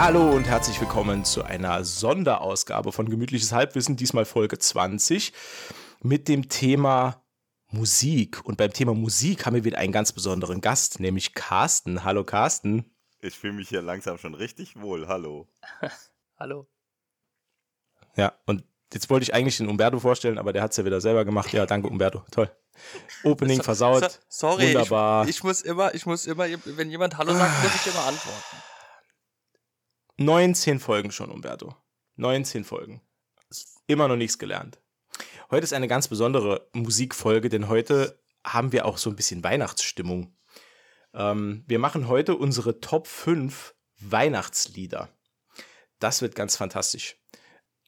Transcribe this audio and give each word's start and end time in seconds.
Hallo 0.00 0.30
und 0.30 0.44
herzlich 0.44 0.80
willkommen 0.80 1.26
zu 1.26 1.42
einer 1.42 1.84
Sonderausgabe 1.84 2.90
von 2.90 3.10
Gemütliches 3.10 3.52
Halbwissen, 3.52 3.96
diesmal 3.96 4.24
Folge 4.24 4.58
20, 4.58 5.34
mit 6.02 6.26
dem 6.26 6.48
Thema 6.48 7.22
Musik. 7.68 8.42
Und 8.46 8.56
beim 8.56 8.72
Thema 8.72 8.94
Musik 8.94 9.44
haben 9.44 9.56
wir 9.56 9.64
wieder 9.64 9.76
einen 9.76 9.92
ganz 9.92 10.12
besonderen 10.12 10.62
Gast, 10.62 11.00
nämlich 11.00 11.34
Carsten. 11.34 12.02
Hallo 12.02 12.24
Carsten. 12.24 12.90
Ich 13.20 13.38
fühle 13.38 13.52
mich 13.52 13.68
hier 13.68 13.82
langsam 13.82 14.16
schon 14.16 14.32
richtig 14.32 14.80
wohl. 14.80 15.06
Hallo. 15.06 15.46
Hallo. 16.38 16.66
Ja, 18.16 18.32
und 18.46 18.64
jetzt 18.94 19.10
wollte 19.10 19.24
ich 19.24 19.34
eigentlich 19.34 19.58
den 19.58 19.68
Umberto 19.68 20.00
vorstellen, 20.00 20.38
aber 20.38 20.54
der 20.54 20.62
hat 20.62 20.70
es 20.70 20.78
ja 20.78 20.86
wieder 20.86 21.02
selber 21.02 21.26
gemacht. 21.26 21.52
Ja, 21.52 21.66
danke 21.66 21.88
Umberto. 21.88 22.24
Toll. 22.30 22.50
Opening 23.22 23.62
versaut. 23.62 24.10
So, 24.30 24.48
sorry, 24.48 24.68
Wunderbar. 24.68 25.24
Ich, 25.24 25.36
ich, 25.36 25.44
muss 25.44 25.60
immer, 25.60 25.94
ich 25.94 26.06
muss 26.06 26.26
immer, 26.26 26.46
wenn 26.64 26.90
jemand 26.90 27.18
Hallo 27.18 27.34
sagt, 27.34 27.62
muss 27.62 27.74
ich 27.74 27.92
immer 27.92 28.06
antworten. 28.06 28.69
19 30.20 30.80
Folgen 30.80 31.12
schon, 31.12 31.30
Umberto. 31.30 31.74
19 32.16 32.64
Folgen. 32.64 33.00
Immer 33.86 34.06
noch 34.06 34.16
nichts 34.16 34.38
gelernt. 34.38 34.78
Heute 35.50 35.64
ist 35.64 35.72
eine 35.72 35.88
ganz 35.88 36.08
besondere 36.08 36.68
Musikfolge, 36.74 37.48
denn 37.48 37.68
heute 37.68 38.22
haben 38.44 38.70
wir 38.70 38.84
auch 38.84 38.98
so 38.98 39.08
ein 39.08 39.16
bisschen 39.16 39.42
Weihnachtsstimmung. 39.42 40.36
Ähm, 41.14 41.64
wir 41.66 41.78
machen 41.78 42.06
heute 42.06 42.36
unsere 42.36 42.80
Top 42.80 43.06
5 43.06 43.74
Weihnachtslieder. 43.98 45.08
Das 46.00 46.20
wird 46.20 46.34
ganz 46.34 46.54
fantastisch. 46.54 47.16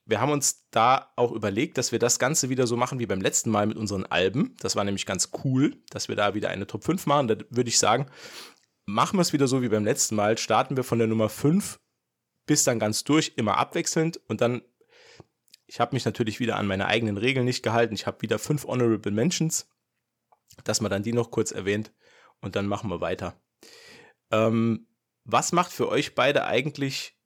Wir 0.07 0.19
haben 0.19 0.33
uns 0.33 0.67
da 0.71 1.13
auch 1.17 1.33
überlegt, 1.33 1.77
dass 1.77 1.93
wir 1.93 1.99
das 1.99 2.19
Ganze 2.19 2.49
wieder 2.49 2.67
so 2.67 2.79
machen 2.79 2.99
wie 2.99 3.07
beim 3.07 3.21
letzten 3.21 3.51
Mal 3.51 3.67
mit 3.67 3.77
unseren 3.77 4.07
Alben. 4.07 4.57
Das 4.61 4.75
war 4.75 4.85
nämlich 4.85 5.05
ganz 5.05 5.33
cool, 5.45 5.77
dass 5.91 6.09
wir 6.09 6.17
da 6.17 6.33
wieder 6.33 6.49
eine 6.49 6.67
Top 6.67 6.83
5 6.85 7.05
machen. 7.05 7.29
Da 7.29 7.37
würde 7.51 7.69
ich 7.69 7.79
sagen, 7.79 8.07
machen 8.87 9.19
wir 9.19 9.23
es 9.23 9.35
wieder 9.35 9.49
so 9.49 9.61
wie 9.61 9.69
beim 9.69 9.85
letzten 9.85 10.15
Mal. 10.15 10.39
Starten 10.39 10.79
wir 10.79 10.85
von 10.85 10.99
der 10.99 11.09
Nummer 11.09 11.29
5 11.29 11.79
bis 12.53 12.65
dann 12.65 12.79
ganz 12.79 13.03
durch, 13.03 13.33
immer 13.37 13.57
abwechselnd 13.57 14.21
und 14.29 14.43
dann, 14.43 14.61
ich 15.65 15.81
habe 15.81 15.97
mich 15.97 16.05
natürlich 16.05 16.39
wieder 16.39 16.57
an 16.59 16.67
meine 16.67 16.85
eigenen 16.85 17.17
Regeln 17.17 17.47
nicht 17.47 17.63
gehalten. 17.63 17.95
Ich 17.95 18.07
habe 18.07 18.21
wieder 18.21 18.39
fünf 18.39 18.67
Honorable 18.67 19.11
Mentions, 19.11 19.71
dass 20.63 20.83
man 20.83 20.91
dann 20.91 21.03
die 21.03 21.15
noch 21.15 21.31
kurz 21.31 21.51
erwähnt 21.51 21.95
und 22.43 22.55
dann 22.55 22.67
machen 22.67 22.91
wir 22.91 23.01
weiter. 23.01 23.41
Ähm, 24.31 24.87
was 25.25 25.53
macht 25.53 25.73
für 25.73 25.89
euch 25.89 26.15
beide 26.15 26.45
eigentlich 26.45 27.19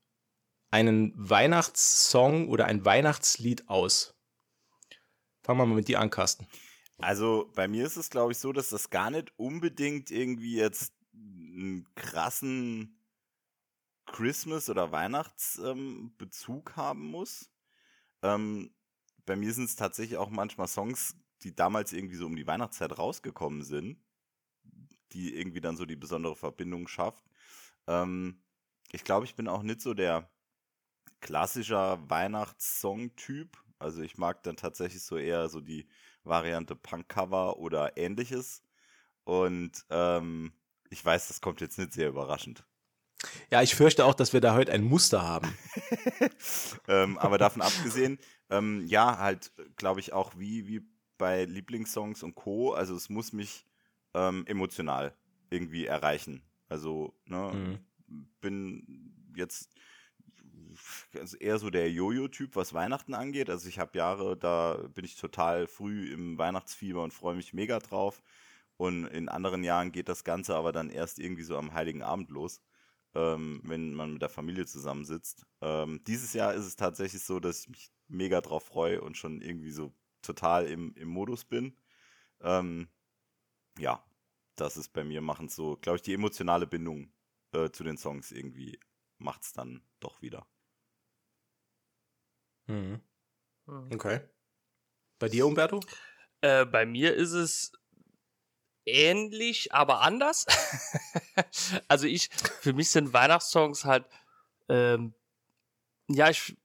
einen 0.71 1.13
Weihnachtssong 1.17 2.49
oder 2.49 2.67
ein 2.67 2.85
Weihnachtslied 2.85 3.69
aus? 3.69 4.15
Fangen 5.43 5.59
wir 5.59 5.67
mal 5.67 5.75
mit 5.75 5.89
dir 5.89 5.99
an, 5.99 6.11
Carsten. 6.11 6.47
Also 6.99 7.51
bei 7.57 7.67
mir 7.67 7.85
ist 7.85 7.97
es, 7.97 8.11
glaube 8.11 8.31
ich, 8.31 8.39
so, 8.39 8.53
dass 8.53 8.69
das 8.69 8.91
gar 8.91 9.11
nicht 9.11 9.33
unbedingt 9.37 10.13
irgendwie 10.13 10.55
jetzt 10.55 10.93
einen 11.13 11.85
krassen 11.97 12.96
Christmas- 14.17 14.71
oder 14.71 14.93
Weihnachtsbezug 14.93 16.71
ähm, 16.71 16.77
haben 16.77 17.05
muss. 17.11 17.51
Ähm, 18.23 18.75
bei 19.27 19.37
mir 19.37 19.53
sind 19.53 19.65
es 19.65 19.77
tatsächlich 19.77 20.17
auch 20.17 20.31
manchmal 20.31 20.69
Songs, 20.69 21.17
die 21.43 21.55
damals 21.55 21.93
irgendwie 21.93 22.17
so 22.17 22.25
um 22.25 22.35
die 22.35 22.47
Weihnachtszeit 22.47 22.97
rausgekommen 22.97 23.63
sind, 23.63 24.03
die 25.13 25.37
irgendwie 25.37 25.61
dann 25.61 25.77
so 25.77 25.85
die 25.85 25.97
besondere 25.97 26.35
Verbindung 26.35 26.89
schafft. 26.89 27.27
Ähm, 27.87 28.43
ich 28.91 29.05
glaube, 29.05 29.27
ich 29.27 29.35
bin 29.37 29.49
auch 29.49 29.63
nicht 29.63 29.83
so 29.83 29.93
der 29.93 30.31
klassischer 31.21 32.09
Weihnachtssong-Typ. 32.09 33.63
Also 33.79 34.01
ich 34.01 34.17
mag 34.17 34.43
dann 34.45 34.57
tatsächlich 34.57 35.03
so 35.03 35.19
eher 35.19 35.51
so 35.51 35.61
die 35.61 35.89
Variante 36.25 36.75
Punk-Cover 36.75 37.59
oder 37.59 37.99
ähnliches. 37.99 38.63
Und 39.25 39.85
ähm, 39.91 40.55
ich 40.89 41.05
weiß, 41.05 41.29
das 41.29 41.43
kommt 41.43 41.61
jetzt 41.61 41.79
nicht 41.79 41.93
sehr 41.93 42.09
überraschend. 42.09 42.65
Ja, 43.51 43.63
ich 43.63 43.75
fürchte 43.75 44.05
auch, 44.05 44.15
dass 44.15 44.33
wir 44.33 44.41
da 44.41 44.55
heute 44.55 44.73
ein 44.73 44.85
Muster 44.85 45.23
haben. 45.23 45.57
ähm, 46.89 47.19
aber 47.19 47.39
davon 47.39 47.63
abgesehen, 47.63 48.19
ähm, 48.51 48.87
ja, 48.87 49.19
halt, 49.19 49.53
glaube 49.77 50.01
ich, 50.01 50.13
auch 50.13 50.33
wie, 50.37 50.67
wie 50.69 50.83
bei 51.19 51.45
Lieblingssongs 51.45 52.23
und 52.23 52.35
Co. 52.35 52.73
Also 52.73 52.95
es 52.95 53.09
muss 53.09 53.33
mich 53.33 53.67
ähm, 54.15 54.45
emotional 54.47 55.15
irgendwie 55.51 55.87
erreichen. 55.87 56.43
Also, 56.69 57.15
ne, 57.27 57.81
mhm. 58.09 58.29
bin 58.41 59.13
jetzt 59.35 59.71
eher 61.41 61.59
so 61.59 61.71
der 61.71 61.91
Jojo-Typ, 61.91 62.55
was 62.55 62.75
Weihnachten 62.75 63.15
angeht. 63.15 63.49
Also 63.49 63.69
ich 63.69 63.79
habe 63.79 63.97
Jahre, 63.97 64.37
da 64.37 64.79
bin 64.95 65.05
ich 65.05 65.17
total 65.17 65.67
früh 65.67 66.13
im 66.13 66.37
Weihnachtsfieber 66.37 67.03
und 67.03 67.15
freue 67.15 67.35
mich 67.35 67.55
mega 67.55 67.79
drauf. 67.79 68.23
Und 68.77 69.07
in 69.07 69.31
anderen 69.31 69.65
Jahren 69.65 69.91
geht 69.91 70.09
das 70.09 70.23
Ganze 70.23 70.55
aber 70.55 70.73
dann 70.73 70.91
erst 70.91 71.19
irgendwie 71.19 71.45
so 71.45 71.57
am 71.57 71.73
Heiligen 71.73 72.03
Abend 72.03 72.31
los 72.31 72.61
ähm, 73.17 73.63
wenn 73.65 73.95
man 73.95 74.13
mit 74.13 74.23
der 74.23 74.29
Familie 74.29 74.67
zusammensitzt. 74.67 75.47
Ähm, 75.63 76.05
dieses 76.07 76.35
Jahr 76.35 76.53
ist 76.53 76.67
es 76.67 76.77
tatsächlich 76.77 77.25
so, 77.25 77.41
dass 77.41 77.61
ich 77.61 77.69
mich 77.71 77.91
mega 78.09 78.43
drauf 78.43 78.65
freue 78.65 79.01
und 79.01 79.17
schon 79.17 79.41
irgendwie 79.41 79.71
so 79.71 79.95
total 80.21 80.67
im, 80.67 80.95
im 80.97 81.09
Modus 81.09 81.47
bin. 81.47 81.79
Ähm, 82.43 82.89
ja, 83.79 84.05
das 84.57 84.77
ist 84.77 84.93
bei 84.93 85.03
mir 85.03 85.23
machen 85.23 85.49
so, 85.49 85.79
glaube 85.79 85.97
ich, 85.97 86.03
die 86.03 86.13
emotionale 86.13 86.67
Bindung 86.67 87.11
äh, 87.53 87.71
zu 87.71 87.85
den 87.85 87.97
Songs 87.97 88.33
irgendwie 88.33 88.79
macht 89.17 89.45
es 89.45 89.53
dann 89.55 89.83
doch 89.99 90.21
wieder. 90.21 90.47
Mhm. 92.67 93.01
mhm. 93.65 93.89
Okay. 93.95 94.21
Bei 95.19 95.31
dir, 95.31 95.47
Umberto? 95.47 95.81
Äh, 96.43 96.67
bei 96.67 96.85
mir 96.85 97.15
ist 97.15 97.33
es 97.33 97.73
ähnlich, 98.87 99.75
aber 99.75 100.01
anders. 100.01 100.47
also 101.89 102.07
ich, 102.07 102.31
für 102.61 102.73
mich 102.73 102.91
sind 102.91 103.13
Weihnachtssongs 103.13 103.85
halt, 103.85 104.07
ähm, 104.69 105.15
ja, 106.09 106.31
ich, 106.31 106.57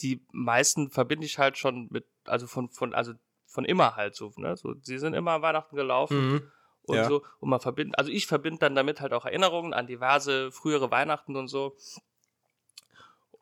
die 0.00 0.24
meisten 0.32 0.90
verbinde 0.90 1.26
ich 1.26 1.38
halt 1.38 1.58
schon 1.58 1.88
mit, 1.90 2.06
also 2.24 2.46
von, 2.46 2.70
von, 2.70 2.94
also 2.94 3.14
von 3.46 3.64
immer 3.64 3.96
halt 3.96 4.14
so, 4.14 4.32
ne, 4.36 4.56
so, 4.56 4.74
sie 4.82 4.98
sind 4.98 5.14
immer 5.14 5.32
an 5.32 5.42
Weihnachten 5.42 5.74
gelaufen. 5.74 6.32
Mhm. 6.32 6.52
Und 6.82 6.96
ja. 6.96 7.04
so, 7.04 7.22
und 7.40 7.50
man 7.50 7.60
verbindet, 7.60 7.98
also 7.98 8.10
ich 8.10 8.26
verbinde 8.26 8.60
dann 8.60 8.74
damit 8.74 9.00
halt 9.00 9.12
auch 9.12 9.26
Erinnerungen 9.26 9.74
an 9.74 9.86
diverse 9.86 10.50
frühere 10.50 10.90
Weihnachten 10.90 11.36
und 11.36 11.48
so. 11.48 11.76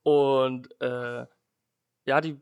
Und 0.03 0.69
äh, 0.81 1.27
ja, 2.07 2.21
die 2.21 2.41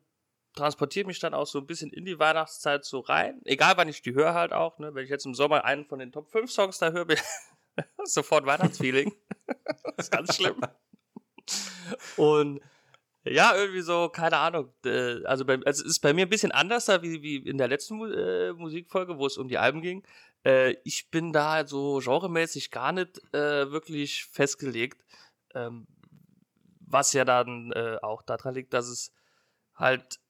transportiert 0.54 1.06
mich 1.06 1.18
dann 1.18 1.34
auch 1.34 1.46
so 1.46 1.58
ein 1.58 1.66
bisschen 1.66 1.90
in 1.92 2.04
die 2.04 2.18
Weihnachtszeit 2.18 2.84
so 2.84 3.00
rein. 3.00 3.40
Egal 3.44 3.76
wann 3.76 3.88
ich 3.88 4.02
die 4.02 4.14
höre 4.14 4.34
halt 4.34 4.52
auch, 4.52 4.78
ne? 4.78 4.94
Wenn 4.94 5.04
ich 5.04 5.10
jetzt 5.10 5.26
im 5.26 5.34
Sommer 5.34 5.64
einen 5.64 5.84
von 5.84 5.98
den 5.98 6.12
Top 6.12 6.30
5 6.30 6.50
Songs 6.50 6.78
da 6.78 6.92
höre, 6.92 7.06
sofort 8.04 8.46
Weihnachtsfeeling. 8.46 9.12
das 9.46 9.92
ist 10.06 10.12
ganz 10.12 10.36
schlimm. 10.36 10.60
Und 12.16 12.60
ja, 13.24 13.54
irgendwie 13.56 13.80
so, 13.80 14.08
keine 14.10 14.36
Ahnung. 14.36 14.72
Also, 15.24 15.44
bei, 15.44 15.58
also 15.64 15.82
es 15.82 15.90
ist 15.90 16.00
bei 16.00 16.12
mir 16.12 16.26
ein 16.26 16.30
bisschen 16.30 16.52
anders 16.52 16.86
da 16.86 17.02
wie, 17.02 17.22
wie 17.22 17.36
in 17.36 17.58
der 17.58 17.68
letzten 17.68 18.00
äh, 18.12 18.52
Musikfolge, 18.52 19.18
wo 19.18 19.26
es 19.26 19.38
um 19.38 19.48
die 19.48 19.58
Alben 19.58 19.80
ging. 19.80 20.02
Äh, 20.44 20.76
ich 20.84 21.10
bin 21.10 21.32
da 21.32 21.66
so 21.66 22.00
genremäßig 22.04 22.70
gar 22.70 22.92
nicht 22.92 23.18
äh, 23.34 23.70
wirklich 23.70 24.26
festgelegt. 24.26 25.02
Ähm, 25.54 25.86
was 26.80 27.12
ja 27.12 27.24
dann 27.24 27.72
äh, 27.72 27.96
auch 28.02 28.22
daran 28.22 28.54
liegt, 28.54 28.74
dass 28.74 28.88
es 28.88 29.12
halt 29.74 30.20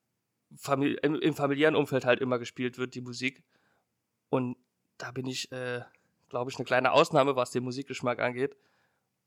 Famili 0.56 0.98
im, 1.02 1.34
familiären 1.34 1.76
Umfeld 1.76 2.04
halt 2.04 2.20
immer 2.20 2.38
gespielt 2.38 2.78
wird, 2.78 2.94
die 2.94 3.00
Musik. 3.00 3.42
Und 4.28 4.56
da 4.98 5.10
bin 5.10 5.26
ich, 5.26 5.50
äh, 5.52 5.82
glaube 6.28 6.50
ich, 6.50 6.56
eine 6.56 6.64
kleine 6.64 6.92
Ausnahme, 6.92 7.36
was 7.36 7.50
den 7.50 7.64
Musikgeschmack 7.64 8.20
angeht. 8.20 8.56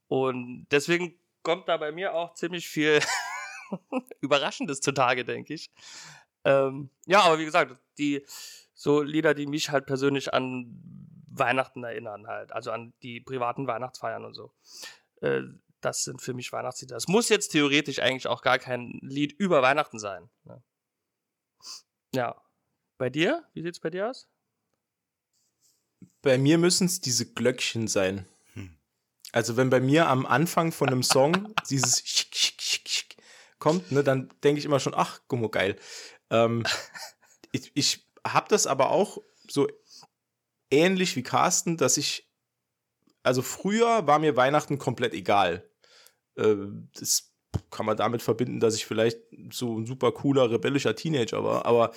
Und 0.08 0.68
deswegen 0.72 1.20
kommt 1.44 1.68
da 1.68 1.78
bei 1.78 1.92
mir 1.92 2.14
auch 2.14 2.34
ziemlich 2.34 2.68
viel 2.68 3.00
Überraschendes 4.22 4.82
zutage, 4.82 5.24
denke 5.26 5.54
ich. 5.54 5.70
Ähm, 6.44 6.90
ja, 7.06 7.22
aber 7.22 7.40
wie 7.40 7.46
gesagt, 7.46 7.78
die 7.98 8.26
so 8.74 9.02
Lieder, 9.02 9.34
die 9.34 9.48
mich 9.48 9.70
halt 9.72 9.86
persönlich 9.86 10.34
an 10.34 10.82
Weihnachten 11.28 11.84
erinnern, 11.84 12.28
halt, 12.28 12.52
also 12.52 12.72
an 12.72 12.94
die 13.02 13.20
privaten 13.20 13.68
Weihnachtsfeiern 13.68 14.24
und 14.26 14.34
so. 14.34 14.52
Äh, 15.22 15.42
das 15.82 16.04
sind 16.04 16.22
für 16.22 16.34
mich 16.34 16.52
Weihnachtslieder. 16.52 16.96
Es 16.96 17.08
muss 17.08 17.30
jetzt 17.30 17.50
theoretisch 17.50 18.00
eigentlich 18.00 18.28
auch 18.28 18.42
gar 18.42 18.60
kein 18.60 19.00
Lied 19.02 19.34
über 19.34 19.62
Weihnachten 19.62 20.00
sein. 20.00 20.30
Ne? 20.44 20.62
Ja. 22.14 22.42
Bei 22.98 23.10
dir? 23.10 23.46
Wie 23.54 23.62
sieht's 23.62 23.80
bei 23.80 23.90
dir 23.90 24.10
aus? 24.10 24.28
Bei 26.22 26.38
mir 26.38 26.58
müssen 26.58 26.86
es 26.86 27.00
diese 27.00 27.32
Glöckchen 27.32 27.88
sein. 27.88 28.26
Hm. 28.54 28.78
Also 29.32 29.56
wenn 29.58 29.70
bei 29.70 29.80
mir 29.80 30.08
am 30.08 30.26
Anfang 30.26 30.72
von 30.72 30.90
einem 30.90 31.04
Song 31.04 31.54
dieses 31.70 32.04
kommt, 33.60 33.92
ne, 33.92 34.04
dann 34.04 34.30
denke 34.44 34.60
ich 34.60 34.66
immer 34.66 34.80
schon, 34.80 34.94
ach, 34.96 35.22
gummo 35.28 35.50
geil. 35.50 35.78
Ähm, 36.30 36.64
ich 37.52 37.72
ich 37.76 38.08
habe 38.26 38.48
das 38.50 38.68
aber 38.68 38.90
auch 38.90 39.20
so 39.48 39.68
ähnlich 40.70 41.16
wie 41.16 41.24
Carsten, 41.24 41.78
dass 41.78 41.98
ich, 41.98 42.30
also 43.24 43.42
früher 43.42 44.08
war 44.08 44.20
mir 44.20 44.36
Weihnachten 44.36 44.78
komplett 44.78 45.14
egal. 45.14 45.70
Äh, 46.36 46.56
das 46.94 47.32
kann 47.72 47.86
man 47.86 47.98
damit 47.98 48.22
verbinden, 48.22 48.60
dass 48.60 48.76
ich 48.76 48.86
vielleicht 48.86 49.20
so 49.52 49.78
ein 49.78 49.86
super 49.86 50.12
cooler, 50.12 50.50
rebellischer 50.52 50.96
Teenager 50.96 51.44
war. 51.44 51.66
Aber 51.66 51.92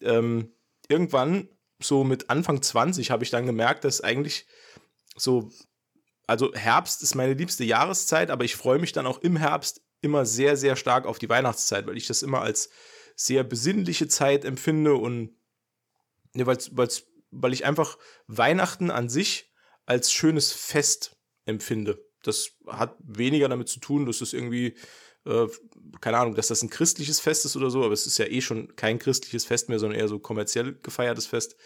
ähm, 0.00 0.52
irgendwann, 0.88 1.48
so 1.80 2.04
mit 2.04 2.30
Anfang 2.30 2.62
20, 2.62 3.10
habe 3.10 3.24
ich 3.24 3.30
dann 3.30 3.46
gemerkt, 3.46 3.84
dass 3.84 4.00
eigentlich 4.00 4.46
so 5.16 5.50
also 6.26 6.54
Herbst 6.54 7.02
ist 7.02 7.14
meine 7.14 7.34
liebste 7.34 7.64
Jahreszeit, 7.64 8.30
aber 8.30 8.44
ich 8.44 8.56
freue 8.56 8.78
mich 8.78 8.92
dann 8.92 9.06
auch 9.06 9.18
im 9.18 9.36
Herbst 9.36 9.82
immer 10.00 10.26
sehr, 10.26 10.56
sehr 10.56 10.76
stark 10.76 11.06
auf 11.06 11.18
die 11.18 11.28
Weihnachtszeit, 11.28 11.86
weil 11.86 11.96
ich 11.96 12.06
das 12.06 12.22
immer 12.22 12.40
als 12.40 12.70
sehr 13.16 13.44
besinnliche 13.44 14.08
Zeit 14.08 14.44
empfinde 14.44 14.94
und 14.94 15.36
ne, 16.32 16.46
weil's, 16.46 16.76
weil's, 16.76 17.06
weil 17.30 17.52
ich 17.52 17.64
einfach 17.64 17.98
Weihnachten 18.26 18.90
an 18.90 19.08
sich 19.08 19.52
als 19.86 20.12
schönes 20.12 20.52
Fest 20.52 21.16
empfinde. 21.44 22.04
Das 22.26 22.52
hat 22.66 22.96
weniger 22.98 23.48
damit 23.48 23.68
zu 23.68 23.80
tun, 23.80 24.06
dass 24.06 24.20
es 24.20 24.32
irgendwie, 24.32 24.76
äh, 25.26 25.46
keine 26.00 26.18
Ahnung, 26.18 26.34
dass 26.34 26.48
das 26.48 26.62
ein 26.62 26.70
christliches 26.70 27.20
Fest 27.20 27.44
ist 27.44 27.56
oder 27.56 27.70
so, 27.70 27.84
aber 27.84 27.94
es 27.94 28.06
ist 28.06 28.18
ja 28.18 28.26
eh 28.26 28.40
schon 28.40 28.74
kein 28.76 28.98
christliches 28.98 29.44
Fest 29.44 29.68
mehr, 29.68 29.78
sondern 29.78 29.98
eher 29.98 30.08
so 30.08 30.18
kommerziell 30.18 30.78
gefeiertes 30.82 31.26
Fest. 31.26 31.56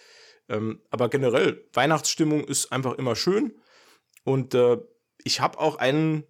Ähm, 0.48 0.80
aber 0.90 1.08
generell, 1.08 1.66
Weihnachtsstimmung 1.72 2.44
ist 2.44 2.72
einfach 2.72 2.94
immer 2.94 3.16
schön. 3.16 3.58
Und 4.24 4.54
äh, 4.54 4.78
ich 5.24 5.40
habe 5.40 5.58
auch 5.58 5.76
einen 5.76 6.24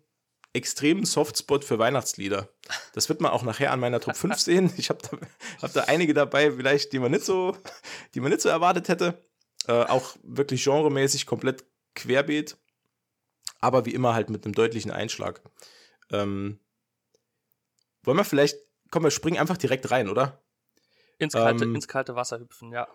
extremen 0.52 1.04
Softspot 1.04 1.64
für 1.64 1.78
Weihnachtslieder. 1.78 2.48
Das 2.94 3.08
wird 3.08 3.20
man 3.20 3.32
auch 3.32 3.42
nachher 3.42 3.72
an 3.72 3.80
meiner 3.80 4.00
Top 4.00 4.16
5 4.16 4.36
sehen. 4.38 4.72
Ich 4.76 4.90
habe 4.90 5.00
da, 5.08 5.18
hab 5.62 5.72
da 5.72 5.80
einige 5.82 6.14
dabei, 6.14 6.52
vielleicht, 6.52 6.92
die 6.92 6.98
man 6.98 7.12
nicht 7.12 7.24
so, 7.24 7.56
die 8.14 8.20
man 8.20 8.30
nicht 8.30 8.42
so 8.42 8.48
erwartet 8.48 8.88
hätte. 8.88 9.24
Äh, 9.66 9.72
auch 9.72 10.16
wirklich 10.22 10.64
genremäßig 10.64 11.26
komplett 11.26 11.64
querbeet. 11.94 12.56
Aber 13.60 13.84
wie 13.86 13.94
immer 13.94 14.14
halt 14.14 14.30
mit 14.30 14.44
einem 14.44 14.54
deutlichen 14.54 14.90
Einschlag. 14.90 15.42
Ähm, 16.12 16.60
wollen 18.04 18.16
wir 18.16 18.24
vielleicht, 18.24 18.58
komm, 18.90 19.04
wir 19.04 19.10
springen 19.10 19.38
einfach 19.38 19.56
direkt 19.56 19.90
rein, 19.90 20.08
oder? 20.08 20.42
Ins 21.18 21.34
kalte, 21.34 21.64
Ähm, 21.64 21.74
ins 21.74 21.88
kalte 21.88 22.14
Wasser 22.14 22.38
hüpfen, 22.38 22.72
ja. 22.72 22.86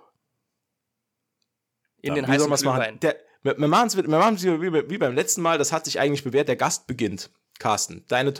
In 2.01 2.10
Ja, 2.10 2.15
den 2.15 2.27
heißen? 2.27 2.51
Glühwein. 2.51 3.00
Der, 3.00 3.18
wir 3.44 3.57
wir 3.57 3.68
machen 3.68 3.88
es 3.88 3.98
wie, 3.98 4.62
wie, 4.62 4.89
wie 4.89 4.98
beim 4.98 5.13
letzten 5.15 5.42
Mal, 5.42 5.57
das 5.57 5.71
hat 5.71 5.86
sich 5.86 6.00
eigentlich 6.00 6.24
bewährt. 6.24 6.48
Der 6.48 6.56
Gast 6.56 6.88
beginnt. 6.88 7.30
Carsten, 7.59 8.06
deine, 8.07 8.33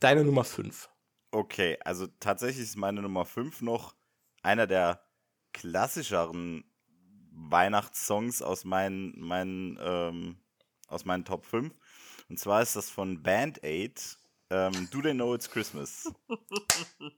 deine 0.00 0.24
Nummer 0.24 0.44
5. 0.44 0.88
Okay, 1.30 1.76
also 1.84 2.06
tatsächlich 2.20 2.64
ist 2.64 2.76
meine 2.76 3.02
Nummer 3.02 3.24
5 3.24 3.60
noch 3.60 3.94
einer 4.42 4.66
der 4.66 5.04
klassischeren 5.52 6.64
Weihnachtssongs 7.32 8.42
aus 8.42 8.64
meinen, 8.64 9.18
meinen, 9.20 9.78
ähm, 9.80 10.38
aus 10.88 11.04
meinen 11.04 11.24
Top 11.24 11.46
5. 11.46 11.72
Und 12.28 12.38
zwar 12.38 12.62
ist 12.62 12.76
das 12.76 12.90
von 12.90 13.22
Band 13.22 13.62
Aid, 13.64 14.18
ähm, 14.50 14.88
Do 14.90 15.00
They 15.00 15.14
Know 15.14 15.34
It's 15.34 15.50
Christmas? 15.50 16.10
Ähm, 16.28 17.10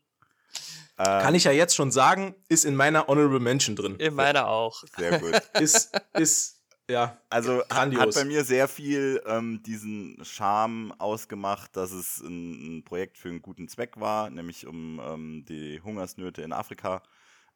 Kann 0.96 1.34
ich 1.34 1.44
ja 1.44 1.52
jetzt 1.52 1.74
schon 1.74 1.90
sagen, 1.90 2.34
ist 2.48 2.64
in 2.64 2.76
meiner 2.76 3.06
Honorable 3.06 3.40
Mention 3.40 3.76
drin. 3.76 3.96
In 3.96 4.14
meiner 4.14 4.48
auch. 4.48 4.84
Sehr 4.96 5.18
gut. 5.18 5.40
Ist, 5.60 5.98
ist, 6.14 6.60
ja. 6.88 7.18
Also 7.30 7.60
hat, 7.60 7.68
Grandios. 7.68 8.02
hat 8.02 8.14
bei 8.14 8.24
mir 8.24 8.44
sehr 8.44 8.68
viel 8.68 9.22
ähm, 9.26 9.62
diesen 9.62 10.18
Charme 10.24 10.92
ausgemacht, 10.98 11.76
dass 11.76 11.92
es 11.92 12.20
ein, 12.20 12.78
ein 12.78 12.84
Projekt 12.84 13.18
für 13.18 13.28
einen 13.28 13.42
guten 13.42 13.68
Zweck 13.68 14.00
war, 14.00 14.30
nämlich 14.30 14.66
um 14.66 15.00
ähm, 15.00 15.44
die 15.48 15.80
Hungersnöte 15.82 16.42
in 16.42 16.52
Afrika 16.52 17.02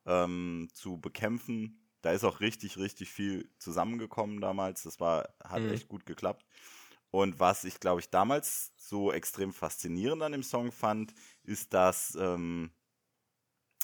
ähm, 0.06 0.69
zu 0.72 0.99
bekämpfen. 0.99 1.83
Da 2.04 2.12
ist 2.12 2.22
auch 2.24 2.40
richtig, 2.40 2.76
richtig 2.76 3.10
viel 3.10 3.48
zusammengekommen 3.58 4.42
damals. 4.42 4.82
Das 4.82 5.00
war, 5.00 5.30
hat 5.42 5.62
Mhm. 5.62 5.70
echt 5.70 5.88
gut 5.88 6.04
geklappt. 6.04 6.44
Und 7.10 7.40
was 7.40 7.64
ich, 7.64 7.80
glaube 7.80 8.00
ich, 8.00 8.10
damals 8.10 8.72
so 8.76 9.10
extrem 9.10 9.54
faszinierend 9.54 10.22
an 10.22 10.32
dem 10.32 10.42
Song 10.42 10.70
fand, 10.70 11.14
ist, 11.44 11.72
dass 11.72 12.14
ähm, 12.20 12.72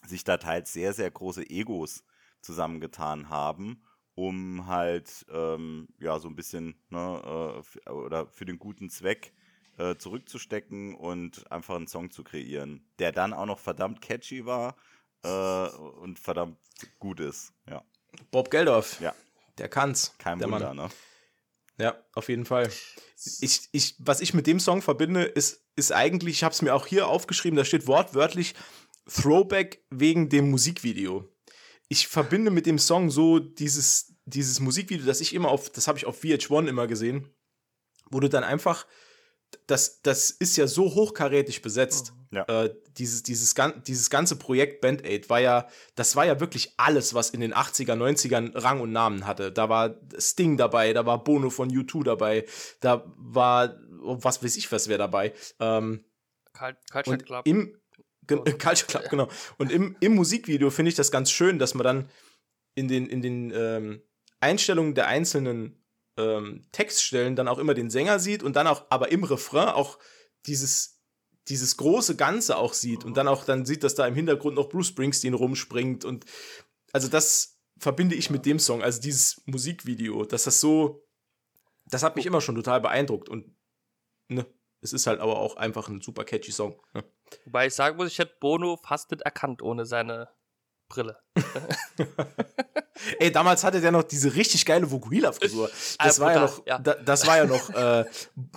sich 0.07 0.23
da 0.25 0.37
teils 0.37 0.73
sehr, 0.75 0.93
sehr 0.93 1.11
große 1.11 1.49
Egos 1.49 2.05
zusammengetan 2.43 3.31
haben, 3.31 3.83
um 4.15 4.67
halt 4.67 5.25
ähm, 5.31 5.89
ja 5.99 6.19
so 6.19 6.29
ein 6.29 6.37
bisschen 6.37 6.83
ne, 6.91 7.63
äh, 7.87 7.91
oder 7.91 8.27
für 8.27 8.45
den 8.45 8.59
guten 8.59 8.91
Zweck 8.91 9.33
äh, 9.79 9.97
zurückzustecken 9.97 10.95
und 10.95 11.51
einfach 11.51 11.77
einen 11.77 11.87
Song 11.87 12.11
zu 12.11 12.23
kreieren, 12.23 12.87
der 12.99 13.13
dann 13.13 13.33
auch 13.33 13.47
noch 13.47 13.59
verdammt 13.61 14.03
catchy 14.03 14.45
war 14.45 14.77
äh, 15.23 15.69
und 15.71 16.19
verdammt 16.19 16.59
gut 16.99 17.21
ist. 17.21 17.55
Ja, 17.67 17.83
Bob 18.31 18.51
Geldorf. 18.51 19.01
Ja. 19.01 19.15
Der 19.59 19.69
kann's. 19.69 20.15
kein 20.19 20.39
der 20.39 20.51
Wunder, 20.51 20.75
Mann. 20.75 20.89
ne? 20.89 20.91
Ja, 21.79 21.99
auf 22.15 22.29
jeden 22.29 22.45
Fall. 22.45 22.71
Ich, 23.41 23.69
ich, 23.73 23.95
was 23.99 24.21
ich 24.21 24.35
mit 24.35 24.47
dem 24.47 24.61
Song 24.61 24.83
verbinde, 24.83 25.25
ist, 25.25 25.65
ist 25.77 25.93
eigentlich, 25.93 26.37
ich 26.37 26.45
habe 26.45 26.53
es 26.53 26.63
mir 26.63 26.75
auch 26.75 26.87
hier 26.87 27.09
aufgeschrieben, 27.09 27.57
da 27.57 27.65
steht 27.65 27.87
wortwörtlich 27.87 28.55
Throwback 29.09 29.85
wegen 29.91 30.29
dem 30.29 30.51
Musikvideo. 30.51 31.29
Ich 31.89 32.07
verbinde 32.07 32.51
mit 32.51 32.67
dem 32.67 32.79
Song 32.79 33.11
so 33.11 33.39
dieses, 33.39 34.15
dieses 34.25 34.61
Musikvideo, 34.61 35.07
das 35.07 35.21
ich 35.21 35.35
immer 35.35 35.49
auf, 35.49 35.71
das 35.71 35.89
habe 35.89 35.99
ich 35.99 36.07
auf 36.07 36.23
VH1 36.23 36.69
immer 36.69 36.87
gesehen, 36.87 37.29
wo 38.11 38.21
du 38.21 38.29
dann 38.29 38.45
einfach, 38.45 38.87
das, 39.67 40.03
das 40.03 40.31
ist 40.31 40.57
ja 40.57 40.67
so 40.67 40.95
hochkarätig 40.95 41.63
besetzt. 41.63 42.13
Ja. 42.33 42.45
Äh, 42.45 42.75
dieses, 42.97 43.25
dieses, 43.25 43.55
dieses 43.87 44.09
ganze 44.09 44.37
Projekt 44.37 44.81
Band 44.81 45.05
Aid 45.05 45.29
war 45.31 45.41
ja, 45.41 45.69
das 45.97 46.15
war 46.15 46.25
ja 46.27 46.39
wirklich 46.39 46.75
alles, 46.77 47.13
was 47.13 47.31
in 47.31 47.41
den 47.41 47.53
80er, 47.53 47.95
90ern 47.97 48.53
Rang 48.55 48.81
und 48.81 48.93
Namen 48.93 49.27
hatte. 49.27 49.51
Da 49.51 49.69
war 49.69 49.97
Sting 50.17 50.57
dabei, 50.57 50.93
da 50.93 51.05
war 51.07 51.25
Bono 51.25 51.51
von 51.51 51.71
U2 51.71 52.05
dabei, 52.05 52.47
da 52.81 53.05
war, 53.17 53.81
was 53.89 54.43
weiß 54.45 54.57
ich, 54.57 54.71
was 54.71 54.87
wäre 54.87 54.99
dabei. 54.99 55.35
Ähm, 55.59 56.05
Cul- 56.55 56.77
Culture 56.93 57.17
und 57.17 57.27
Club. 57.27 57.47
im 57.49 57.77
Ge- 58.29 58.39
Oder- 58.39 58.53
Culture 58.59 58.87
Club, 58.87 59.11
genau. 59.11 59.29
Und 59.59 59.73
im, 59.73 59.97
im 59.99 60.15
Musikvideo 60.15 60.71
finde 60.71 60.91
ich 60.91 60.95
das 60.95 61.11
ganz 61.11 61.33
schön, 61.33 61.59
dass 61.59 61.75
man 61.75 61.85
dann 61.85 62.11
in 62.77 62.87
den, 62.87 63.07
in 63.09 63.23
den 63.23 63.53
ähm, 63.53 64.03
Einstellungen 64.39 64.95
der 64.95 65.09
einzelnen 65.09 65.85
ähm, 66.17 66.63
Textstellen 66.71 67.35
dann 67.35 67.49
auch 67.49 67.59
immer 67.59 67.75
den 67.75 67.91
Sänger 67.91 68.21
sieht 68.21 68.45
und 68.45 68.55
dann 68.55 68.69
auch, 68.69 68.87
aber 68.91 69.11
im 69.11 69.25
Refrain 69.25 69.69
auch 69.71 69.99
dieses, 70.47 71.00
dieses 71.51 71.77
große 71.77 72.17
Ganze 72.17 72.57
auch 72.57 72.73
sieht 72.73 73.05
und 73.05 73.17
dann 73.17 73.29
auch 73.29 73.45
dann 73.45 73.67
sieht, 73.67 73.83
dass 73.85 73.95
da 73.95 74.07
im 74.07 74.15
Hintergrund 74.15 74.57
noch 74.57 74.69
Bruce 74.69 74.87
Springsteen 74.89 75.35
rumspringt 75.35 76.05
und 76.05 76.25
also 76.93 77.09
das 77.09 77.59
verbinde 77.79 78.15
ich 78.15 78.31
mit 78.31 78.47
dem 78.47 78.59
Song, 78.59 78.83
also 78.83 79.01
dieses 79.01 79.43
Musikvideo, 79.47 80.25
dass 80.25 80.45
das 80.45 80.61
so, 80.61 81.07
das 81.87 82.03
hat 82.03 82.17
mich 82.17 82.27
immer 82.27 82.41
schon 82.41 82.55
total 82.55 82.81
beeindruckt 82.81 83.29
und 83.29 83.55
ne, 84.29 84.47
es 84.81 84.93
ist 84.93 85.07
halt 85.07 85.21
aber 85.21 85.39
auch 85.39 85.57
einfach 85.57 85.89
ein 85.89 86.01
super 86.01 86.25
catchy 86.25 86.53
Song. 86.53 86.81
Ne? 86.95 87.05
Wobei 87.45 87.67
ich 87.67 87.75
sagen 87.75 87.97
muss, 87.97 88.09
ich 88.09 88.19
hätte 88.19 88.37
Bono 88.41 88.77
fast 88.77 89.11
nicht 89.11 89.23
erkannt 89.23 89.63
ohne 89.63 89.85
seine 89.87 90.29
Brille. 90.89 91.19
Ey, 93.19 93.31
damals 93.33 93.65
hatte 93.65 93.81
der 93.81 93.93
noch 93.93 94.03
diese 94.03 94.35
richtig 94.35 94.67
geile 94.67 94.91
Vokuhila-Frisur. 94.91 95.71
Das 95.99 96.21
Ah, 96.21 96.25
war 96.25 96.33
ja 96.35 96.41
noch, 96.41 96.67
ja. 96.67 96.79
Da, 96.79 96.95
das 96.95 97.27
war 97.27 97.37
ja 97.39 97.45
noch 97.47 97.71
äh, 97.71 98.05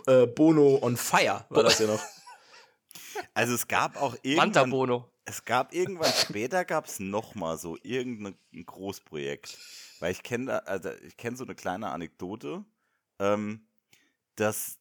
äh, 0.07 0.27
Bono 0.27 0.79
on 0.81 0.97
Fire, 0.97 1.45
war 1.49 1.63
das 1.63 1.79
ja 1.79 1.87
noch. 1.87 2.01
Also 3.33 3.53
es 3.53 3.67
gab 3.67 4.01
auch 4.01 4.15
irgendwann, 4.21 4.69
Bono. 4.69 5.09
es 5.25 5.45
gab 5.45 5.73
irgendwann 5.73 6.11
später 6.11 6.65
gab 6.65 6.85
es 6.85 6.99
noch 6.99 7.35
mal 7.35 7.57
so 7.57 7.77
irgendein 7.83 8.35
Großprojekt, 8.65 9.57
weil 9.99 10.11
ich 10.11 10.23
kenne 10.23 10.65
also 10.67 10.91
ich 11.05 11.17
kenne 11.17 11.37
so 11.37 11.43
eine 11.43 11.55
kleine 11.55 11.89
Anekdote, 11.89 12.63
ähm, 13.19 13.65
dass 14.35 14.79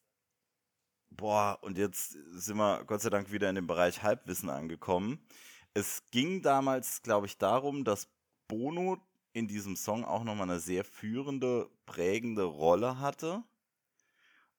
boah 1.11 1.59
und 1.61 1.77
jetzt 1.77 2.11
sind 2.11 2.57
wir 2.57 2.83
Gott 2.85 3.01
sei 3.01 3.09
Dank 3.09 3.31
wieder 3.31 3.49
in 3.49 3.55
dem 3.55 3.67
Bereich 3.67 4.03
Halbwissen 4.03 4.49
angekommen. 4.49 5.25
Es 5.73 6.03
ging 6.11 6.41
damals, 6.41 7.01
glaube 7.01 7.25
ich, 7.25 7.37
darum, 7.37 7.83
dass 7.83 8.07
Bono 8.47 8.97
in 9.33 9.47
diesem 9.47 9.75
Song 9.75 10.05
auch 10.05 10.23
noch 10.23 10.35
mal 10.35 10.43
eine 10.43 10.59
sehr 10.59 10.83
führende, 10.85 11.69
prägende 11.85 12.43
Rolle 12.43 12.99
hatte 12.99 13.43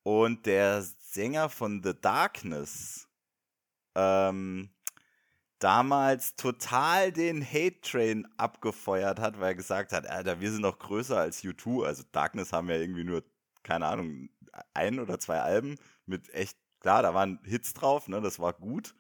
und 0.03 0.47
der 0.47 0.83
Sänger 0.83 1.49
von 1.49 1.83
The 1.83 1.95
Darkness 2.01 3.09
ähm, 3.95 4.71
damals 5.59 6.37
total 6.37 7.13
den 7.13 7.43
Hate-Train 7.43 8.29
abgefeuert 8.37 9.19
hat, 9.19 9.41
weil 9.41 9.53
er 9.53 9.55
gesagt 9.55 9.93
hat, 9.93 10.07
Alter, 10.07 10.41
wir 10.41 10.53
sind 10.53 10.63
noch 10.63 10.79
größer 10.79 11.19
als 11.19 11.43
U2. 11.43 11.87
Also 11.87 12.03
Darkness 12.13 12.53
haben 12.53 12.69
ja 12.69 12.77
irgendwie 12.77 13.05
nur, 13.05 13.25
keine 13.63 13.87
Ahnung, 13.87 14.29
ein 14.75 15.01
oder 15.01 15.19
zwei 15.19 15.41
Alben 15.41 15.77
mit 16.07 16.33
echt, 16.35 16.59
klar, 16.81 17.03
da 17.03 17.15
waren 17.15 17.41
Hits 17.45 17.73
drauf, 17.73 18.09
ne, 18.09 18.21
das 18.21 18.39
war 18.39 18.53
gut. 18.53 18.95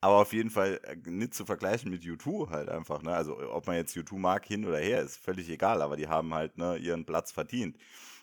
Aber 0.00 0.16
auf 0.16 0.32
jeden 0.32 0.50
Fall 0.50 0.80
äh, 0.84 0.96
nicht 1.10 1.34
zu 1.34 1.44
vergleichen 1.44 1.90
mit 1.90 2.02
U2 2.02 2.50
halt 2.50 2.68
einfach, 2.70 3.02
ne. 3.02 3.12
Also 3.12 3.38
ob 3.52 3.66
man 3.66 3.76
jetzt 3.76 3.96
U2 3.96 4.18
mag, 4.18 4.46
hin 4.46 4.64
oder 4.64 4.78
her, 4.78 5.02
ist 5.02 5.18
völlig 5.18 5.48
egal, 5.50 5.82
aber 5.82 5.96
die 5.96 6.08
haben 6.08 6.32
halt, 6.32 6.56
ne, 6.56 6.76
ihren 6.78 7.04
Platz 7.04 7.32
verdient. 7.32 7.76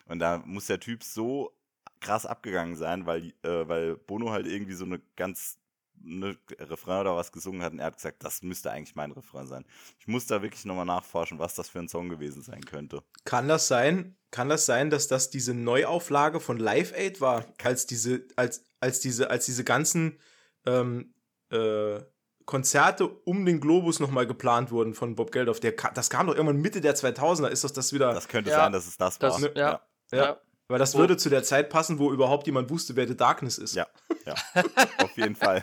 Und 0.08 0.20
da 0.20 0.40
muss 0.46 0.68
der 0.68 0.80
Typ 0.80 1.04
so 1.04 1.52
krass 2.00 2.26
abgegangen 2.26 2.76
sein, 2.76 3.06
weil, 3.06 3.34
äh, 3.44 3.68
weil 3.68 3.96
Bono 3.98 4.32
halt 4.32 4.48
irgendwie 4.48 4.74
so 4.74 4.86
eine 4.86 5.00
ganz 5.16 5.60
ne 6.02 6.38
Refrain 6.60 7.02
oder 7.02 7.16
was 7.16 7.32
gesungen 7.32 7.62
hat 7.64 7.74
und 7.74 7.80
er 7.80 7.86
hat 7.88 7.96
gesagt, 7.96 8.24
das 8.24 8.42
müsste 8.44 8.72
eigentlich 8.72 8.96
mein 8.96 9.12
Refrain 9.12 9.48
sein. 9.48 9.66
Ich 10.00 10.08
muss 10.08 10.28
da 10.28 10.42
wirklich 10.42 10.66
nochmal 10.66 10.86
nachforschen, 10.86 11.40
was 11.40 11.56
das 11.56 11.70
für 11.70 11.80
ein 11.80 11.88
Song 11.90 12.10
gewesen 12.10 12.42
sein 12.42 12.64
könnte. 12.66 13.02
Kann 13.24 13.48
das 13.48 13.68
sein? 13.68 14.16
Kann 14.32 14.50
das 14.50 14.66
sein, 14.66 14.90
dass 14.90 15.08
das 15.08 15.30
diese 15.30 15.54
Neuauflage 15.54 16.40
von 16.40 16.58
Live 16.58 16.94
Aid 16.94 17.22
war, 17.22 17.46
als 17.64 17.86
diese, 17.86 18.26
als, 18.36 18.64
als 18.80 19.00
diese, 19.00 19.30
als 19.30 19.46
diese 19.46 19.64
ganzen 19.64 20.20
ähm, 20.66 21.14
äh, 21.52 22.00
Konzerte 22.46 23.08
um 23.08 23.46
den 23.46 23.60
Globus 23.60 24.00
nochmal 24.00 24.28
geplant 24.28 24.70
wurden 24.72 24.94
von 24.94 25.16
Bob 25.16 25.32
Geldof? 25.32 25.60
Der, 25.60 25.72
das 25.72 26.10
kam 26.12 26.28
doch 26.28 26.36
irgendwann 26.36 26.58
Mitte 26.62 26.82
der 26.82 26.96
2000er. 26.96 27.48
Ist 27.48 27.64
das 27.64 27.74
das 27.74 27.92
wieder? 27.94 28.14
Das 28.14 28.28
könnte 28.28 28.52
Ja, 28.52 28.58
sein, 28.58 28.72
dass 28.72 28.86
es 28.88 28.98
das, 28.98 29.18
das- 29.18 29.42
war. 29.42 29.56
ja. 29.58 29.82
Ja. 30.12 30.18
Ja. 30.18 30.42
Weil 30.68 30.80
das 30.80 30.96
Oh. 30.96 30.98
würde 31.00 31.16
zu 31.16 31.30
der 31.30 31.44
Zeit 31.44 31.70
passen, 31.70 32.00
wo 32.00 32.12
überhaupt 32.12 32.48
jemand 32.48 32.72
wusste, 32.72 32.96
wer 32.96 33.08
The 33.08 33.16
Darkness 33.16 33.60
ist. 33.60 33.76
Ja, 33.76 33.86
ja. 34.26 34.34
Auf 34.98 35.16
jeden 35.16 35.36
Fall. 35.36 35.62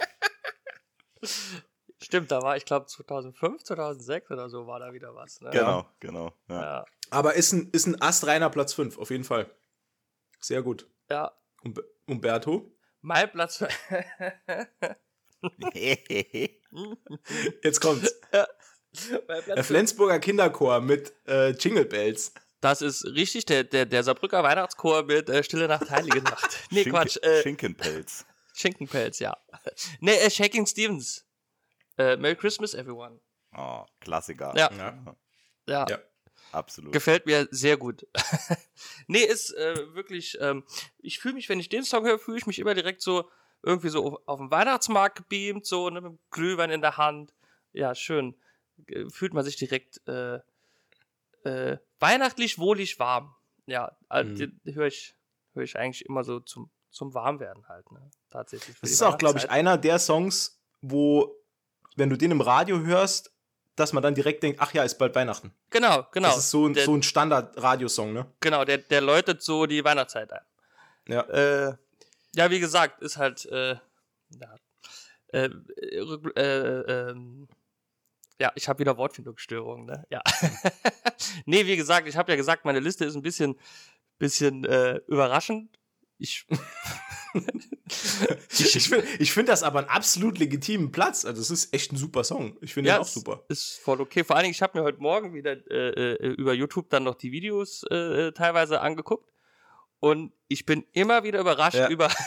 Stimmt, 2.03 2.31
da 2.33 2.43
war, 2.43 2.57
ich 2.57 2.65
glaube, 2.65 2.87
2005, 2.87 3.63
2006 3.63 4.31
oder 4.31 4.49
so 4.49 4.67
war 4.67 4.81
da 4.81 4.93
wieder 4.93 5.15
was. 5.15 5.41
Ne? 5.41 5.51
Genau, 5.51 5.87
genau. 6.01 6.33
Ja. 6.49 6.61
Ja. 6.61 6.85
Aber 7.11 7.35
ist 7.35 7.53
ein, 7.53 7.71
ist 7.71 7.87
ein 7.87 8.01
astreiner 8.03 8.51
Platz 8.51 8.73
5, 8.75 8.99
auf 8.99 9.11
jeden 9.11 9.25
Fall. 9.25 9.51
Sehr 10.41 10.63
gut. 10.63 10.89
ja. 11.11 11.31
Um, 11.65 11.75
Umberto? 12.07 12.73
Mein 13.03 13.31
Platz. 13.31 13.63
Jetzt 17.63 17.81
kommt's. 17.81 18.15
Der 19.47 19.65
Flensburger 19.65 20.19
Kinderchor 20.19 20.81
mit 20.81 21.13
äh, 21.27 21.51
Jingle 21.51 21.85
Bells. 21.85 22.33
das 22.61 22.83
ist 22.83 23.05
richtig, 23.07 23.47
der, 23.47 23.65
der, 23.65 23.87
der 23.87 24.03
Saarbrücker 24.03 24.43
Weihnachtschor 24.43 25.05
mit 25.05 25.29
äh, 25.31 25.43
Stille 25.43 25.69
Nacht, 25.69 25.91
Heilige 25.91 26.21
Nacht. 26.23 26.49
Nee, 26.71 26.83
Schinken- 26.83 26.91
Quatsch. 26.93 27.17
Äh, 27.23 27.43
Schinkenpelz. 27.43 28.27
Schinkenpelz, 28.55 29.19
ja. 29.19 29.37
nee, 30.01 30.15
äh, 30.15 30.31
Shaking 30.31 30.67
Stevens. 30.67 31.27
Äh, 31.99 32.17
Merry 32.17 32.37
Christmas, 32.37 32.75
everyone. 32.75 33.21
Oh, 33.57 33.85
Klassiker. 34.01 34.55
Ja. 34.57 34.71
Ja. 34.73 35.17
Ja. 35.67 35.87
Ja. 35.89 35.99
Absolut. 36.53 36.93
Gefällt 36.93 37.25
mir 37.27 37.49
sehr 37.51 37.77
gut. 37.77 38.07
nee, 39.07 39.23
ist 39.25 39.55
äh, 39.55 39.95
wirklich, 39.95 40.37
ähm, 40.41 40.65
ich 40.99 41.19
fühle 41.19 41.35
mich, 41.35 41.49
wenn 41.49 41.61
ich 41.61 41.69
den 41.69 41.85
Song 41.85 42.05
höre, 42.05 42.19
fühle 42.19 42.39
ich 42.39 42.47
mich 42.47 42.59
immer 42.59 42.75
direkt 42.75 43.01
so 43.01 43.31
irgendwie 43.63 43.89
so 43.89 44.05
auf, 44.07 44.23
auf 44.27 44.39
dem 44.39 44.51
Weihnachtsmarkt 44.51 45.17
gebeamt, 45.17 45.65
so 45.67 45.89
ne, 45.89 46.01
mit 46.01 46.13
dem 46.13 46.19
Glühwein 46.31 46.71
in 46.71 46.81
der 46.83 46.97
Hand. 46.99 47.33
Ja, 47.73 47.95
schön. 47.95 48.35
Äh, 48.87 49.09
Fühlt 49.09 49.33
man 49.35 49.45
sich 49.45 49.57
direkt 49.57 50.01
äh, 50.09 50.41
äh, 51.45 51.79
weihnachtlich, 52.01 52.59
wohlig, 52.59 52.99
warm. 52.99 53.35
Ja, 53.67 53.97
Mhm. 54.13 54.61
höre 54.65 54.87
ich, 54.89 55.15
höre 55.55 55.63
ich 55.63 55.77
eigentlich 55.77 56.05
immer 56.07 56.25
so 56.25 56.41
zum, 56.41 56.71
zum 56.91 57.15
Warmwerden 57.15 57.67
halt, 57.69 57.91
ne? 57.93 58.11
Tatsächlich. 58.33 58.77
Das 58.81 58.91
ist 58.91 59.03
auch, 59.03 59.19
glaube 59.19 59.39
ich, 59.39 59.51
einer 59.51 59.77
der 59.77 59.99
Songs, 59.99 60.59
wo, 60.81 61.37
wenn 61.97 62.09
du 62.09 62.17
den 62.17 62.31
im 62.31 62.41
Radio 62.41 62.81
hörst, 62.81 63.31
dass 63.77 63.93
man 63.93 64.03
dann 64.03 64.15
direkt 64.15 64.43
denkt, 64.43 64.59
ach 64.61 64.73
ja, 64.73 64.85
ist 64.85 64.99
bald 64.99 65.15
Weihnachten. 65.15 65.53
Genau, 65.71 66.07
genau. 66.13 66.29
Das 66.29 66.39
ist 66.39 66.51
so 66.51 66.67
ein, 66.67 66.75
der, 66.75 66.85
so 66.85 66.95
ein 66.95 67.03
Standard-Radiosong, 67.03 68.13
ne? 68.13 68.27
Genau, 68.41 68.65
der, 68.65 68.79
der 68.79 69.03
läutet 69.03 69.43
so 69.43 69.67
die 69.67 69.85
Weihnachtszeit 69.85 70.33
ein. 70.33 70.45
Ja. 71.09 71.21
Äh, 71.23 71.75
ja, 72.35 72.51
wie 72.51 72.61
gesagt, 72.61 73.03
ist 73.03 73.19
halt, 73.19 73.45
äh, 73.47 73.77
ja, 74.31 74.55
äh, 75.29 75.51
äh, 76.37 77.11
ähm, 77.11 77.49
ja, 78.41 78.51
ich 78.55 78.69
habe 78.69 78.79
wieder 78.79 78.97
Wortfindungsstörungen, 78.97 79.87
ne? 79.87 80.07
Ja. 80.11 80.23
nee, 81.45 81.67
wie 81.67 81.77
gesagt, 81.77 82.09
ich 82.09 82.17
habe 82.17 82.33
ja 82.33 82.37
gesagt, 82.37 82.65
meine 82.65 82.81
Liste 82.81 83.05
ist 83.05 83.15
ein 83.15 83.23
bisschen, 83.23 83.59
bisschen 84.19 84.65
äh, 84.65 85.01
überraschend. 85.07 85.79
Ich, 88.51 88.61
Ich, 88.61 88.77
ich 88.77 88.89
finde 88.89 89.07
ich 89.19 89.33
find 89.33 89.49
das 89.49 89.63
aber 89.63 89.81
einen 89.81 89.89
absolut 89.89 90.39
legitimen 90.39 90.93
Platz. 90.93 91.25
Also, 91.25 91.41
es 91.41 91.51
ist 91.51 91.75
echt 91.75 91.93
ein 91.93 91.97
super 91.97 92.25
Song. 92.25 92.57
Ich 92.61 92.75
finde 92.75 92.91
ja, 92.91 92.97
ihn 92.97 93.01
auch 93.03 93.07
super. 93.07 93.45
ist 93.49 93.81
voll 93.83 94.01
okay. 94.01 94.23
Vor 94.23 94.37
allen 94.37 94.45
Dingen, 94.45 94.53
ich 94.53 94.63
habe 94.63 94.79
mir 94.79 94.85
heute 94.85 95.01
Morgen 95.01 95.35
wieder 95.35 95.53
äh, 95.71 96.13
äh, 96.13 96.27
über 96.35 96.53
YouTube 96.53 96.91
dann 96.91 97.05
noch 97.05 97.15
die 97.15 97.33
Videos 97.33 97.85
äh, 97.91 98.29
äh, 98.29 98.33
teilweise 98.33 98.81
angeguckt 98.81 99.33
und 100.01 100.33
ich 100.49 100.67
bin 100.67 100.85
immer 100.93 101.25
wieder 101.25 101.41
überrascht 101.41 101.77
Ja. 101.77 101.89
über. 101.89 102.11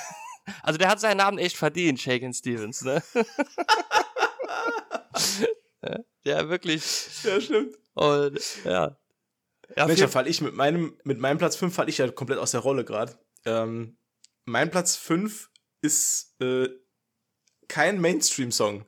Also 0.62 0.78
der 0.78 0.90
hat 0.90 1.00
seinen 1.00 1.18
Namen 1.18 1.40
echt 1.40 1.58
verdient, 1.58 2.00
Shaken 2.00 2.32
Stevens, 2.32 2.84
ne? 2.84 3.02
Ja, 6.24 6.50
wirklich. 6.50 6.84
Ja, 7.24 7.40
stimmt. 7.40 7.78
Und 7.94 8.64
ja. 8.66 8.98
ja 9.76 9.88
Mensch, 9.88 10.02
fall 10.08 10.28
ich 10.28 10.42
mit 10.42 10.56
meinem, 10.56 10.98
mit 11.04 11.20
meinem 11.20 11.38
Platz 11.38 11.56
5 11.56 11.74
fall 11.74 11.88
ich 11.88 12.00
ja 12.00 12.10
komplett 12.12 12.40
aus 12.40 12.52
der 12.52 12.62
Rolle 12.62 12.84
gerade. 12.84 13.18
Ähm, 13.46 13.98
mein 14.46 14.70
Platz 14.72 14.96
5 14.96 15.50
ist 15.82 16.36
äh, 16.42 16.70
kein 17.68 18.00
Mainstream-Song, 18.00 18.86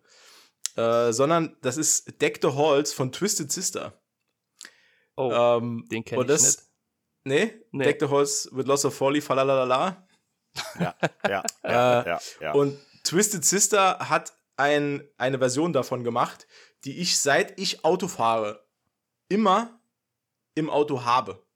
äh, 0.76 1.12
sondern 1.12 1.58
das 1.62 1.78
ist 1.78 2.22
Deck 2.22 2.40
the 2.42 2.50
Halls 2.50 2.94
von 2.94 3.12
Twisted 3.12 3.52
Sister. 3.52 4.02
oh, 5.16 5.32
ähm, 5.32 5.88
den 5.92 6.04
kenn 6.06 6.20
und 6.20 6.26
ich 6.26 6.32
das, 6.32 6.44
nicht. 6.44 6.64
Nee? 7.24 7.66
Nee. 7.72 7.84
Deck 7.86 7.98
the 8.00 8.08
Halls 8.08 8.50
with 8.52 8.66
Loss 8.66 8.86
of 8.86 8.96
Folly, 8.96 9.22
falalala. 9.22 10.04
Ja, 10.80 10.96
ja, 11.24 11.44
ja, 11.64 12.02
Äh, 12.02 12.10
ja, 12.10 12.20
ja. 12.42 12.54
Und 12.54 12.80
Twisted 13.04 13.46
Sister 13.46 14.10
hat 14.10 14.34
ein, 14.56 15.08
eine 15.18 15.38
Version 15.38 15.72
davon 15.72 16.04
gemacht, 16.04 16.48
die 16.84 17.00
ich 17.00 17.20
seit 17.20 17.60
ich 17.60 17.86
Auto 17.86 18.08
fahre 18.08 18.66
immer 19.30 19.80
im 20.56 20.70
Auto 20.70 21.06
habe. 21.06 21.47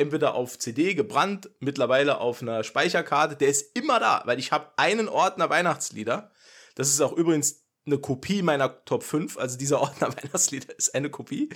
Entweder 0.00 0.34
auf 0.34 0.58
CD 0.58 0.94
gebrannt, 0.94 1.50
mittlerweile 1.60 2.18
auf 2.18 2.42
einer 2.42 2.64
Speicherkarte. 2.64 3.36
Der 3.36 3.48
ist 3.48 3.76
immer 3.76 4.00
da, 4.00 4.22
weil 4.24 4.38
ich 4.38 4.52
habe 4.52 4.72
einen 4.76 5.08
Ordner 5.08 5.50
Weihnachtslieder. 5.50 6.30
Das 6.74 6.88
ist 6.88 7.00
auch 7.00 7.12
übrigens 7.12 7.64
eine 7.86 7.98
Kopie 7.98 8.42
meiner 8.42 8.84
Top 8.84 9.02
5. 9.02 9.38
Also 9.38 9.58
dieser 9.58 9.80
Ordner 9.82 10.14
Weihnachtslieder 10.16 10.76
ist 10.76 10.94
eine 10.94 11.10
Kopie. 11.10 11.48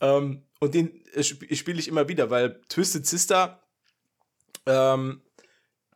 Ähm, 0.00 0.42
und 0.60 0.74
den 0.74 1.04
äh, 1.14 1.20
sp 1.22 1.46
spiele 1.54 1.78
ich 1.78 1.88
immer 1.88 2.08
wieder, 2.08 2.30
weil 2.30 2.60
Twisted 2.68 3.06
Sister 3.06 3.62
ähm, 4.66 5.22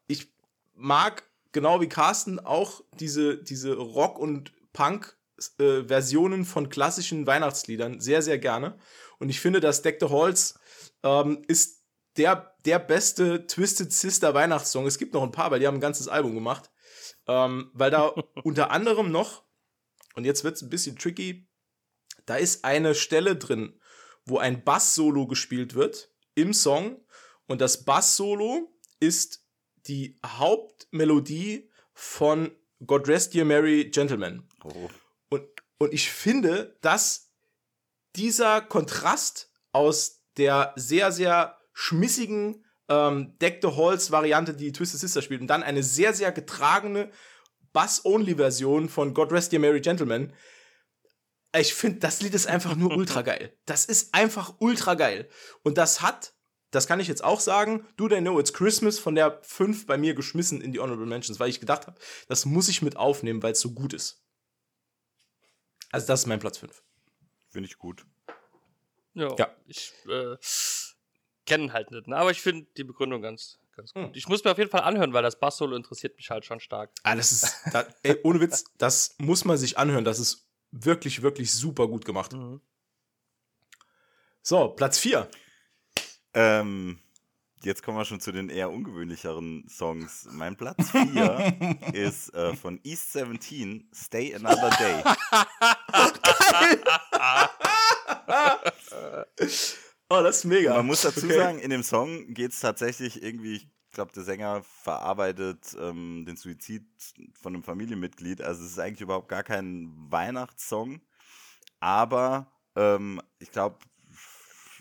ich 0.06 0.32
mag 0.74 1.24
genau 1.52 1.80
wie 1.80 1.88
Carsten 1.88 2.38
auch 2.38 2.82
diese, 2.98 3.38
diese 3.38 3.74
Rock- 3.74 4.18
und 4.18 4.52
Punk-Versionen 4.72 6.44
von 6.44 6.68
klassischen 6.68 7.26
Weihnachtsliedern 7.26 8.00
sehr, 8.00 8.22
sehr 8.22 8.38
gerne. 8.38 8.78
Und 9.18 9.30
ich 9.30 9.40
finde, 9.40 9.60
dass 9.60 9.82
Deck 9.82 9.98
the 10.00 10.08
Halls 10.10 10.58
ähm, 11.02 11.42
ist 11.48 11.75
der, 12.16 12.56
der 12.64 12.78
beste 12.78 13.46
Twisted 13.46 13.92
Sister 13.92 14.35
Weihnachtssong. 14.35 14.87
Es 14.87 14.99
gibt 14.99 15.14
noch 15.14 15.23
ein 15.23 15.32
paar, 15.32 15.50
weil 15.50 15.61
die 15.61 15.66
haben 15.66 15.76
ein 15.76 15.80
ganzes 15.80 16.08
Album 16.08 16.35
gemacht. 16.35 16.70
Ähm, 17.26 17.70
weil 17.75 17.90
da 17.90 18.06
unter 18.44 18.70
anderem 18.70 19.11
noch, 19.11 19.44
und 20.14 20.25
jetzt 20.25 20.44
wird 20.44 20.56
es 20.56 20.62
ein 20.62 20.70
bisschen 20.70 20.96
tricky, 20.96 21.49
da 22.25 22.37
ist 22.37 22.64
eine 22.64 22.94
Stelle 22.94 23.37
drin, 23.37 23.80
wo 24.25 24.38
ein 24.38 24.64
Bass-Solo 24.64 25.26
gespielt 25.26 25.75
wird 25.75 26.11
im 26.35 26.52
Song. 26.52 27.04
Und 27.46 27.61
das 27.61 27.85
Bass-Solo 27.85 28.73
ist 28.99 29.46
die 29.87 30.18
Hauptmelodie 30.25 31.70
von 31.92 32.50
God 32.85 33.08
Rest 33.08 33.35
Ye 33.35 33.44
Merry 33.44 33.90
Gentlemen. 33.90 34.49
Oh. 34.64 34.88
Und, 35.28 35.46
und 35.78 35.94
ich 35.94 36.11
finde, 36.11 36.76
dass 36.80 37.32
dieser 38.16 38.61
Kontrast 38.61 39.52
aus 39.73 40.25
der 40.37 40.73
sehr, 40.76 41.12
sehr 41.12 41.55
schmissigen 41.78 42.64
ähm, 42.88 43.37
Deck 43.38 43.59
the 43.61 43.68
Halls 43.68 44.11
Variante, 44.11 44.54
die 44.54 44.73
Twisted 44.73 44.99
Sister 44.99 45.21
spielt, 45.21 45.42
und 45.42 45.47
dann 45.49 45.62
eine 45.62 45.83
sehr, 45.83 46.14
sehr 46.14 46.33
getragene 46.33 47.11
Bass-Only-Version 47.75 48.88
von 48.88 49.12
God 49.12 49.30
Rest 49.30 49.52
Ye 49.52 49.59
Merry 49.59 49.83
Gentlemen. 49.83 50.33
Ich 51.54 51.75
finde, 51.75 51.99
das 51.99 52.23
Lied 52.23 52.33
ist 52.33 52.47
einfach 52.47 52.76
nur 52.76 52.97
ultra 52.97 53.21
geil. 53.21 53.52
Das 53.66 53.85
ist 53.85 54.14
einfach 54.14 54.54
ultra 54.59 54.95
geil. 54.95 55.28
Und 55.62 55.76
das 55.76 56.00
hat, 56.00 56.33
das 56.71 56.87
kann 56.87 56.99
ich 56.99 57.09
jetzt 57.09 57.23
auch 57.23 57.40
sagen, 57.40 57.87
Do 57.99 58.09
They 58.09 58.23
Know 58.23 58.40
It's 58.40 58.54
Christmas 58.54 58.99
von 58.99 59.14
der 59.14 59.40
5 59.42 59.85
bei 59.87 59.99
mir 59.99 60.14
geschmissen 60.14 60.62
in 60.62 60.73
die 60.73 60.80
Honorable 60.80 61.06
Mentions, 61.06 61.38
weil 61.38 61.50
ich 61.50 61.61
gedacht 61.61 61.87
habe, 61.87 62.00
das 62.28 62.47
muss 62.47 62.71
ich 62.71 62.80
mit 62.80 62.97
aufnehmen, 62.97 63.42
weil 63.42 63.52
es 63.52 63.61
so 63.61 63.73
gut 63.73 63.92
ist. 63.92 64.23
Also 65.90 66.06
das 66.06 66.21
ist 66.21 66.26
mein 66.26 66.40
Platz 66.40 66.56
5. 66.56 66.83
Finde 67.50 67.68
ich 67.68 67.76
gut. 67.76 68.06
Ja. 69.12 69.35
Ja. 69.37 69.54
Ich 69.66 69.92
äh, 70.09 70.37
kenne 71.46 71.72
halt 71.72 71.90
nicht, 71.90 72.06
ne? 72.08 72.16
aber 72.16 72.30
ich 72.30 72.42
finde 72.42 72.66
die 72.76 72.84
Begründung 72.84 73.22
ganz, 73.22 73.58
ganz 73.74 73.94
gut. 73.94 74.04
Hm. 74.04 74.10
Ich 74.14 74.28
muss 74.28 74.44
mir 74.44 74.50
auf 74.50 74.58
jeden 74.58 74.70
Fall 74.70 74.82
anhören, 74.82 75.12
weil 75.12 75.22
das 75.22 75.38
Bass-Solo 75.38 75.76
interessiert 75.76 76.16
mich 76.16 76.30
halt 76.30 76.44
schon 76.44 76.60
stark. 76.60 76.90
Ah, 77.02 77.14
das 77.14 77.32
ist, 77.32 77.56
da, 77.72 77.86
ey, 78.02 78.18
ohne 78.24 78.40
Witz, 78.40 78.64
das 78.78 79.14
muss 79.18 79.44
man 79.44 79.56
sich 79.56 79.78
anhören. 79.78 80.04
Das 80.04 80.18
ist 80.18 80.46
wirklich, 80.72 81.22
wirklich 81.22 81.52
super 81.52 81.88
gut 81.88 82.04
gemacht. 82.04 82.32
Mhm. 82.32 82.60
So, 84.42 84.68
Platz 84.68 84.98
4. 84.98 85.28
Ähm, 86.34 87.00
jetzt 87.62 87.82
kommen 87.82 87.96
wir 87.98 88.04
schon 88.04 88.20
zu 88.20 88.30
den 88.30 88.48
eher 88.48 88.70
ungewöhnlicheren 88.70 89.66
Songs. 89.68 90.28
Mein 90.30 90.56
Platz 90.56 90.90
4 90.90 91.78
ist 91.92 92.34
äh, 92.34 92.54
von 92.54 92.78
East 92.84 93.12
17, 93.12 93.90
Stay 93.94 94.34
Another 94.34 94.70
Day. 94.70 95.02
Oh, 100.08 100.22
das 100.22 100.38
ist 100.38 100.44
mega. 100.44 100.75
Man 100.75 100.86
muss 100.86 101.02
dazu 101.02 101.26
Okay. 101.26 101.34
sagen, 101.36 101.58
in 101.58 101.70
dem 101.70 101.82
Song 101.82 102.32
geht 102.32 102.52
es 102.52 102.60
tatsächlich 102.60 103.22
irgendwie, 103.22 103.56
ich 103.56 103.68
glaube, 103.90 104.12
der 104.12 104.22
Sänger 104.22 104.62
verarbeitet 104.62 105.76
ähm, 105.80 106.25
den 106.26 106.36
Suizid 106.36 106.84
von 107.32 107.54
einem 107.54 107.64
Familienmitglied. 107.64 108.40
Also 108.40 108.64
es 108.64 108.72
ist 108.72 108.78
eigentlich 108.78 109.00
überhaupt 109.00 109.28
gar 109.28 109.42
kein 109.42 109.90
Weihnachtssong. 110.10 111.00
Aber 111.80 112.52
ähm, 112.76 113.20
ich 113.38 113.50
glaube, 113.50 113.78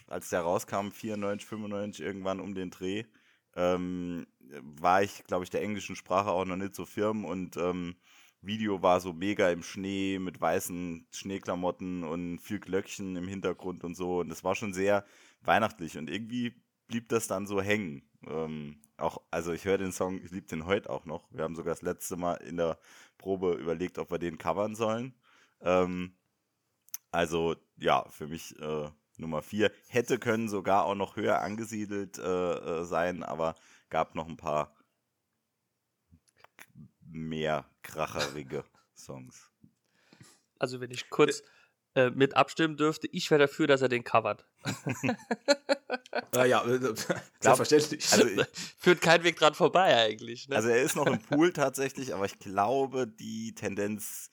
als 0.08 0.30
der 0.30 0.42
rauskam, 0.42 0.92
94, 0.92 1.48
95, 1.48 2.06
irgendwann 2.06 2.40
um 2.40 2.54
den 2.54 2.70
Dreh, 2.70 3.06
ähm, 3.56 4.28
war 4.62 5.02
ich, 5.02 5.24
glaube 5.24 5.44
ich, 5.44 5.50
der 5.50 5.62
englischen 5.64 5.96
Sprache 5.96 6.30
auch 6.30 6.46
noch 6.46 6.56
nicht 6.58 6.76
so 6.76 6.86
firm 6.86 7.26
und 7.26 7.58
ähm, 7.58 7.96
Video 8.46 8.82
war 8.82 9.00
so 9.00 9.14
mega 9.14 9.50
im 9.50 9.64
Schnee 9.64 10.20
mit 10.20 10.40
weißen 10.40 11.08
Schneeklamotten 11.12 12.04
und 12.04 12.40
viel 12.40 12.60
Glöckchen 12.60 13.16
im 13.16 13.28
Hintergrund 13.28 13.84
und 13.84 13.96
so. 13.96 14.20
Und 14.20 14.30
das 14.30 14.44
war 14.44 14.56
schon 14.56 14.74
sehr 14.74 15.06
weihnachtlich 15.42 15.98
und 15.98 16.10
irgendwie 16.10 16.54
blieb 16.88 17.10
das 17.10 17.28
dann 17.28 17.48
so 17.48 17.62
hängen. 17.62 18.04
Ähm, 18.28 18.82
auch, 18.98 19.22
also 19.32 19.52
ich 19.52 19.66
höre 19.66 19.78
den 19.78 19.92
Song, 19.92 20.22
ich 20.24 20.32
liebe 20.32 20.48
den 20.48 20.66
heute 20.66 20.90
auch 20.90 21.06
noch. 21.06 21.28
Wir 21.32 21.44
haben 21.44 21.56
sogar 21.56 21.74
das 21.74 21.82
letzte 21.82 22.16
Mal 22.16 22.36
in 22.36 22.58
der 22.58 22.80
Probe 23.18 23.54
überlegt, 23.54 23.98
ob 23.98 24.12
wir 24.12 24.20
den 24.20 24.38
covern 24.38 24.76
sollen. 24.76 25.14
Ähm, 25.62 26.16
also 27.12 27.56
ja, 27.78 28.06
für 28.10 28.28
mich 28.28 28.60
äh, 28.60 28.90
Nummer 29.18 29.42
vier. 29.42 29.72
Hätte 29.88 30.20
können 30.20 30.50
sogar 30.50 30.86
auch 30.86 30.96
noch 30.96 31.16
höher 31.16 31.42
angesiedelt 31.42 32.18
äh, 32.18 32.82
äh, 32.82 32.84
sein, 32.84 33.24
aber 33.24 33.56
gab 33.90 34.16
noch 34.16 34.28
ein 34.28 34.38
paar 34.38 34.75
mehr 37.06 37.66
kracherige 37.82 38.66
Songs. 38.96 39.52
Also 40.60 40.80
wenn 40.82 40.92
ich 40.92 41.10
kurz 41.10 41.44
äh, 41.96 42.10
mit 42.10 42.36
abstimmen 42.36 42.78
dürfte, 42.78 43.08
ich 43.12 43.30
wäre 43.32 43.40
dafür, 43.40 43.68
dass 43.68 43.82
er 43.82 43.90
den 43.90 44.04
covert. 44.04 44.46
Ah, 46.32 46.46
ja, 46.46 46.64
äh, 46.66 46.80
selbstverständlich. 47.40 48.12
Also, 48.12 48.28
ich, 48.28 48.48
Führt 48.78 49.02
kein 49.02 49.24
Weg 49.24 49.38
dran 49.38 49.54
vorbei 49.54 49.96
eigentlich. 49.96 50.48
Ne? 50.48 50.56
also 50.56 50.70
er 50.70 50.82
ist 50.82 50.96
noch 50.96 51.08
im 51.08 51.20
Pool 51.20 51.54
tatsächlich, 51.54 52.14
aber 52.14 52.26
ich 52.26 52.40
glaube, 52.40 53.08
die 53.08 53.56
Tendenz 53.56 54.30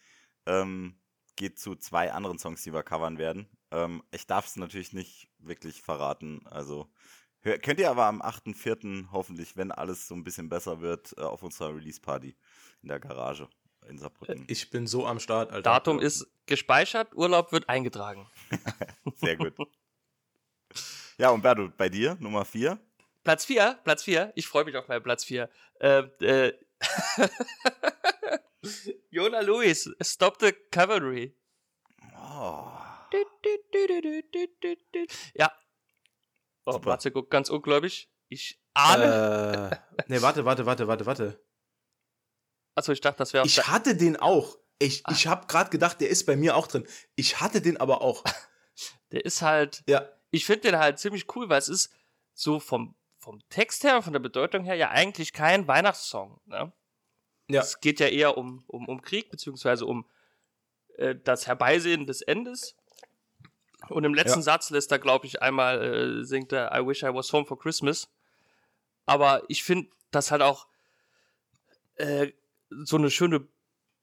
ähm, 0.47 0.97
geht 1.37 1.59
zu 1.59 1.75
zwei 1.76 2.12
anderen 2.12 2.38
Songs, 2.38 2.62
die 2.62 2.73
wir 2.73 2.83
covern 2.83 3.19
werden. 3.19 3.49
Ähm, 3.71 4.02
ich 4.11 4.26
darf 4.26 4.47
es 4.47 4.57
natürlich 4.57 4.93
nicht 4.93 5.29
wirklich 5.38 5.83
verraten. 5.83 6.47
Also 6.47 6.91
hör, 7.41 7.59
könnt 7.59 7.81
ihr 7.81 7.91
aber 7.91 8.07
am 8.07 8.23
8.4. 8.23 9.11
hoffentlich, 9.12 9.57
wenn 9.57 9.73
alles 9.73 10.09
so 10.09 10.14
ein 10.14 10.25
bisschen 10.25 10.49
besser 10.49 10.81
wird, 10.81 11.14
äh, 11.17 11.23
auf 11.23 11.43
unserer 11.43 11.75
Release-Party 11.75 12.37
in 12.82 12.88
der 12.88 13.00
Garage 13.00 13.48
in 13.88 13.98
Saarbrücken. 13.98 14.44
ich 14.48 14.70
bin 14.70 14.86
so 14.86 15.06
am 15.06 15.18
Start, 15.18 15.50
Alter. 15.50 15.62
Datum 15.62 15.98
ist 15.98 16.26
gespeichert, 16.46 17.14
Urlaub 17.14 17.52
wird 17.52 17.68
eingetragen. 17.68 18.30
Sehr 19.16 19.36
gut. 19.36 19.54
Ja, 21.18 21.30
und 21.30 21.42
Berto, 21.42 21.68
bei 21.76 21.88
dir, 21.88 22.16
Nummer 22.20 22.44
4? 22.44 22.78
Platz 23.24 23.44
4, 23.44 23.80
Platz 23.84 24.02
4, 24.02 24.32
ich 24.34 24.46
freue 24.46 24.64
mich 24.64 24.76
auf 24.76 24.88
meinen 24.88 25.02
Platz 25.02 25.24
4. 25.24 25.48
Äh, 25.80 26.02
äh, 26.20 26.52
Jona 29.10 29.40
Lewis, 29.40 29.90
Stop 30.00 30.38
the 30.40 30.52
Cavalry. 30.70 31.36
Oh. 32.16 32.68
Ja. 35.34 35.52
Oh, 36.64 36.72
Super. 36.72 36.90
Matze 36.90 37.10
guckt 37.10 37.30
ganz 37.30 37.50
ungläubig. 37.50 38.08
Ich 38.28 38.60
ahne. 38.72 39.70
Äh, 39.70 40.02
nee, 40.08 40.22
warte, 40.22 40.44
warte, 40.44 40.64
warte, 40.64 40.86
warte, 40.86 41.06
warte. 41.06 41.44
Achso, 42.75 42.93
ich 42.93 43.00
dachte, 43.00 43.19
das 43.19 43.33
wäre 43.33 43.47
Ich 43.47 43.67
hatte 43.67 43.97
den 43.97 44.17
auch. 44.17 44.57
Ich, 44.79 45.02
ich 45.11 45.26
habe 45.26 45.47
gerade 45.47 45.71
gedacht, 45.71 46.00
der 46.00 46.09
ist 46.09 46.26
bei 46.26 46.37
mir 46.37 46.57
auch 46.57 46.67
drin. 46.67 46.87
Ich 47.14 47.41
hatte 47.41 47.61
den 47.61 47.76
aber 47.76 48.02
auch. 48.02 48.25
Der 49.12 49.26
ist 49.26 49.43
halt. 49.43 49.83
Ja. 49.87 50.09
Ich 50.31 50.47
finde 50.47 50.71
den 50.71 50.79
halt 50.79 50.99
ziemlich 50.99 51.26
cool, 51.37 51.50
weil 51.50 51.59
es 51.59 51.69
ist 51.69 51.93
so 52.33 52.59
vom, 52.59 52.95
vom 53.19 53.47
Text 53.50 53.85
her, 53.85 54.00
von 54.00 54.14
der 54.14 54.21
Bedeutung 54.21 54.64
her 54.64 54.75
ja 54.75 54.88
eigentlich 54.88 55.35
kein 55.35 55.69
Weihnachtssong. 55.69 56.41
Ne? 56.47 56.73
Ja. 57.49 57.61
Es 57.61 57.81
geht 57.81 58.00
ja 58.00 58.07
eher 58.09 58.38
um, 58.38 58.64
um, 58.67 58.88
um 58.88 59.02
Krieg, 59.02 59.31
beziehungsweise 59.31 59.85
um 59.85 60.07
äh, 60.97 61.14
das 61.14 61.47
Herbeisehen 61.47 62.07
des 62.07 62.23
Endes. 62.23 62.75
Und 63.91 64.05
im 64.05 64.14
letzten 64.14 64.38
Ja. 64.38 64.45
Satz 64.45 64.71
lässt 64.71 64.91
er, 64.91 64.99
glaube 64.99 65.26
ich, 65.26 65.43
einmal 65.43 66.21
äh, 66.21 66.25
singt 66.25 66.50
er 66.52 66.73
I 66.75 66.87
wish 66.87 67.02
I 67.02 67.13
was 67.13 67.32
home 67.32 67.45
for 67.45 67.58
Christmas. 67.58 68.08
Aber 69.04 69.43
ich 69.49 69.63
finde 69.63 69.91
das 70.11 70.30
halt 70.30 70.41
auch 70.41 70.67
äh, 71.97 72.32
so 72.85 72.97
eine 72.97 73.11
schöne 73.11 73.47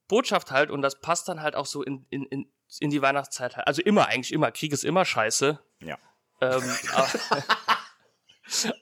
Botschaft 0.08 0.51
halt 0.51 0.71
und 0.71 0.82
das 0.82 0.99
passt 0.99 1.27
dann 1.29 1.41
halt 1.41 1.55
auch 1.55 1.65
so 1.65 1.84
in, 1.84 2.05
in, 2.10 2.25
in, 2.25 2.51
in 2.79 2.89
die 2.89 3.01
Weihnachtszeit 3.01 3.55
halt. 3.55 3.67
Also 3.67 3.82
immer, 3.82 4.08
eigentlich 4.08 4.34
immer. 4.34 4.51
Krieg 4.51 4.73
ist 4.73 4.84
immer 4.84 5.05
scheiße. 5.05 5.60
Ja. 5.82 5.97
Ähm, 6.41 6.63
aber, 6.93 7.10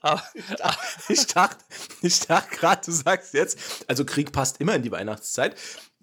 aber, 0.00 0.22
Ich 1.08 1.26
dachte, 1.26 1.64
ich 2.02 2.20
dachte 2.20 2.56
gerade, 2.56 2.82
du 2.84 2.92
sagst 2.92 3.34
jetzt, 3.34 3.84
also 3.88 4.04
Krieg 4.04 4.32
passt 4.32 4.60
immer 4.60 4.74
in 4.74 4.82
die 4.82 4.90
Weihnachtszeit. 4.90 5.56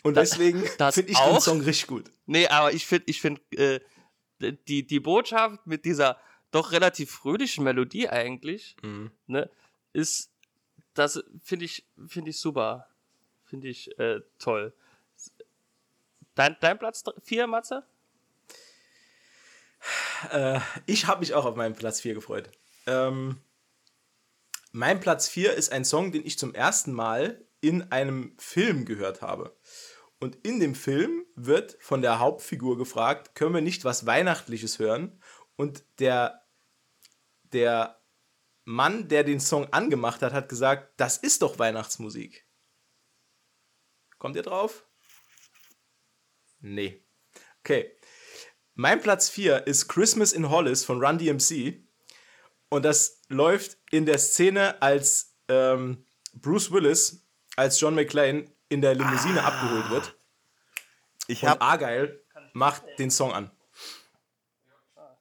Und 0.03 0.15
deswegen 0.17 0.59
finde 0.59 1.11
ich 1.11 1.17
den 1.17 1.17
auch. 1.17 1.41
Song 1.41 1.61
richtig 1.61 1.87
gut. 1.87 2.11
Nee, 2.27 2.47
aber 2.47 2.71
ich 2.73 2.85
finde, 2.85 3.05
ich 3.07 3.21
finde, 3.21 3.41
äh, 3.51 3.79
die, 4.39 4.85
die 4.85 4.99
Botschaft 4.99 5.65
mit 5.65 5.83
dieser 5.85 6.19
doch 6.51 6.71
relativ 6.71 7.09
fröhlichen 7.09 7.63
Melodie 7.63 8.07
eigentlich, 8.07 8.75
ne, 9.25 9.49
ist, 9.93 10.31
das 10.93 11.23
finde 11.41 11.65
ich, 11.65 11.87
finde 12.05 12.29
ich 12.29 12.39
super. 12.39 12.87
Finde 13.45 13.67
ich 13.67 13.97
äh, 13.99 14.21
toll. 14.39 14.73
Dein, 16.33 16.57
dein 16.59 16.77
Platz 16.77 17.03
4, 17.23 17.47
Matze? 17.47 17.83
Äh, 20.31 20.59
ich 20.85 21.07
habe 21.07 21.19
mich 21.21 21.33
auch 21.33 21.45
auf 21.45 21.55
meinen 21.55 21.75
Platz 21.75 22.01
4 22.01 22.13
gefreut. 22.13 22.49
Ähm, 22.87 23.39
mein 24.71 24.99
Platz 24.99 25.29
4 25.29 25.53
ist 25.53 25.71
ein 25.71 25.85
Song, 25.85 26.11
den 26.11 26.25
ich 26.25 26.37
zum 26.37 26.53
ersten 26.53 26.91
Mal 26.91 27.45
in 27.61 27.91
einem 27.91 28.35
Film 28.37 28.85
gehört 28.85 29.21
habe. 29.21 29.55
Und 30.19 30.37
in 30.45 30.59
dem 30.59 30.75
Film 30.75 31.25
wird 31.35 31.77
von 31.79 32.01
der 32.01 32.19
Hauptfigur 32.19 32.77
gefragt, 32.77 33.35
können 33.35 33.53
wir 33.53 33.61
nicht 33.61 33.85
was 33.85 34.05
Weihnachtliches 34.05 34.79
hören? 34.79 35.21
Und 35.55 35.83
der, 35.99 36.45
der 37.53 38.01
Mann, 38.63 39.07
der 39.07 39.23
den 39.23 39.39
Song 39.39 39.71
angemacht 39.71 40.21
hat, 40.21 40.33
hat 40.33 40.49
gesagt, 40.49 40.93
das 40.97 41.17
ist 41.17 41.41
doch 41.41 41.59
Weihnachtsmusik. 41.59 42.44
Kommt 44.25 44.37
ihr 44.37 44.41
drauf? 44.41 44.87
Nee. 46.59 47.05
Okay. 47.59 47.95
Mein 48.73 48.99
Platz 48.99 49.29
4 49.29 49.67
ist 49.67 49.87
Christmas 49.87 50.33
in 50.33 50.49
Hollis 50.49 50.83
von 50.83 50.99
Run 50.99 51.19
DMC. 51.19 51.87
Und 52.69 52.85
das 52.85 53.21
läuft 53.27 53.77
in 53.91 54.07
der 54.07 54.17
Szene, 54.17 54.81
als 54.81 55.37
ähm, 55.47 56.07
Bruce 56.33 56.71
Willis 56.71 57.23
als 57.55 57.79
John 57.79 57.93
McClane 57.93 58.51
in 58.67 58.81
der 58.81 58.95
Limousine 58.95 59.43
abgeholt 59.43 59.91
wird. 59.91 60.17
Ich 61.27 61.43
Und 61.43 61.49
habe. 61.49 61.61
Argyle 61.61 62.25
macht 62.53 62.81
den 62.97 63.11
Song 63.11 63.31
an. 63.31 63.51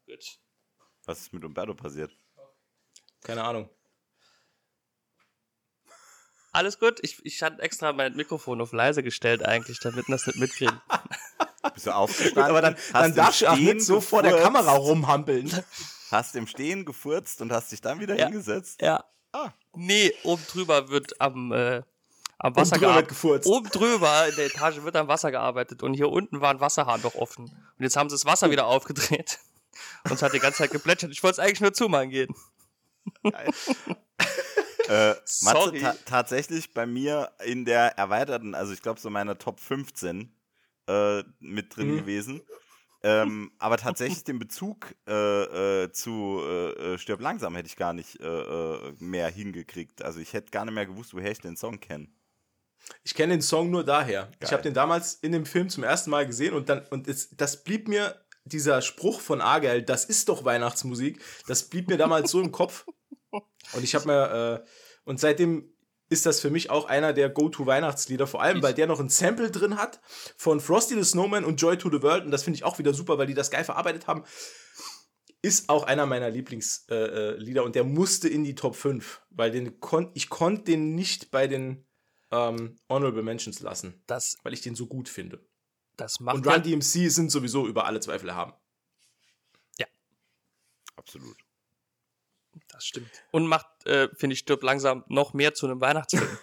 Gut. 0.06 0.38
Was 1.04 1.20
ist 1.20 1.32
mit 1.34 1.44
Umberto 1.44 1.74
passiert? 1.74 2.10
Keine 3.22 3.44
Ahnung. 3.44 3.68
Alles 6.54 6.78
gut. 6.78 7.00
Ich, 7.02 7.18
ich 7.24 7.42
hatte 7.42 7.60
extra 7.62 7.92
mein 7.92 8.14
Mikrofon 8.14 8.60
auf 8.60 8.72
leise 8.72 9.02
gestellt 9.02 9.44
eigentlich, 9.44 9.80
damit 9.80 10.08
man 10.08 10.16
das 10.18 10.26
nicht 10.26 10.38
mitkriegt. 10.38 10.72
Bist 11.74 11.86
du 11.86 11.90
aufgestanden? 11.90 12.44
Aber 12.44 12.62
dann, 12.62 12.76
dann 12.92 13.14
darfst 13.14 13.40
du 13.42 13.48
auch 13.48 13.56
nicht 13.56 13.80
so 13.82 14.00
vor 14.00 14.22
der 14.22 14.36
Kamera 14.40 14.72
rumhampeln. 14.72 15.50
Hast 16.10 16.36
im 16.36 16.46
Stehen 16.46 16.84
gefurzt 16.84 17.40
und 17.42 17.50
hast 17.52 17.72
dich 17.72 17.80
dann 17.80 17.98
wieder 17.98 18.16
Ja. 18.16 18.26
hingesetzt? 18.26 18.80
Ja. 18.80 19.04
Ah. 19.32 19.50
Nee, 19.74 20.14
oben 20.22 20.42
drüber 20.46 20.88
wird 20.90 21.20
am, 21.20 21.50
äh, 21.50 21.82
am 22.38 22.54
Wasser 22.54 22.78
gearbeitet. 22.78 23.46
Oben 23.46 23.68
drüber 23.70 24.28
in 24.28 24.36
der 24.36 24.46
Etage 24.46 24.82
wird 24.82 24.94
am 24.94 25.08
Wasser 25.08 25.32
gearbeitet 25.32 25.82
und 25.82 25.94
hier 25.94 26.08
unten 26.08 26.40
war 26.40 26.50
ein 26.50 26.60
Wasserhahn 26.60 27.02
doch 27.02 27.16
offen. 27.16 27.46
Und 27.46 27.82
jetzt 27.82 27.96
haben 27.96 28.08
sie 28.08 28.14
das 28.14 28.26
Wasser 28.26 28.50
wieder 28.52 28.66
aufgedreht. 28.66 29.40
Und 30.04 30.12
es 30.12 30.22
hat 30.22 30.32
die 30.32 30.38
ganze 30.38 30.58
Zeit 30.58 30.70
geplätschert. 30.70 31.10
Ich 31.10 31.20
wollte 31.24 31.40
es 31.40 31.44
eigentlich 31.44 31.60
nur 31.60 31.72
zumachen 31.72 32.10
gehen. 32.10 32.32
Äh, 34.88 35.14
Matze, 35.42 35.72
ta 35.80 35.94
tatsächlich 36.04 36.74
bei 36.74 36.86
mir 36.86 37.30
in 37.44 37.64
der 37.64 37.96
erweiterten, 37.98 38.54
also 38.54 38.72
ich 38.72 38.82
glaube 38.82 39.00
so 39.00 39.08
meiner 39.10 39.38
Top 39.38 39.60
15 39.60 40.30
äh, 40.88 41.22
mit 41.40 41.76
drin 41.76 41.92
Mhm. 41.92 41.96
gewesen. 41.96 42.42
Ähm, 43.02 43.52
aber 43.58 43.76
tatsächlich 43.76 44.24
den 44.24 44.38
Bezug 44.38 44.94
äh, 45.06 45.82
äh, 45.84 45.92
zu 45.92 46.40
äh, 46.42 46.94
äh, 46.94 46.98
Stirb 46.98 47.20
langsam 47.20 47.54
hätte 47.54 47.66
ich 47.66 47.76
gar 47.76 47.92
nicht 47.92 48.18
äh, 48.20 48.24
äh, 48.26 48.94
mehr 48.98 49.28
hingekriegt. 49.28 50.02
Also 50.02 50.20
ich 50.20 50.32
hätte 50.32 50.50
gar 50.50 50.64
nicht 50.64 50.74
mehr 50.74 50.86
gewusst, 50.86 51.12
woher 51.12 51.30
ich 51.30 51.40
den 51.40 51.56
Song 51.56 51.80
kenne. 51.80 52.08
Ich 53.02 53.14
kenne 53.14 53.34
den 53.34 53.42
Song 53.42 53.70
nur 53.70 53.84
daher. 53.84 54.30
Ich 54.34 54.40
Geil. 54.40 54.52
habe 54.52 54.62
den 54.62 54.74
damals 54.74 55.14
in 55.14 55.32
dem 55.32 55.44
Film 55.46 55.68
zum 55.68 55.84
ersten 55.84 56.10
Mal 56.10 56.26
gesehen 56.26 56.54
und 56.54 56.68
dann 56.70 56.86
und 56.88 57.06
es, 57.08 57.28
das 57.36 57.62
blieb 57.62 57.88
mir 57.88 58.18
dieser 58.46 58.80
Spruch 58.82 59.20
von 59.20 59.40
Argyle, 59.40 59.82
das 59.82 60.04
ist 60.04 60.28
doch 60.28 60.44
Weihnachtsmusik, 60.44 61.22
das 61.46 61.64
blieb 61.68 61.88
mir 61.88 61.96
damals 61.96 62.30
so 62.30 62.40
im 62.40 62.52
Kopf. 62.52 62.86
Und 63.72 63.82
ich 63.84 63.94
habe 63.94 64.06
mir 64.06 64.62
äh, 64.64 64.68
und 65.04 65.20
seitdem 65.20 65.70
ist 66.10 66.26
das 66.26 66.40
für 66.40 66.50
mich 66.50 66.70
auch 66.70 66.84
einer 66.84 67.12
der 67.12 67.30
Go-to-Weihnachtslieder, 67.30 68.26
vor 68.26 68.42
allem, 68.42 68.58
Ich- 68.58 68.62
weil 68.62 68.74
der 68.74 68.86
noch 68.86 69.00
ein 69.00 69.08
Sample 69.08 69.50
drin 69.50 69.76
hat 69.76 70.00
von 70.36 70.60
Frosty 70.60 70.94
the 70.94 71.04
Snowman 71.04 71.44
und 71.44 71.60
Joy 71.60 71.76
to 71.78 71.90
the 71.90 72.02
World 72.02 72.24
und 72.24 72.30
das 72.30 72.42
finde 72.44 72.58
ich 72.58 72.64
auch 72.64 72.78
wieder 72.78 72.92
super, 72.94 73.18
weil 73.18 73.26
die 73.26 73.34
das 73.34 73.50
geil 73.50 73.64
verarbeitet 73.64 74.06
haben. 74.06 74.24
Ist 75.42 75.68
auch 75.68 75.82
einer 75.84 76.06
meiner 76.06 76.30
Lieblingslieder 76.30 77.36
äh, 77.38 77.58
äh, 77.58 77.58
und 77.60 77.74
der 77.74 77.84
musste 77.84 78.28
in 78.28 78.44
die 78.44 78.54
Top 78.54 78.76
5, 78.76 79.22
weil 79.30 79.50
den 79.50 79.78
kon 79.80 80.10
ich 80.14 80.28
konnte 80.30 80.64
den 80.64 80.94
nicht 80.94 81.30
bei 81.30 81.46
den 81.46 81.86
ähm, 82.30 82.76
Honorable 82.88 83.22
Mentions 83.22 83.60
lassen, 83.60 84.02
Das, 84.06 84.36
weil 84.42 84.52
ich 84.54 84.60
den 84.62 84.74
so 84.74 84.86
gut 84.86 85.08
finde. 85.08 85.44
das 85.96 86.18
macht 86.20 86.36
Und 86.36 86.46
Run 86.46 86.62
DMC 86.62 87.10
sind 87.10 87.30
sowieso 87.30 87.66
über 87.66 87.84
alle 87.86 88.00
Zweifel 88.00 88.28
erhaben. 88.30 88.54
Absolut. 90.96 91.36
Das 92.68 92.84
stimmt. 92.84 93.10
Und 93.30 93.46
macht, 93.46 93.66
äh, 93.86 94.08
finde 94.14 94.34
ich, 94.34 94.40
stirbt 94.40 94.62
langsam 94.62 95.04
noch 95.08 95.32
mehr 95.34 95.54
zu 95.54 95.66
einem 95.66 95.80
Weihnachtsfilm. 95.80 96.38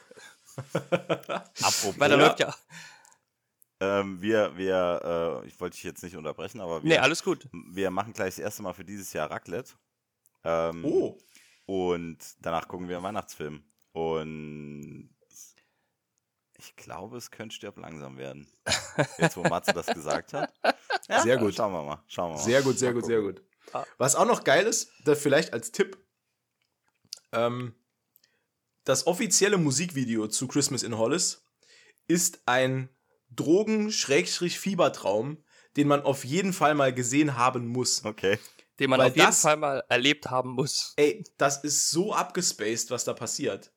Apropos, 0.73 1.99
Weil 1.99 2.09
da 2.09 2.15
läuft 2.15 2.39
ja. 2.39 2.53
ähm, 3.79 4.21
wir, 4.21 4.55
wir, 4.57 5.41
äh, 5.43 5.47
ich 5.47 5.59
wollte 5.59 5.75
dich 5.75 5.83
jetzt 5.83 6.03
nicht 6.03 6.15
unterbrechen, 6.15 6.59
aber 6.61 6.83
wir, 6.83 6.89
Nee, 6.89 6.97
alles 6.97 7.23
gut. 7.23 7.47
wir 7.51 7.89
machen 7.91 8.13
gleich 8.13 8.35
das 8.35 8.39
erste 8.39 8.61
Mal 8.63 8.73
für 8.73 8.85
dieses 8.85 9.13
Jahr 9.13 9.29
Raclette. 9.31 9.73
Ähm, 10.43 10.83
Oh, 10.85 11.17
Und 11.65 12.17
danach 12.39 12.67
gucken 12.67 12.87
wir 12.89 12.97
einen 12.97 13.05
Weihnachtsfilm. 13.05 13.63
Und 13.93 15.09
ich 16.57 16.75
glaube, 16.75 17.17
es 17.17 17.31
könnte 17.31 17.55
Stirb 17.55 17.77
langsam 17.77 18.17
werden. 18.17 18.47
Jetzt, 19.17 19.35
wo 19.37 19.43
Matze 19.43 19.73
das 19.73 19.87
gesagt 19.87 20.33
hat. 20.33 20.53
Ja, 21.09 21.21
Sehr 21.21 21.37
gut. 21.37 21.55
Schauen 21.55 21.73
wir 21.73 21.81
mal. 21.83 22.03
Schauen 22.07 22.31
wir 22.31 22.35
mal. 22.37 22.43
Sehr 22.43 22.61
gut, 22.61 22.77
sehr 22.77 22.89
Mal 22.91 22.99
gut, 22.99 23.05
sehr 23.05 23.19
gucken. 23.21 23.35
gut. 23.35 23.43
Ah. 23.73 23.85
Was 23.97 24.15
auch 24.15 24.25
noch 24.25 24.43
geil 24.43 24.67
ist, 24.67 24.91
da 25.05 25.15
vielleicht 25.15 25.53
als 25.53 25.71
Tipp, 25.71 25.97
ähm, 27.31 27.73
das 28.83 29.07
offizielle 29.07 29.57
Musikvideo 29.57 30.27
zu 30.27 30.47
Christmas 30.47 30.83
in 30.83 30.97
Hollis 30.97 31.43
ist 32.07 32.41
ein 32.45 32.89
Drogen-Fiebertraum, 33.29 35.43
den 35.77 35.87
man 35.87 36.01
auf 36.01 36.25
jeden 36.25 36.51
Fall 36.53 36.75
mal 36.75 36.93
gesehen 36.93 37.37
haben 37.37 37.67
muss. 37.67 38.03
Okay. 38.03 38.37
Den 38.79 38.89
man 38.89 38.99
Weil 38.99 39.09
auf 39.11 39.15
jeden 39.15 39.27
das- 39.27 39.41
Fall 39.41 39.55
mal 39.57 39.83
erlebt 39.89 40.29
haben 40.29 40.51
muss. 40.51 40.93
Ey, 40.97 41.23
das 41.37 41.63
ist 41.63 41.89
so 41.91 42.13
abgespaced, 42.13 42.89
was 42.91 43.03
da 43.05 43.13
passiert. 43.13 43.71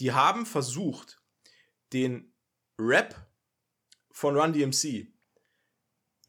Die 0.00 0.12
haben 0.12 0.44
versucht, 0.46 1.20
den 1.92 2.32
Rap 2.78 3.14
von 4.10 4.36
Run 4.36 4.52
DMC 4.52 5.06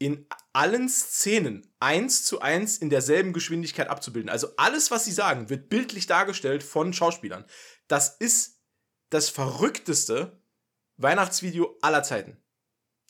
in 0.00 0.26
allen 0.54 0.88
Szenen 0.88 1.70
eins 1.78 2.24
zu 2.24 2.40
eins 2.40 2.78
in 2.78 2.88
derselben 2.88 3.34
Geschwindigkeit 3.34 3.88
abzubilden. 3.88 4.30
Also 4.30 4.48
alles, 4.56 4.90
was 4.90 5.04
sie 5.04 5.12
sagen, 5.12 5.50
wird 5.50 5.68
bildlich 5.68 6.06
dargestellt 6.06 6.62
von 6.62 6.92
Schauspielern. 6.92 7.44
Das 7.86 8.16
ist 8.16 8.62
das 9.10 9.28
verrückteste 9.28 10.42
Weihnachtsvideo 10.96 11.76
aller 11.82 12.02
Zeiten. 12.02 12.38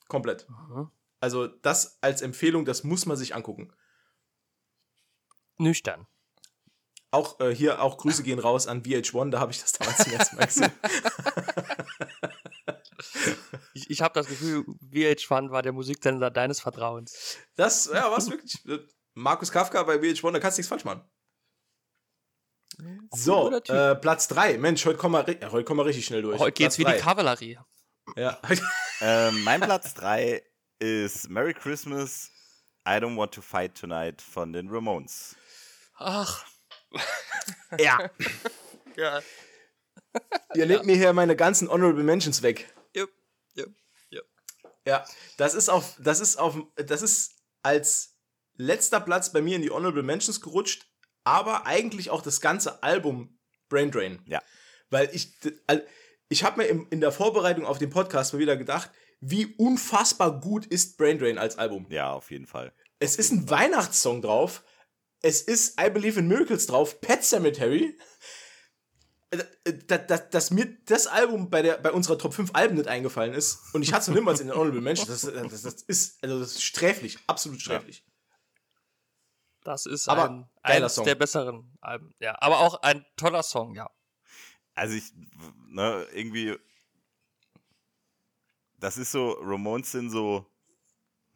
Komplett. 0.08 0.48
Mhm. 0.48 0.90
Also 1.20 1.46
das 1.46 2.02
als 2.02 2.22
Empfehlung, 2.22 2.64
das 2.64 2.82
muss 2.82 3.06
man 3.06 3.16
sich 3.16 3.36
angucken. 3.36 3.72
Nüchtern. 5.58 6.08
Auch 7.12 7.38
äh, 7.38 7.54
hier 7.54 7.82
auch 7.82 7.98
Grüße 7.98 8.24
gehen 8.24 8.40
raus 8.40 8.66
an 8.66 8.82
VH1, 8.82 9.30
da 9.30 9.38
habe 9.38 9.52
ich 9.52 9.60
das 9.60 9.72
damals 9.72 9.98
zum 9.98 10.12
ersten 10.12 10.36
Mal 10.36 10.46
gesehen. 10.46 10.72
Ich, 13.80 13.90
ich 13.90 14.02
habe 14.02 14.14
das 14.14 14.26
Gefühl, 14.26 14.64
VH1 14.92 15.50
war 15.50 15.62
der 15.62 15.72
Musiksender 15.72 16.30
deines 16.30 16.60
Vertrauens. 16.60 17.38
Das, 17.56 17.90
ja, 17.92 18.10
was 18.10 18.30
wirklich. 18.30 18.64
äh, 18.66 18.78
Markus 19.14 19.50
Kafka 19.50 19.82
bei 19.82 19.96
VH1, 19.96 20.32
da 20.32 20.38
kannst 20.38 20.58
du 20.58 20.60
nichts 20.60 20.68
falsch 20.68 20.84
machen. 20.84 21.02
So, 23.12 23.50
äh, 23.50 23.94
Platz 23.96 24.28
3. 24.28 24.58
Mensch, 24.58 24.86
heute 24.86 24.96
kommen, 24.96 25.26
wir, 25.26 25.38
ja, 25.40 25.50
heute 25.50 25.64
kommen 25.64 25.80
wir 25.80 25.86
richtig 25.86 26.06
schnell 26.06 26.22
durch. 26.22 26.38
Heute 26.38 26.52
geht's 26.52 26.78
wie 26.78 26.84
Platz 26.84 26.96
die 26.96 27.02
drei. 27.02 27.10
Kavallerie. 27.10 27.58
Ja. 28.16 28.38
Ähm, 29.02 29.44
mein 29.44 29.62
Platz 29.62 29.94
3 29.94 30.42
ist 30.78 31.30
Merry 31.30 31.54
Christmas, 31.54 32.30
I 32.86 32.98
Don't 32.98 33.16
Want 33.16 33.32
to 33.32 33.40
Fight 33.40 33.74
Tonight 33.74 34.20
von 34.20 34.52
den 34.52 34.68
Ramones. 34.68 35.36
Ach, 35.96 36.44
ja. 37.78 38.10
ja. 38.96 39.22
Ihr 40.54 40.66
nehmt 40.66 40.84
mir 40.84 40.96
hier 40.96 41.14
meine 41.14 41.34
ganzen 41.34 41.70
Honorable 41.70 42.02
Mentions 42.02 42.42
weg. 42.42 42.70
Jupp, 43.54 43.74
jupp. 44.10 44.26
Ja, 44.86 45.04
das 45.36 45.54
ist 45.54 45.68
auf, 45.68 45.96
das 45.98 46.20
ist 46.20 46.36
auf, 46.36 46.56
das 46.76 47.02
ist 47.02 47.36
als 47.62 48.16
letzter 48.54 49.00
Platz 49.00 49.32
bei 49.32 49.42
mir 49.42 49.56
in 49.56 49.62
die 49.62 49.70
Honorable 49.70 50.02
Mentions 50.02 50.40
gerutscht, 50.40 50.86
aber 51.24 51.66
eigentlich 51.66 52.10
auch 52.10 52.22
das 52.22 52.40
ganze 52.40 52.82
Album 52.82 53.38
Brain 53.68 53.90
Drain. 53.90 54.22
Ja. 54.26 54.42
Weil 54.90 55.08
ich, 55.14 55.38
ich 56.28 56.44
habe 56.44 56.62
mir 56.62 56.66
in 56.66 57.00
der 57.00 57.12
Vorbereitung 57.12 57.64
auf 57.64 57.78
den 57.78 57.90
Podcast 57.90 58.32
mal 58.32 58.40
wieder 58.40 58.56
gedacht, 58.56 58.90
wie 59.20 59.54
unfassbar 59.56 60.40
gut 60.40 60.66
ist 60.66 60.96
Brain 60.96 61.18
Drain 61.18 61.38
als 61.38 61.58
Album. 61.58 61.86
Ja, 61.90 62.12
auf 62.12 62.30
jeden 62.30 62.46
Fall. 62.46 62.72
Es 62.98 63.16
ist 63.16 63.32
ein 63.32 63.48
Weihnachtssong 63.48 64.22
drauf. 64.22 64.64
Es 65.22 65.42
ist 65.42 65.80
I 65.80 65.90
Believe 65.90 66.18
in 66.18 66.28
Miracles 66.28 66.66
drauf. 66.66 67.00
Pet 67.00 67.22
Cemetery. 67.24 67.98
Dass, 69.86 70.06
dass, 70.06 70.30
dass 70.30 70.50
mir 70.50 70.76
das 70.86 71.06
Album 71.06 71.50
bei, 71.50 71.62
der, 71.62 71.78
bei 71.78 71.92
unserer 71.92 72.18
Top 72.18 72.34
5 72.34 72.50
Alben 72.52 72.74
nicht 72.76 72.88
eingefallen 72.88 73.32
ist 73.32 73.72
und 73.72 73.82
ich 73.82 73.92
hatte 73.92 74.02
es 74.02 74.08
noch 74.08 74.16
niemals 74.16 74.40
in 74.40 74.48
den 74.48 74.56
Honorable 74.56 74.80
Mentions, 74.80 75.06
das, 75.06 75.22
das, 75.22 75.62
das, 75.62 75.82
ist, 75.82 76.22
also 76.24 76.40
das 76.40 76.52
ist 76.52 76.64
sträflich, 76.64 77.16
absolut 77.28 77.60
sträflich. 77.60 78.04
Das 79.62 79.86
ist 79.86 80.08
Aber 80.08 80.24
ein, 80.24 80.50
geiler 80.62 80.76
eines 80.76 80.94
Song. 80.94 81.04
der 81.04 81.14
besseren 81.14 81.76
Alben. 81.80 82.14
Ja, 82.18 82.36
aber 82.40 82.60
auch 82.60 82.82
ein 82.82 83.04
toller 83.16 83.42
Song, 83.42 83.74
ja. 83.74 83.90
Also 84.74 84.94
ich, 84.96 85.12
ne, 85.68 86.06
irgendwie, 86.12 86.56
das 88.78 88.96
ist 88.96 89.12
so, 89.12 89.32
Ramones 89.40 89.92
sind 89.92 90.10
so, 90.10 90.46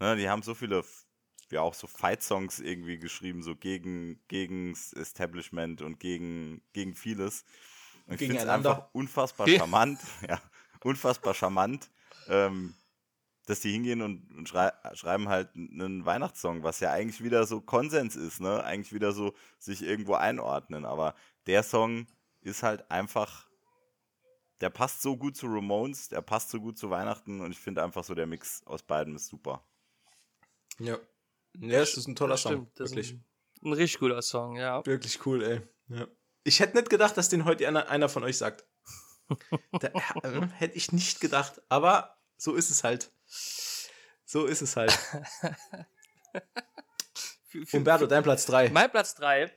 ne, 0.01 0.17
die 0.17 0.29
haben 0.29 0.43
so 0.43 0.55
viele, 0.55 0.85
ja 1.51 1.61
auch 1.61 1.75
so 1.75 1.87
Fight-Songs 1.87 2.61
irgendwie 2.61 2.99
geschrieben, 2.99 3.43
so 3.43 3.55
gegen, 3.55 4.21
gegen 4.29 4.73
das 4.73 4.93
Establishment 4.95 5.83
und 5.83 6.01
gegen, 6.01 6.63
gegen 6.73 6.95
vieles. 6.95 7.45
Und 8.07 8.15
ich 8.15 8.19
finde 8.19 8.35
es 8.35 8.41
Gegeneinander. 8.41 8.71
einfach 8.77 8.89
unfassbar 8.95 9.49
charmant, 9.49 10.01
ja, 10.29 10.41
unfassbar 10.83 11.35
charmant, 11.35 11.91
ähm, 12.29 12.75
dass 13.47 13.61
die 13.61 13.73
hingehen 13.73 14.03
und, 14.03 14.31
und 14.37 14.49
schrei 14.49 14.73
schreiben 14.95 15.29
halt 15.29 15.55
einen 15.55 16.05
Weihnachtssong, 16.05 16.63
was 16.63 16.81
ja 16.81 16.91
eigentlich 16.93 17.23
wieder 17.23 17.47
so 17.47 17.61
Konsens 17.61 18.17
ist, 18.17 18.41
ne? 18.41 18.63
Eigentlich 18.65 18.93
wieder 18.93 19.13
so 19.13 19.35
sich 19.59 19.83
irgendwo 19.83 20.15
einordnen. 20.15 20.85
Aber 20.85 21.15
der 21.47 21.63
Song 21.63 22.07
ist 22.41 22.63
halt 22.63 22.91
einfach, 22.91 23.47
der 24.61 24.71
passt 24.71 25.03
so 25.03 25.17
gut 25.17 25.37
zu 25.37 25.47
Ramones, 25.47 26.09
der 26.09 26.23
passt 26.23 26.51
so 26.51 26.61
gut 26.61 26.79
zu 26.79 26.89
Weihnachten 26.91 27.41
und 27.41 27.51
ich 27.53 27.59
finde 27.59 27.83
einfach 27.83 28.05
so 28.05 28.15
der 28.15 28.27
Mix 28.27 28.63
aus 28.67 28.83
beiden 28.83 29.15
ist 29.17 29.27
super. 29.29 29.63
Ja. 30.79 30.99
Ja, 31.59 31.81
es 31.81 31.97
ist 31.97 32.09
ein 32.09 32.17
toller 32.17 32.35
Das 32.35 32.43
Song. 32.43 32.53
stimmt. 32.53 32.81
Das 32.81 32.91
wirklich. 32.91 33.13
ein, 33.13 33.25
ein 33.63 33.73
richtig 33.75 34.01
guter 34.01 34.23
Song, 34.23 34.57
ja. 34.57 34.85
Wirklich 34.87 35.25
cool, 35.27 35.43
ey. 35.43 35.61
Ja. 35.89 36.07
Ich 36.45 36.61
hätte 36.61 36.77
nicht 36.77 36.91
gedacht, 36.91 37.17
dass 37.17 37.31
den 37.31 37.45
heute 37.47 37.67
einer, 37.67 37.89
einer 37.89 38.09
von 38.09 38.23
euch 38.23 38.39
sagt. 38.39 38.65
da, 39.73 39.89
äh, 40.23 40.47
hätte 40.59 40.77
ich 40.77 40.93
nicht 40.93 41.21
gedacht, 41.21 41.63
aber 41.69 42.19
so 42.37 42.55
ist 42.55 42.71
es 42.71 42.85
halt. 42.85 43.11
So 44.27 44.45
ist 44.47 44.61
es 44.61 44.77
halt. 44.77 44.93
Für, 47.47 47.65
für, 47.67 47.77
Umberto, 47.77 48.07
dein 48.09 48.25
Platz 48.25 48.47
3. 48.47 48.71
Mein 48.71 48.91
Platz 48.91 49.15
3. 49.15 49.49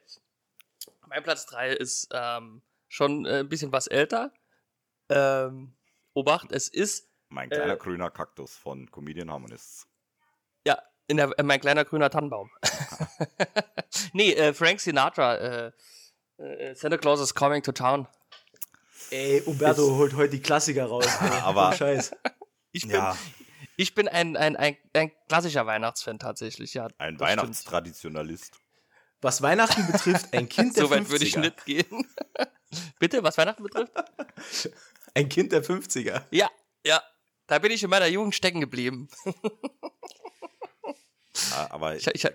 Mein 1.08 1.24
Platz 1.24 1.48
3 1.48 1.72
ist 1.74 2.08
ähm, 2.12 2.62
schon 2.88 3.26
äh, 3.26 3.40
ein 3.40 3.50
bisschen 3.50 3.72
was 3.72 3.88
älter. 3.88 4.32
Ähm, 5.10 5.76
Obacht, 6.14 6.52
es 6.52 6.68
ist 6.68 7.10
Mein 7.30 7.50
kleiner 7.50 7.74
Äh. 7.74 7.78
grüner 7.78 8.12
Kaktus 8.12 8.56
von 8.56 8.92
Comedian 8.92 9.32
Harmonists. 9.32 9.88
ja 10.64 10.80
in 11.08 11.18
der, 11.18 11.32
äh, 11.40 11.44
mein 11.44 11.60
kleiner 11.60 11.86
grüner 11.86 12.12
Tannenbaum. 12.12 12.52
nee, 14.14 14.34
äh, 14.34 14.54
Frank 14.54 14.80
Sinatra, 14.80 15.36
äh, 16.40 16.44
äh, 16.72 16.76
Santa 16.76 16.98
Claus 16.98 17.20
is 17.22 17.34
coming 17.34 17.62
to 17.64 17.72
town. 17.72 18.08
Ey, 19.12 19.42
Umberto 19.46 19.96
holt 19.96 20.14
heute 20.16 20.32
die 20.32 20.42
Klassiker 20.42 20.86
raus. 20.86 21.08
aber- 21.44 21.70
Oh, 21.74 21.76
Scheiß. 21.78 22.12
Ich 22.74 22.84
bin, 22.84 22.92
Ja, 22.92 23.18
ich 23.78 23.96
bin 23.96 24.08
ein, 24.08 24.36
ein, 24.38 24.56
ein, 24.56 24.78
ein 24.94 25.12
klassischer 25.30 25.66
Weihnachtsfan 25.66 26.20
tatsächlich, 26.20 26.74
ja. 26.76 26.88
ein 27.00 27.16
stimmt. 27.16 27.22
Weihnachtstraditionalist. 27.22 28.54
Was 29.22 29.42
Weihnachten 29.42 29.88
betrifft, 29.88 30.32
ein 30.34 30.48
Kind 30.48 30.76
der 30.76 30.84
So 30.86 30.90
weit 30.92 31.04
50er. 31.04 31.10
würde 31.10 31.26
ich 31.26 31.38
nicht 31.38 31.66
gehen. 31.66 32.08
Bitte, 33.00 33.24
was 33.24 33.38
Weihnachten 33.38 33.64
betrifft? 33.64 33.92
Ein 35.16 35.28
Kind 35.30 35.52
der 35.54 35.64
50er. 35.64 36.24
Ja, 36.30 36.52
ja. 36.86 37.02
Da 37.48 37.58
bin 37.58 37.72
ich 37.72 37.82
in 37.82 37.90
meiner 37.90 38.08
Jugend 38.08 38.36
stecken 38.36 38.60
geblieben. 38.60 39.10
Ja, 41.52 41.72
Aber 41.72 41.96
ich, 41.96 42.06
ich 42.08 42.28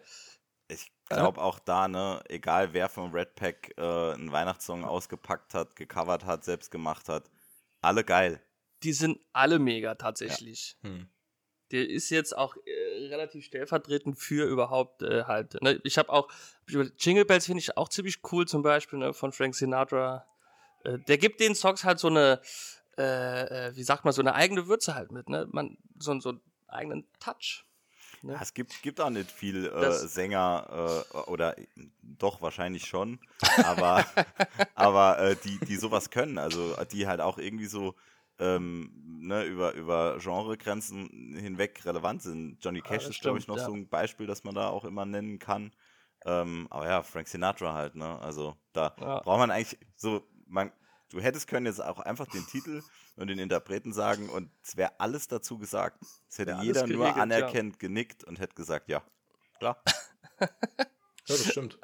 glaube 1.14 1.40
auch 1.40 1.59
da, 1.59 1.88
ne, 1.88 2.22
egal 2.29 2.72
wer 2.72 2.88
vom 2.88 3.12
Red 3.12 3.35
Pack 3.35 3.75
äh, 3.77 3.83
einen 3.83 4.33
Weihnachtssong 4.33 4.85
ausgepackt 4.85 5.55
hat, 5.55 5.77
gecovert 5.77 6.25
hat, 6.25 6.44
selbst 6.44 6.70
gemacht 6.70 7.09
hat, 7.09 7.31
alle 7.81 8.05
geil. 8.05 8.40
die 8.83 8.92
sind 8.92 9.20
alle 9.33 9.59
mega 9.59 9.94
tatsächlich. 9.94 10.77
Hm. 10.83 11.09
Der 11.70 11.88
ist 11.88 12.11
jetzt 12.11 12.37
auch 12.37 12.55
äh, 12.57 13.07
relativ 13.07 13.44
stellvertretend 13.44 14.18
für 14.18 14.46
überhaupt 14.46 15.03
äh, 15.03 15.25
halt. 15.25 15.61
Ne? 15.62 15.81
Ich 15.85 15.96
habe 15.98 16.11
auch 16.11 16.29
Jingle 16.66 17.25
Bells 17.25 17.46
finde 17.46 17.61
ich 17.61 17.77
auch 17.77 17.88
ziemlich 17.88 18.20
cool 18.31 18.46
zum 18.46 18.62
Beispiel 18.62 18.98
ne, 18.98 19.14
von 19.14 19.33
Frank 19.33 19.55
Sinatra. 19.55 20.27
Äh, 20.85 20.98
der 20.98 21.16
gibt 21.16 21.40
den 21.40 21.55
Songs 21.55 21.85
halt 21.85 21.98
so 21.98 22.09
eine, 22.09 22.40
äh, 22.98 23.68
äh, 23.68 23.77
wie 23.77 23.85
sagt 23.85 24.05
man, 24.05 24.12
so 24.12 24.20
eine 24.20 24.35
eigene 24.35 24.66
Würze 24.66 24.94
halt 24.94 25.12
mit. 25.12 25.29
Ne? 25.29 25.48
Man 25.51 25.79
so, 25.98 26.18
so 26.20 26.31
einen 26.31 26.40
eigenen 26.68 27.09
Touch. 27.20 27.64
Ne? 28.22 28.35
Ja, 28.35 28.40
es 28.42 28.54
gibt, 28.54 28.82
gibt 28.82 29.00
auch 29.00 29.11
nicht 29.11 29.30
viel 29.30 29.66
äh, 29.66 29.90
Sänger 30.06 31.04
äh, 31.12 31.18
oder 31.18 31.58
äh, 31.58 31.66
doch 32.02 32.40
wahrscheinlich 32.40 32.87
schon, 32.87 33.18
aber, 33.62 34.04
aber 34.74 35.18
äh, 35.18 35.37
die, 35.37 35.58
die 35.58 35.76
sowas 35.76 36.11
können, 36.11 36.38
also 36.38 36.76
die 36.92 37.06
halt 37.06 37.20
auch 37.20 37.38
irgendwie 37.38 37.66
so 37.66 37.94
ähm, 38.38 38.90
ne, 39.20 39.44
über, 39.44 39.74
über 39.74 40.18
Genregrenzen 40.18 41.37
hinweg 41.37 41.85
relevant 41.85 42.22
sind. 42.22 42.58
Johnny 42.62 42.80
Cash 42.80 43.04
das 43.04 43.11
ist, 43.16 43.20
glaube 43.20 43.38
ich, 43.38 43.46
noch 43.46 43.58
ja. 43.58 43.64
so 43.66 43.72
ein 43.72 43.88
Beispiel, 43.88 44.26
das 44.26 44.44
man 44.44 44.54
da 44.54 44.68
auch 44.68 44.85
immer 44.85 45.04
nennen 45.04 45.38
kann. 45.38 45.72
Ähm, 46.24 46.66
aber 46.70 46.87
ja, 46.87 47.02
Frank 47.02 47.28
Sinatra 47.28 47.74
halt, 47.74 47.94
ne? 47.94 48.18
Also 48.20 48.56
da 48.72 48.94
Ja. 49.00 49.20
braucht 49.20 49.38
man 49.38 49.50
eigentlich 49.50 49.78
so, 49.96 50.22
man, 50.46 50.72
du 51.11 51.20
hättest 51.20 51.48
können 51.48 51.66
jetzt 51.66 51.82
auch 51.82 51.98
einfach 51.98 52.26
den 52.26 52.46
Titel 52.46 52.82
und 53.16 53.29
den 53.29 53.38
Interpreten 53.38 53.92
sagen 53.92 54.29
und 54.29 54.51
es 54.62 54.77
wäre 54.77 54.98
alles 54.98 55.29
dazu 55.29 55.59
gesagt. 55.59 56.03
Es 56.29 56.38
hätte 56.38 56.57
alles 56.57 56.66
jeder 56.66 56.87
nur 56.87 57.07
geregelt, 57.07 57.16
ja. 57.16 57.22
anerkennt 57.22 57.79
genickt 57.79 58.25
und 58.25 58.40
hätte 58.40 58.55
gesagt, 58.55 58.88
ja, 58.88 59.03
klar. 59.59 59.83
Ja, 61.29 61.37
das 61.37 61.46
stimmt. 61.46 61.79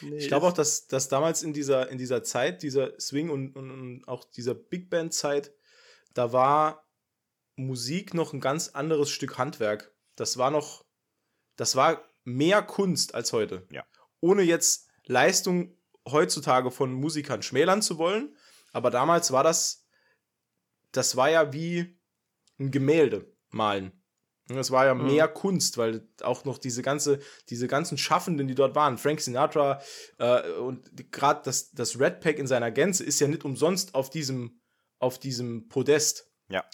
Nee, 0.00 0.18
Ich 0.18 0.28
glaube 0.28 0.46
auch, 0.46 0.52
dass, 0.52 0.86
dass 0.86 1.08
damals 1.08 1.42
in 1.42 1.52
dieser, 1.52 1.88
in 1.88 1.98
dieser 1.98 2.22
Zeit, 2.22 2.62
dieser 2.62 2.98
Swing- 3.00 3.30
und, 3.30 3.56
und, 3.56 3.70
und 3.70 4.08
auch 4.08 4.24
dieser 4.24 4.54
Big 4.54 4.88
Band-Zeit, 4.90 5.52
da 6.14 6.32
war 6.32 6.86
Musik 7.56 8.14
noch 8.14 8.32
ein 8.32 8.40
ganz 8.40 8.68
anderes 8.68 9.10
Stück 9.10 9.38
Handwerk. 9.38 9.92
Das 10.14 10.36
war 10.36 10.50
noch, 10.50 10.84
das 11.56 11.74
war 11.74 12.04
mehr 12.24 12.62
Kunst 12.62 13.14
als 13.14 13.32
heute. 13.32 13.66
Ja. 13.70 13.84
Ohne 14.20 14.42
jetzt 14.42 14.88
Leistung 15.06 15.76
heutzutage 16.08 16.70
von 16.70 16.92
Musikern 16.92 17.42
schmälern 17.42 17.82
zu 17.82 17.98
wollen, 17.98 18.36
aber 18.72 18.90
damals 18.90 19.32
war 19.32 19.42
das, 19.42 19.85
das 20.96 21.16
war 21.16 21.30
ja 21.30 21.52
wie 21.52 21.98
ein 22.58 22.70
Gemälde 22.70 23.32
malen. 23.50 23.92
Es 24.48 24.70
war 24.70 24.86
ja 24.86 24.94
Mhm. 24.94 25.06
mehr 25.06 25.26
Kunst, 25.26 25.76
weil 25.76 26.08
auch 26.22 26.44
noch 26.44 26.58
diese 26.58 26.80
ganze, 26.82 27.18
diese 27.50 27.66
ganzen 27.66 27.98
Schaffenden, 27.98 28.46
die 28.46 28.54
dort 28.54 28.76
waren, 28.76 28.96
Frank 28.96 29.20
Sinatra 29.20 29.80
äh, 30.18 30.52
und 30.52 31.12
gerade 31.12 31.42
das, 31.44 31.72
das 31.72 31.98
Red 31.98 32.20
Pack 32.20 32.38
in 32.38 32.46
seiner 32.46 32.70
Gänze 32.70 33.02
ist 33.04 33.18
ja 33.18 33.26
nicht 33.26 33.44
umsonst 33.44 33.94
auf 33.96 34.08
diesem, 34.08 34.60
auf 35.00 35.18
diesem 35.18 35.68
Podest. 35.68 36.30
Ja. 36.48 36.64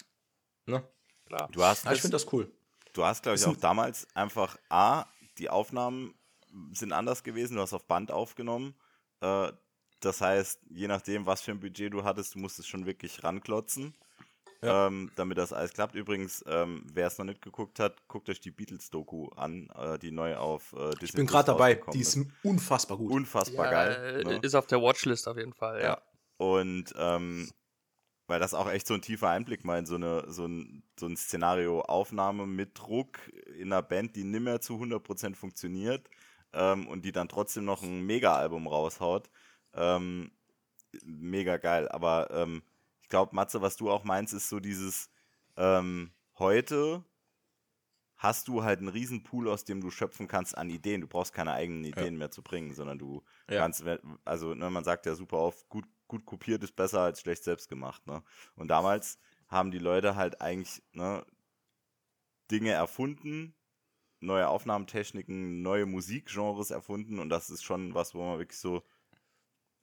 Ne? 0.67 0.87
klar. 1.25 1.49
Du 1.51 1.63
hast, 1.63 1.87
Ah, 1.87 1.93
ich 1.93 2.01
finde 2.01 2.15
das 2.15 2.31
cool. 2.31 2.51
du 2.93 3.03
hast 3.03 3.23
glaube 3.23 3.37
ich, 3.37 3.45
auch 3.45 3.57
damals 3.57 4.07
einfach 4.13 4.55
A, 4.69 5.05
die 5.39 5.49
Aufnahmen 5.49 6.13
sind 6.73 6.91
anders 6.93 7.23
gewesen, 7.23 7.55
du 7.55 7.61
hast 7.61 7.73
auf 7.73 7.87
Band 7.87 8.11
aufgenommen. 8.11 8.75
Äh, 9.21 9.51
das 9.99 10.21
heißt, 10.21 10.59
je 10.69 10.87
nachdem, 10.87 11.25
was 11.25 11.41
für 11.41 11.51
ein 11.51 11.59
Budget 11.59 11.91
du 11.91 12.03
hattest, 12.03 12.35
du 12.35 12.39
musstest 12.39 12.69
schon 12.69 12.85
wirklich 12.85 13.23
ranklotzen. 13.23 13.95
Ja. 14.63 14.87
Ähm, 14.87 15.11
damit 15.15 15.37
das 15.37 15.53
alles 15.53 15.73
klappt. 15.73 15.95
Übrigens, 15.95 16.43
ähm, 16.47 16.85
wer 16.93 17.07
es 17.07 17.17
noch 17.17 17.25
nicht 17.25 17.41
geguckt 17.41 17.79
hat, 17.79 18.07
guckt 18.07 18.29
euch 18.29 18.39
die 18.39 18.51
Beatles-Doku 18.51 19.29
an, 19.35 19.69
äh, 19.75 19.99
die 19.99 20.11
neu 20.11 20.35
auf 20.35 20.73
äh, 20.73 20.91
Disney 20.91 21.05
Ich 21.05 21.13
bin 21.13 21.27
gerade 21.27 21.47
dabei. 21.47 21.81
Die 21.93 21.99
ist 21.99 22.17
unfassbar 22.43 22.97
gut. 22.97 23.11
unfassbar 23.11 23.65
Ja, 23.65 23.71
geil. 23.71 24.21
äh, 24.21 24.23
ne? 24.23 24.39
Ist 24.41 24.55
auf 24.55 24.67
der 24.67 24.81
Watchlist 24.81 25.27
auf 25.27 25.37
jeden 25.37 25.53
Fall, 25.53 25.79
ja. 25.79 25.85
Ja. 25.85 26.01
Und 26.37 26.93
ähm, 26.97 27.49
weil 28.27 28.39
das 28.39 28.53
auch 28.53 28.69
echt 28.69 28.87
so 28.87 28.93
ein 28.93 29.01
tiefer 29.01 29.29
Einblick 29.29 29.65
mal 29.65 29.79
in 29.79 29.85
so, 29.85 29.95
eine, 29.95 30.25
so 30.31 30.45
ein, 30.45 30.83
so 30.99 31.07
ein 31.07 31.17
Szenario 31.17 31.81
Aufnahme 31.81 32.47
mit 32.47 32.79
Druck 32.79 33.19
in 33.57 33.73
einer 33.73 33.81
Band, 33.81 34.15
die 34.15 34.23
nimmer 34.23 34.61
zu 34.61 34.75
100% 34.75 35.35
funktioniert 35.35 36.09
ähm, 36.53 36.87
und 36.87 37.03
die 37.03 37.11
dann 37.11 37.27
trotzdem 37.27 37.65
noch 37.65 37.83
ein 37.83 38.01
Mega-Album 38.05 38.67
raushaut. 38.67 39.29
Ähm, 39.73 40.31
mega 41.03 41.57
geil. 41.57 41.89
Aber 41.89 42.29
ähm, 42.31 42.63
glaube, 43.13 43.35
Matze, 43.35 43.61
was 43.61 43.77
du 43.77 43.91
auch 43.91 44.03
meinst, 44.03 44.33
ist 44.33 44.49
so 44.49 44.59
dieses 44.59 45.07
ähm, 45.55 46.11
heute 46.39 47.03
hast 48.17 48.47
du 48.47 48.63
halt 48.63 48.79
einen 48.79 48.87
riesen 48.87 49.21
Pool, 49.23 49.47
aus 49.49 49.65
dem 49.65 49.81
du 49.81 49.91
schöpfen 49.91 50.27
kannst 50.27 50.57
an 50.57 50.69
Ideen. 50.71 51.01
Du 51.01 51.07
brauchst 51.07 51.31
keine 51.31 51.51
eigenen 51.53 51.83
Ideen 51.83 52.17
mehr 52.17 52.31
zu 52.31 52.41
bringen, 52.41 52.73
sondern 52.73 52.97
du 52.97 53.21
Ja. 53.47 53.57
kannst, 53.59 53.83
also 54.25 54.55
ne, 54.55 54.69
man 54.71 54.83
sagt 54.83 55.05
ja 55.05 55.13
super 55.13 55.37
oft, 55.37 55.69
gut, 55.69 55.85
gut 56.07 56.25
kopiert 56.25 56.63
ist 56.63 56.75
besser 56.75 57.01
als 57.01 57.21
schlecht 57.21 57.43
selbst 57.43 57.69
gemacht. 57.69 58.07
Ne? 58.07 58.23
Und 58.55 58.69
damals 58.69 59.19
haben 59.47 59.69
die 59.69 59.77
Leute 59.79 60.15
halt 60.15 60.41
eigentlich 60.41 60.81
ne, 60.93 61.23
Dinge 62.49 62.71
erfunden, 62.71 63.53
neue 64.21 64.47
Aufnahmetechniken, 64.47 65.61
neue 65.61 65.85
Musikgenres 65.85 66.71
erfunden 66.71 67.19
und 67.19 67.29
das 67.29 67.49
ist 67.51 67.63
schon 67.63 67.93
was, 67.93 68.15
wo 68.15 68.23
man 68.25 68.39
wirklich 68.39 68.59
so 68.59 68.81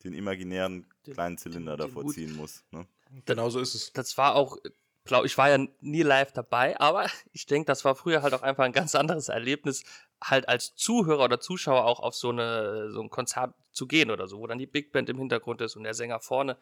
den 0.02 0.14
imaginären 0.14 0.88
Den- 1.06 1.14
kleinen 1.14 1.38
Zylinder 1.38 1.76
den 1.76 1.86
davor 1.86 2.04
Hut- 2.04 2.14
ziehen 2.14 2.34
muss. 2.36 2.64
Ne? 2.70 2.86
Genau 3.26 3.50
so 3.50 3.60
ist 3.60 3.74
es. 3.74 3.92
Das 3.92 4.16
war 4.18 4.34
auch, 4.34 4.56
glaube 5.04 5.26
ich, 5.26 5.36
war 5.38 5.50
ja 5.50 5.58
nie 5.80 6.02
live 6.02 6.32
dabei, 6.32 6.78
aber 6.80 7.06
ich 7.32 7.46
denke, 7.46 7.66
das 7.66 7.84
war 7.84 7.94
früher 7.94 8.22
halt 8.22 8.34
auch 8.34 8.42
einfach 8.42 8.64
ein 8.64 8.72
ganz 8.72 8.94
anderes 8.94 9.28
Erlebnis, 9.28 9.84
halt 10.22 10.48
als 10.48 10.74
Zuhörer 10.74 11.24
oder 11.24 11.40
Zuschauer 11.40 11.84
auch 11.84 12.00
auf 12.00 12.14
so, 12.14 12.30
eine, 12.30 12.90
so 12.90 13.00
ein 13.00 13.10
Konzert 13.10 13.54
zu 13.72 13.86
gehen 13.86 14.10
oder 14.10 14.28
so, 14.28 14.38
wo 14.38 14.46
dann 14.46 14.58
die 14.58 14.66
Big 14.66 14.92
Band 14.92 15.08
im 15.08 15.18
Hintergrund 15.18 15.60
ist 15.60 15.76
und 15.76 15.84
der 15.84 15.94
Sänger 15.94 16.20
vorne. 16.20 16.58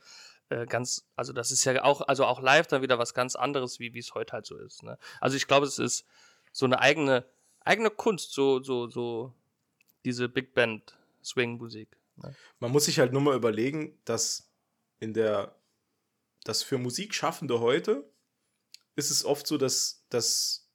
Äh, 0.48 0.66
ganz, 0.66 1.06
also 1.16 1.32
das 1.32 1.50
ist 1.50 1.64
ja 1.64 1.82
auch, 1.84 2.02
also 2.02 2.24
auch 2.24 2.40
live 2.40 2.66
dann 2.66 2.82
wieder 2.82 2.98
was 2.98 3.14
ganz 3.14 3.36
anderes, 3.36 3.80
wie 3.80 3.94
wie 3.94 3.98
es 3.98 4.14
heute 4.14 4.32
halt 4.32 4.46
so 4.46 4.56
ist. 4.56 4.82
Ne? 4.82 4.98
Also 5.20 5.36
ich 5.36 5.46
glaube, 5.46 5.66
es 5.66 5.78
ist 5.78 6.06
so 6.52 6.66
eine 6.66 6.80
eigene, 6.80 7.24
eigene 7.60 7.90
Kunst, 7.90 8.32
so, 8.32 8.62
so, 8.62 8.88
so 8.88 9.34
diese 10.04 10.28
Big 10.28 10.54
Band 10.54 10.96
Swing-Musik. 11.22 11.88
Ne? 12.16 12.34
Man 12.60 12.72
muss 12.72 12.86
sich 12.86 12.98
halt 12.98 13.12
nur 13.12 13.22
mal 13.22 13.36
überlegen, 13.36 13.98
dass 14.04 14.48
in 15.00 15.12
der, 15.12 15.54
dass 16.44 16.62
für 16.62 16.78
Musikschaffende 16.78 17.60
heute 17.60 18.10
ist 18.96 19.10
es 19.10 19.24
oft 19.24 19.46
so, 19.46 19.58
dass, 19.58 20.04
dass 20.08 20.68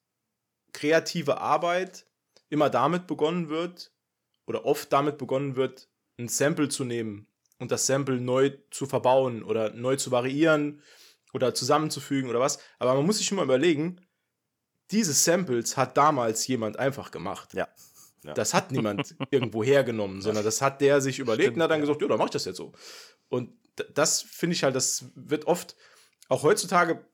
kreative 0.71 1.39
Arbeit 1.39 2.06
immer 2.49 2.69
damit 2.69 3.08
begonnen 3.08 3.49
wird 3.49 3.91
oder 4.45 4.65
oft 4.65 4.91
damit 4.93 5.17
begonnen 5.17 5.56
wird, 5.56 5.89
ein 6.17 6.28
Sample 6.28 6.69
zu 6.69 6.84
nehmen 6.84 7.28
und 7.60 7.71
das 7.71 7.88
Sample 7.88 8.19
neu 8.19 8.52
zu 8.71 8.86
verbauen 8.86 9.43
oder 9.43 9.71
neu 9.73 9.95
zu 9.95 10.12
variieren 10.12 10.82
oder 11.34 11.54
zusammenzufügen 11.54 12.30
oder 12.30 12.39
was. 12.39 12.60
Aber 12.80 12.93
man 12.93 13.06
muss 13.06 13.17
sich 13.17 13.28
schon 13.28 13.38
mal 13.38 13.43
überlegen, 13.43 13.99
diese 14.91 15.13
Samples 15.13 15.76
hat 15.78 15.97
damals 15.97 16.45
jemand 16.47 16.78
einfach 16.78 17.12
gemacht. 17.12 17.54
Ja. 17.54 17.67
Ja. 18.23 18.34
Das 18.34 18.54
hat 18.54 18.71
niemand 18.71 19.15
irgendwo 19.32 19.63
hergenommen, 19.63 20.21
sondern 20.21 20.45
das 20.45 20.62
hat 20.62 20.80
der 20.82 21.02
sich 21.02 21.19
überlegt 21.19 21.43
Stimmt, 21.43 21.58
und 21.58 21.63
hat 21.63 21.71
dann 21.71 21.80
ja. 21.80 21.86
gesagt, 21.86 22.02
ja, 22.02 22.08
dann 22.08 22.17
mach 22.17 22.26
ich 22.26 22.32
das 22.32 22.45
jetzt 22.45 22.58
so. 22.58 22.71
Und 23.28 23.58
das 23.93 24.21
finde 24.21 24.55
ich 24.55 24.63
halt, 24.63 24.75
das 24.75 25.05
wird 25.15 25.45
oft, 25.45 25.75
auch 26.29 26.43
heutzutage, 26.43 27.05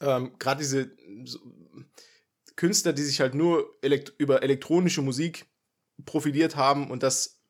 ähm, 0.00 0.38
gerade 0.38 0.60
diese 0.60 0.90
so, 1.24 1.38
Künstler, 2.56 2.92
die 2.92 3.02
sich 3.02 3.20
halt 3.20 3.34
nur 3.34 3.78
elekt 3.82 4.12
über 4.18 4.42
elektronische 4.42 5.02
Musik 5.02 5.46
profiliert 6.04 6.56
haben 6.56 6.90
und 6.90 7.02
das 7.02 7.40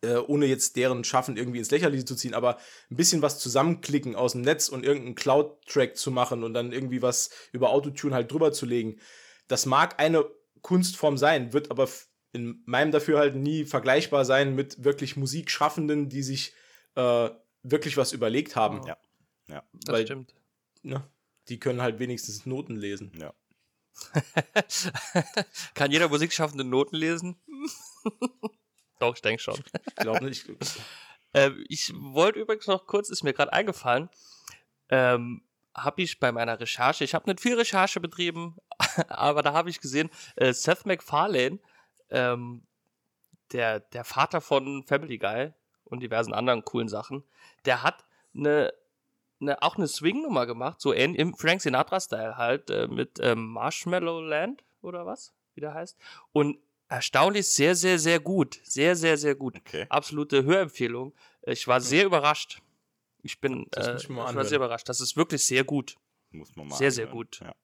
äh, 0.00 0.16
ohne 0.16 0.46
jetzt 0.46 0.76
deren 0.76 1.04
Schaffen 1.04 1.36
irgendwie 1.36 1.58
ins 1.58 1.70
Lächerliche 1.70 2.04
zu 2.04 2.16
ziehen, 2.16 2.34
aber 2.34 2.58
ein 2.90 2.96
bisschen 2.96 3.22
was 3.22 3.38
zusammenklicken 3.38 4.16
aus 4.16 4.32
dem 4.32 4.42
Netz 4.42 4.68
und 4.68 4.84
irgendeinen 4.84 5.14
Cloud-Track 5.14 5.96
zu 5.96 6.10
machen 6.10 6.44
und 6.44 6.54
dann 6.54 6.72
irgendwie 6.72 7.02
was 7.02 7.30
über 7.52 7.70
Autotune 7.70 8.14
halt 8.14 8.30
drüber 8.32 8.52
zu 8.52 8.66
legen. 8.66 8.98
Das 9.48 9.66
mag 9.66 10.00
eine 10.00 10.24
Kunstform 10.62 11.18
sein, 11.18 11.52
wird 11.52 11.70
aber 11.70 11.88
in 12.32 12.62
meinem 12.64 12.92
Dafürhalten 12.92 13.42
nie 13.42 13.64
vergleichbar 13.64 14.24
sein 14.24 14.54
mit 14.54 14.84
wirklich 14.84 15.16
Musikschaffenden, 15.16 16.08
die 16.08 16.22
sich 16.22 16.54
äh, 16.94 17.30
wirklich 17.62 17.96
was 17.96 18.12
überlegt 18.12 18.56
haben. 18.56 18.84
Ja. 18.86 18.96
Ja. 19.48 19.62
Das 19.72 19.94
Weil- 19.94 20.04
stimmt. 20.04 20.34
Ne? 20.82 21.06
Die 21.48 21.58
können 21.58 21.82
halt 21.82 21.98
wenigstens 21.98 22.46
Noten 22.46 22.76
lesen. 22.76 23.12
Ja. 23.18 23.34
Kann 25.74 25.90
jeder 25.90 26.08
Musikschaffende 26.08 26.64
Noten 26.64 26.96
lesen? 26.96 27.36
Doch, 28.98 29.14
ich 29.14 29.22
denke 29.22 29.42
schon. 29.42 29.62
Ich 29.86 29.94
glaube 29.96 30.24
nicht. 30.24 30.46
Ähm, 31.34 31.64
ich 31.70 31.90
wollte 31.94 32.40
übrigens 32.40 32.66
noch 32.66 32.86
kurz, 32.86 33.08
ist 33.08 33.22
mir 33.22 33.32
gerade 33.32 33.54
eingefallen, 33.54 34.10
ähm, 34.90 35.42
habe 35.74 36.02
ich 36.02 36.20
bei 36.20 36.30
meiner 36.30 36.60
Recherche, 36.60 37.04
ich 37.04 37.14
habe 37.14 37.30
nicht 37.30 37.40
viel 37.40 37.54
Recherche 37.56 38.00
betrieben, 38.00 38.56
aber 39.08 39.40
da 39.40 39.54
habe 39.54 39.70
ich 39.70 39.80
gesehen, 39.80 40.10
äh, 40.36 40.52
Seth 40.52 40.84
MacFarlane, 40.84 41.58
ähm, 42.10 42.66
der, 43.52 43.80
der 43.80 44.04
Vater 44.04 44.42
von 44.42 44.84
Family 44.84 45.16
Guy 45.16 45.54
und 45.92 46.00
diversen 46.00 46.32
anderen 46.34 46.64
coolen 46.64 46.88
Sachen, 46.88 47.22
der 47.64 47.82
hat 47.82 48.04
eine, 48.34 48.72
eine 49.40 49.60
auch 49.62 49.76
eine 49.76 49.86
Swing-Nummer 49.86 50.46
gemacht, 50.46 50.80
so 50.80 50.92
ähnlich 50.92 51.20
im 51.20 51.34
Frank 51.34 51.60
Sinatra-Style 51.62 52.36
halt, 52.36 52.70
äh, 52.70 52.88
mit 52.88 53.18
ähm, 53.20 53.52
Marshmallow 53.52 54.20
Land 54.20 54.64
oder 54.80 55.06
was, 55.06 55.32
wie 55.54 55.60
der 55.60 55.74
heißt. 55.74 55.96
Und 56.32 56.58
erstaunlich 56.88 57.48
sehr, 57.48 57.74
sehr, 57.74 57.98
sehr 57.98 58.20
gut. 58.20 58.60
Sehr, 58.64 58.96
sehr, 58.96 59.16
sehr 59.16 59.34
gut 59.34 59.56
Okay. 59.56 59.86
absolute 59.88 60.44
Hörempfehlung. 60.44 61.14
Ich 61.42 61.66
war 61.68 61.80
sehr 61.80 62.04
überrascht. 62.04 62.60
Ich 63.22 63.40
bin 63.40 63.66
äh, 63.76 63.96
ich 63.96 64.08
war 64.10 64.44
sehr 64.44 64.56
überrascht. 64.56 64.88
Das 64.88 65.00
ist 65.00 65.16
wirklich 65.16 65.44
sehr 65.46 65.62
gut. 65.64 65.96
Muss 66.30 66.54
man 66.56 66.68
mal 66.68 66.76
Sehr, 66.76 66.90
sehr 66.90 67.04
anhören. 67.06 67.18
gut. 67.18 67.40
Ja. 67.40 67.54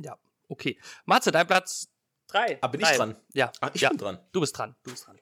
Ja, 0.00 0.18
okay. 0.48 0.78
Matze, 1.06 1.32
dein 1.32 1.46
Platz 1.46 1.88
3. 2.28 2.58
Ah, 2.60 2.68
bin 2.68 2.80
ich 2.80 2.88
dran? 2.88 3.16
Ja, 3.32 3.50
Ah, 3.60 3.70
ich 3.74 3.80
ja. 3.80 3.88
bin 3.88 3.98
dran. 3.98 4.18
Du 4.32 4.40
bist 4.40 4.56
dran. 4.56 4.76
Du 4.82 4.90
bist 4.90 5.06
dran. 5.06 5.18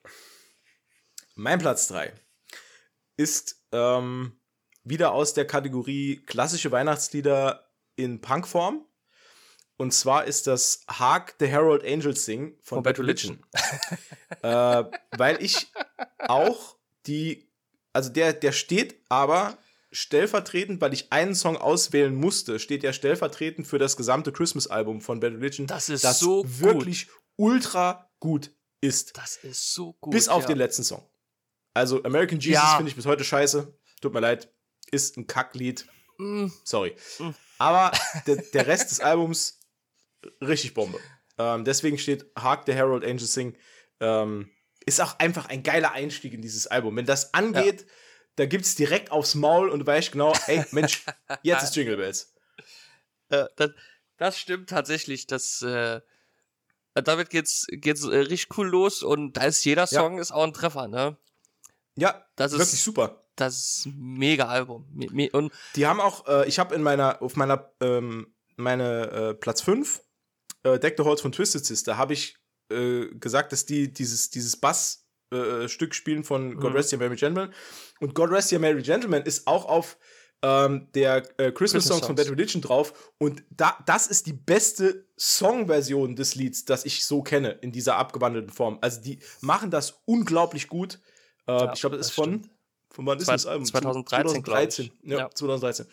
Mein 1.39 1.59
Platz 1.59 1.87
3 1.89 2.13
ist 3.15 3.63
ähm, 3.71 4.39
wieder 4.83 5.11
aus 5.11 5.35
der 5.35 5.45
Kategorie 5.45 6.17
klassische 6.25 6.71
Weihnachtslieder 6.71 7.69
in 7.95 8.21
Punkform. 8.21 8.83
Und 9.77 9.93
zwar 9.93 10.25
ist 10.25 10.47
das 10.47 10.83
Hark 10.87 11.35
the 11.39 11.45
Herald 11.45 11.85
Angels 11.85 12.25
Sing 12.25 12.57
von, 12.63 12.77
Von 12.77 12.83
Bad 12.83 12.97
Religion. 12.97 13.43
äh, 14.41 14.83
weil 15.15 15.37
ich 15.39 15.67
auch 16.27 16.75
die, 17.05 17.47
also 17.93 18.09
der, 18.09 18.33
der 18.33 18.51
steht 18.51 18.99
aber 19.07 19.59
stellvertretend, 19.91 20.81
weil 20.81 20.93
ich 20.93 21.11
einen 21.11 21.35
Song 21.35 21.55
auswählen 21.55 22.15
musste, 22.15 22.57
steht 22.57 22.81
ja 22.81 22.93
stellvertretend 22.93 23.67
für 23.67 23.77
das 23.77 23.95
gesamte 23.95 24.31
Christmas-Album 24.31 25.01
von 25.01 25.19
Bad 25.19 25.33
Religion. 25.33 25.67
Das 25.67 25.89
ist 25.89 26.03
das 26.03 26.17
so 26.17 26.41
gut. 26.41 26.59
wirklich 26.61 27.07
ultra 27.35 28.09
gut 28.19 28.51
ist. 28.81 29.15
Das 29.15 29.37
ist 29.37 29.75
so 29.75 29.93
gut. 30.01 30.13
Bis 30.13 30.29
auf 30.29 30.41
ja. 30.41 30.47
den 30.47 30.57
letzten 30.57 30.83
Song. 30.83 31.07
Also 31.77 32.03
American 32.03 32.39
Jesus 32.39 32.63
Ja. 32.63 32.75
finde 32.77 32.89
ich 32.89 32.95
bis 32.95 33.05
heute 33.05 33.23
scheiße. 33.23 33.71
Tut 34.01 34.13
mir 34.13 34.19
leid. 34.19 34.51
Ist 34.91 35.15
ein 35.15 35.27
Kacklied. 35.27 35.85
Mm, 36.17 36.47
Sorry. 36.63 36.95
Mm. 37.19 37.29
Aber 37.59 37.91
der, 38.27 38.37
der 38.37 38.65
Rest 38.65 38.89
des 38.89 38.99
Albums 38.99 39.59
richtig 40.41 40.73
Bombe. 40.73 40.99
Ähm, 41.37 41.65
deswegen 41.65 41.99
steht 41.99 42.25
Hark 42.35 42.63
the 42.65 42.73
Herald 42.73 43.05
Angels 43.05 43.33
Sing 43.33 43.55
Ähm, 43.99 44.49
ist 44.87 45.01
auch 45.01 45.19
einfach 45.19 45.49
ein 45.49 45.61
geiler 45.63 45.91
Einstieg 45.91 46.33
in 46.33 46.41
dieses 46.41 46.65
Album. 46.65 46.95
Wenn 46.95 47.05
das 47.05 47.33
angeht, 47.33 47.81
ja. 47.81 47.87
da 48.37 48.45
gibt's 48.45 48.73
direkt 48.75 49.11
aufs 49.11 49.35
Maul 49.35 49.69
und 49.69 49.79
du 49.79 49.85
weißt 49.85 50.13
genau, 50.13 50.33
ey, 50.47 50.63
Mensch, 50.71 51.03
jetzt 51.43 51.63
ist 51.63 51.75
Jingle 51.75 51.97
Bells. 51.97 52.33
Äh, 53.29 53.45
das, 53.55 53.71
das, 54.17 54.39
stimmt 54.39 54.69
tatsächlich. 54.69 55.27
Das, 55.27 55.61
äh, 55.61 56.01
damit 56.95 57.29
geht's, 57.29 57.67
geht's 57.69 58.03
äh, 58.03 58.17
richtig 58.17 58.57
cool 58.57 58.67
los 58.67 59.03
und 59.03 59.33
da 59.33 59.43
ist 59.43 59.63
jeder 59.65 59.85
Song 59.85 60.15
ja. 60.15 60.21
ist 60.21 60.31
auch 60.31 60.43
ein 60.43 60.53
Treffer, 60.53 60.87
ne? 60.87 61.17
Ja, 61.97 62.25
das 62.35 62.53
ist 62.53 62.59
wirklich 62.59 62.81
super. 62.81 63.23
Das 63.35 63.55
ist 63.55 63.85
ein 63.87 64.17
mega 64.17 64.47
Album. 64.47 64.85
Und 65.31 65.51
die 65.75 65.85
haben 65.85 65.99
auch, 65.99 66.27
äh, 66.27 66.47
ich 66.47 66.59
habe 66.59 66.73
in 66.73 66.81
meiner, 66.81 67.21
auf 67.21 67.35
meiner, 67.35 67.71
ähm, 67.81 68.33
meine 68.55 69.11
äh, 69.11 69.33
Platz 69.33 69.61
5, 69.61 70.01
äh, 70.63 70.79
Deck 70.79 70.95
the 70.97 71.03
Halls 71.03 71.21
von 71.21 71.31
Twisted 71.31 71.65
Sister, 71.65 71.97
habe 71.97 72.13
ich 72.13 72.37
äh, 72.71 73.07
gesagt, 73.15 73.51
dass 73.51 73.65
die 73.65 73.93
dieses, 73.93 74.29
dieses 74.29 74.57
Bass-Stück 74.57 75.91
äh, 75.91 75.93
spielen 75.93 76.23
von 76.23 76.49
mhm. 76.49 76.59
God 76.59 76.73
Rest 76.73 76.93
Your 76.93 76.99
Merry 76.99 77.15
Gentleman. 77.15 77.53
Und 77.99 78.15
God 78.15 78.31
Rest 78.31 78.51
Your 78.51 78.59
Merry 78.59 78.81
Gentleman 78.81 79.23
ist 79.23 79.47
auch 79.47 79.65
auf 79.65 79.97
ähm, 80.41 80.87
der 80.93 81.17
äh, 81.17 81.51
Christmas, 81.51 81.55
Christmas 81.55 81.85
Songs 81.87 82.05
von 82.05 82.15
Bad 82.15 82.29
Religion 82.29 82.61
drauf. 82.61 83.13
Und 83.17 83.43
da, 83.49 83.77
das 83.85 84.07
ist 84.07 84.27
die 84.27 84.33
beste 84.33 85.07
Songversion 85.17 86.15
des 86.15 86.35
Lieds, 86.35 86.65
das 86.65 86.85
ich 86.85 87.05
so 87.05 87.21
kenne, 87.23 87.51
in 87.61 87.71
dieser 87.71 87.97
abgewandelten 87.97 88.51
Form. 88.51 88.77
Also 88.81 89.01
die 89.01 89.19
machen 89.41 89.71
das 89.71 90.01
unglaublich 90.05 90.67
gut. 90.67 90.99
Äh, 91.47 91.51
ja, 91.51 91.73
ich 91.73 91.79
glaube, 91.79 91.97
das 91.97 92.07
ist 92.07 92.13
von, 92.13 92.25
stimmt. 92.25 92.49
von 92.91 93.05
wann 93.05 93.17
ist 93.19 93.27
das 93.27 93.45
Album? 93.45 93.65
2013. 93.65 94.43
2013. 94.43 94.91
Ja, 95.03 95.17
ja, 95.17 95.29
2013. 95.29 95.87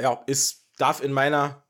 Ja, 0.00 0.22
ist, 0.26 0.66
darf 0.78 1.02
in 1.02 1.12
meiner 1.12 1.64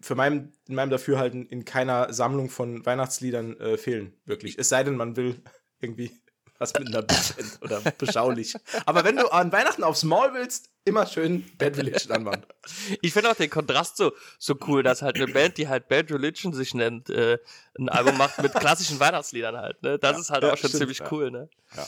für 0.00 0.14
mein, 0.14 0.52
in 0.68 0.74
meinem 0.74 0.90
Dafürhalten 0.90 1.46
in 1.46 1.64
keiner 1.64 2.12
Sammlung 2.12 2.48
von 2.48 2.84
Weihnachtsliedern 2.86 3.58
äh, 3.58 3.76
fehlen, 3.76 4.14
wirklich. 4.24 4.58
Es 4.58 4.68
sei 4.68 4.84
denn, 4.84 4.96
man 4.96 5.16
will 5.16 5.42
irgendwie 5.80 6.21
was 6.62 6.72
mit 6.74 6.88
einer 6.88 7.02
Band 7.02 7.58
oder 7.60 7.80
beschaulich. 7.98 8.54
Aber 8.86 9.04
wenn 9.04 9.16
du 9.16 9.30
an 9.30 9.52
Weihnachten 9.52 9.84
aufs 9.84 10.04
Maul 10.04 10.32
willst, 10.34 10.70
immer 10.84 11.06
schön 11.06 11.44
Bad 11.58 11.76
Religion 11.76 12.12
anmachen. 12.12 12.46
Ich 13.02 13.12
finde 13.12 13.30
auch 13.30 13.34
den 13.34 13.50
Kontrast 13.50 13.96
so, 13.96 14.12
so 14.38 14.54
cool, 14.66 14.82
dass 14.82 15.02
halt 15.02 15.16
eine 15.16 15.26
Band, 15.26 15.58
die 15.58 15.68
halt 15.68 15.88
Bad 15.88 16.10
Religion 16.10 16.52
sich 16.52 16.74
nennt, 16.74 17.10
äh, 17.10 17.38
ein 17.78 17.88
Album 17.88 18.16
macht 18.16 18.40
mit 18.40 18.54
klassischen 18.54 19.00
Weihnachtsliedern 19.00 19.56
halt. 19.56 19.82
Ne? 19.82 19.98
Das 19.98 20.12
ja, 20.12 20.18
ist 20.20 20.30
halt 20.30 20.42
ja, 20.44 20.52
auch 20.52 20.56
schon 20.56 20.68
stimmt, 20.68 20.80
ziemlich 20.80 20.98
ja. 21.00 21.12
cool. 21.12 21.30
Ne? 21.30 21.48
Ja. 21.76 21.86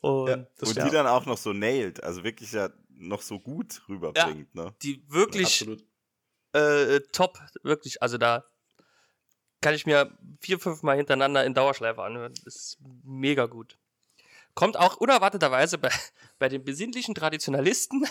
Und, 0.00 0.46
und 0.60 0.76
die 0.76 0.90
dann 0.90 1.06
auch 1.06 1.26
noch 1.26 1.36
so 1.36 1.52
nailed, 1.52 2.02
also 2.02 2.24
wirklich 2.24 2.52
ja 2.52 2.70
noch 2.88 3.20
so 3.20 3.38
gut 3.38 3.82
rüberbringt. 3.88 4.54
ne? 4.54 4.74
Die 4.82 5.04
wirklich 5.08 5.46
Absolut 5.46 5.84
äh, 6.54 7.00
top, 7.12 7.38
wirklich. 7.62 8.00
Also 8.00 8.16
da 8.16 8.44
kann 9.60 9.74
ich 9.74 9.86
mir 9.86 10.16
vier, 10.40 10.58
fünf 10.58 10.82
Mal 10.82 10.96
hintereinander 10.96 11.44
in 11.44 11.54
Dauerschleife 11.54 12.02
anhören. 12.02 12.32
Das 12.44 12.54
ist 12.54 12.78
mega 13.02 13.46
gut. 13.46 13.78
Kommt 14.54 14.76
auch 14.76 14.96
unerwarteterweise 14.96 15.78
bei, 15.78 15.90
bei 16.38 16.48
den 16.48 16.64
besinnlichen 16.64 17.14
Traditionalisten 17.14 18.06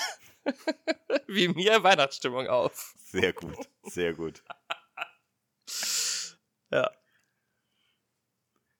wie 1.28 1.48
mir 1.48 1.84
Weihnachtsstimmung 1.84 2.48
auf. 2.48 2.94
Sehr 2.98 3.34
gut, 3.34 3.70
sehr 3.84 4.14
gut. 4.14 4.44
ja. 6.72 6.92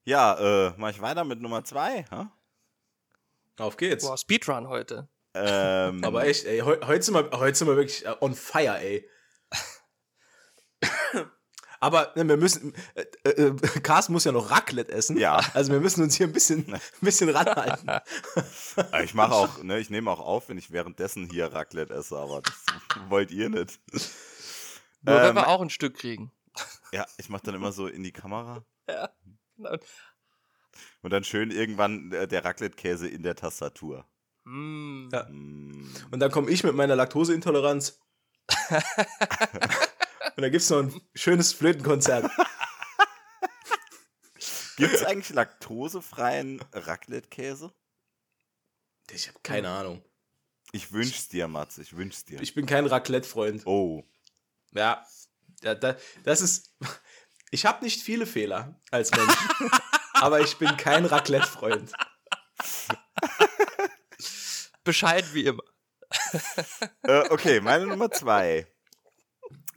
Ja, 0.06 0.68
äh, 0.68 0.74
mach 0.78 0.90
ich 0.90 1.02
weiter 1.02 1.24
mit 1.24 1.40
Nummer 1.42 1.64
zwei. 1.64 2.06
Huh? 2.12 2.28
Auf 3.58 3.78
geht's. 3.78 4.06
Boah, 4.06 4.18
Speedrun 4.18 4.68
heute. 4.68 5.08
Ähm, 5.34 6.04
Aber 6.04 6.26
echt, 6.26 6.46
ey, 6.46 6.60
heute 6.60 7.02
sind, 7.02 7.16
wir, 7.16 7.32
heute 7.40 7.58
sind 7.58 7.68
wir 7.68 7.76
wirklich 7.76 8.06
äh, 8.06 8.16
on 8.20 8.36
fire, 8.36 8.80
ey. 8.80 9.10
Aber 11.84 12.14
ne, 12.16 12.26
wir 12.26 12.38
müssen, 12.38 12.74
äh, 12.96 13.30
äh, 13.30 13.54
Carsten 13.82 14.14
muss 14.14 14.24
ja 14.24 14.32
noch 14.32 14.52
Raclette 14.52 14.90
essen. 14.90 15.18
Ja. 15.18 15.42
Also 15.54 15.74
wir 15.74 15.82
müssen 15.82 16.02
uns 16.02 16.16
hier 16.16 16.28
ein 16.28 16.32
bisschen, 16.32 16.74
ein 16.74 16.82
bisschen 17.02 17.28
ranhalten. 17.28 17.92
ich 19.04 19.14
mache 19.14 19.34
auch, 19.34 19.62
ne, 19.64 19.80
ich 19.80 19.90
nehme 19.90 20.10
auch 20.10 20.22
auf, 20.22 20.48
wenn 20.48 20.58
ich 20.58 20.72
währenddessen 20.72 21.30
hier 21.30 21.52
Raclette 21.52 21.94
esse, 21.94 22.16
aber 22.16 22.42
das 22.42 22.54
wollt 23.10 23.32
ihr 23.32 23.50
nicht. 23.50 23.82
Nur 25.02 25.16
ähm, 25.16 25.24
wenn 25.24 25.36
wir 25.36 25.50
auch 25.50 25.60
ein 25.60 25.70
Stück 25.70 25.98
kriegen. 25.98 26.32
Ja, 26.94 27.06
ich 27.18 27.28
mache 27.28 27.44
dann 27.48 27.56
immer 27.56 27.74
so 27.74 27.88
in 27.88 28.02
die 28.02 28.14
Kamera. 28.14 28.64
Ja, 28.90 29.10
genau. 29.58 29.76
Und 31.02 31.12
dann 31.12 31.26
schön 31.26 31.52
irgendwann 31.52 32.14
äh, 32.14 32.30
der 32.30 32.46
Raclette-Käse 32.46 33.10
in 33.10 33.24
der 33.24 33.36
Tastatur. 33.36 34.06
Mm. 34.46 35.10
Ja. 35.12 35.26
Mm. 35.30 35.94
Und 36.12 36.20
dann 36.22 36.32
komme 36.32 36.50
ich 36.50 36.64
mit 36.64 36.76
meiner 36.76 36.96
Laktoseintoleranz. 36.96 38.00
Und 40.36 40.42
dann 40.42 40.52
gibt 40.52 40.64
es 40.64 40.70
noch 40.70 40.80
ein 40.80 41.02
schönes 41.16 41.54
Flötenkonzert. 41.54 42.30
Gibt 44.76 44.96
es 44.96 45.04
eigentlich 45.04 45.30
laktosefreien 45.30 46.60
Raclette-Käse? 46.72 47.72
Ich 49.12 49.28
habe 49.28 49.38
keine 49.44 49.70
Ahnung. 49.70 50.04
Ich 50.72 50.92
wünsch's 50.92 51.28
dir, 51.28 51.48
Mats, 51.48 51.78
ich 51.78 51.96
wünsch's 51.96 52.26
dir. 52.26 52.42
Ich 52.42 52.56
bin 52.56 52.66
kein 52.66 52.88
Raclette-Freund. 52.88 53.68
Oh. 53.68 54.04
Ja, 54.72 55.06
ja 55.62 55.76
da, 55.76 55.96
das 56.24 56.42
ist. 56.42 56.76
Ich 57.52 57.68
habe 57.68 57.84
nicht 57.84 58.02
viele 58.02 58.26
Fehler 58.26 58.82
als 58.90 59.12
Mensch, 59.12 59.36
aber 60.14 60.42
ich 60.42 60.58
bin 60.58 60.76
kein 60.76 61.06
Raclette-Freund. 61.06 61.94
Bescheid 64.84 65.24
wie 65.36 65.46
immer. 65.46 65.62
äh, 67.04 67.30
okay, 67.30 67.62
meine 67.62 67.86
Nummer 67.86 68.10
zwei. 68.10 68.66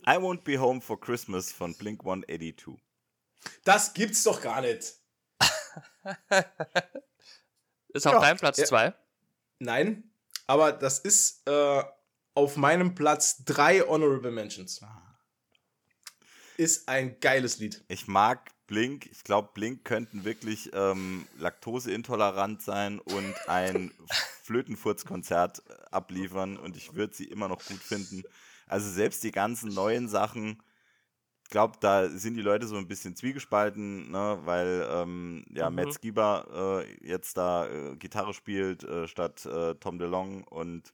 I 0.09 0.19
Won't 0.19 0.45
Be 0.45 0.59
Home 0.59 0.81
for 0.81 1.01
Christmas 1.01 1.51
von 1.51 1.75
Blink 1.75 2.01
182. 2.01 2.77
Das 3.65 3.93
gibt's 3.93 4.23
doch 4.23 4.41
gar 4.41 4.61
nicht. 4.61 4.95
ist 7.89 8.07
auf 8.07 8.13
ja, 8.13 8.21
deinem 8.21 8.39
Platz 8.39 8.57
2? 8.57 8.85
Ja. 8.85 8.95
Nein, 9.59 10.13
aber 10.47 10.71
das 10.71 11.01
ist 11.01 11.43
äh, 11.49 11.83
auf 12.35 12.57
meinem 12.57 12.95
Platz 12.95 13.45
3 13.45 13.89
Honorable 13.89 14.31
Mentions. 14.31 14.81
Ah. 14.83 15.19
Ist 16.57 16.89
ein 16.89 17.19
geiles 17.19 17.59
Lied. 17.59 17.85
Ich 17.89 18.07
mag 18.07 18.53
Blink. 18.69 19.07
Ich 19.07 19.25
glaube, 19.25 19.51
Blink 19.55 19.85
könnten 19.85 20.25
wirklich 20.25 20.71
ähm, 20.73 21.27
laktoseintolerant 21.39 22.63
sein 22.63 23.01
und 23.01 23.35
ein 23.49 23.93
Flötenfurzkonzert 24.45 25.63
abliefern 25.91 26.57
und 26.57 26.77
ich 26.77 26.95
würde 26.95 27.15
sie 27.15 27.25
immer 27.25 27.49
noch 27.49 27.65
gut 27.65 27.83
finden. 27.83 28.23
Also 28.67 28.91
selbst 28.91 29.23
die 29.23 29.31
ganzen 29.31 29.73
neuen 29.73 30.09
Sachen, 30.09 30.63
ich 31.45 31.51
glaube, 31.51 31.79
da 31.81 32.09
sind 32.09 32.35
die 32.35 32.43
Leute 32.43 32.67
so 32.67 32.77
ein 32.77 32.89
bisschen 32.89 33.15
zwiegespalten, 33.15 34.11
ne, 34.11 34.41
weil 34.43 34.87
ähm, 34.91 35.45
ja, 35.51 35.71
mhm. 35.71 35.77
Matt 35.77 35.95
Skiba 35.95 36.83
äh, 36.83 37.07
jetzt 37.07 37.37
da 37.37 37.69
äh, 37.69 37.97
Gitarre 37.97 38.35
spielt 38.35 38.83
äh, 38.83 39.07
statt 39.07 39.47
äh, 39.47 39.75
Tom 39.77 39.99
DeLong 39.99 40.43
und 40.45 40.93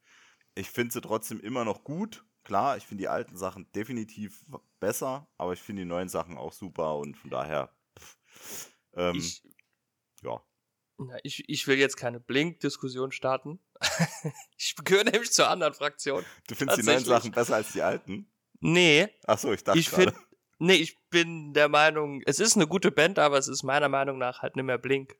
ich 0.54 0.68
finde 0.68 0.92
sie 0.92 1.00
trotzdem 1.00 1.40
immer 1.40 1.64
noch 1.64 1.84
gut. 1.84 2.24
Klar, 2.44 2.76
ich 2.76 2.84
finde 2.84 3.02
die 3.02 3.08
alten 3.08 3.36
Sachen 3.36 3.70
definitiv 3.72 4.44
besser, 4.78 5.26
aber 5.38 5.54
ich 5.54 5.62
finde 5.62 5.82
die 5.82 5.88
neuen 5.88 6.08
Sachen 6.08 6.36
auch 6.36 6.52
super 6.52 6.96
und 6.98 7.16
von 7.16 7.30
daher, 7.30 7.74
pff, 7.98 8.18
ähm, 8.94 9.16
ich, 9.16 9.42
ja. 10.22 10.42
Na, 10.98 11.16
ich, 11.22 11.48
ich 11.48 11.66
will 11.66 11.78
jetzt 11.78 11.96
keine 11.96 12.20
Blink-Diskussion 12.20 13.12
starten. 13.12 13.58
ich 14.56 14.74
gehöre 14.84 15.04
nämlich 15.04 15.32
zur 15.32 15.48
anderen 15.48 15.74
Fraktion. 15.74 16.24
Du 16.48 16.54
findest 16.54 16.80
die 16.80 16.86
neuen 16.86 17.04
Sachen 17.04 17.30
besser 17.32 17.56
als 17.56 17.72
die 17.72 17.82
alten? 17.82 18.26
Nee. 18.60 19.08
Achso, 19.26 19.52
ich 19.52 19.64
dachte 19.64 19.78
ich 19.78 19.90
find, 19.90 20.12
Nee, 20.58 20.74
ich 20.74 20.96
bin 21.10 21.52
der 21.54 21.68
Meinung, 21.68 22.22
es 22.24 22.38
ist 22.38 22.54
eine 22.54 22.68
gute 22.68 22.92
Band, 22.92 23.18
aber 23.18 23.36
es 23.36 23.48
ist 23.48 23.64
meiner 23.64 23.88
Meinung 23.88 24.18
nach 24.18 24.42
halt 24.42 24.54
nicht 24.54 24.64
mehr 24.64 24.78
Blink. 24.78 25.16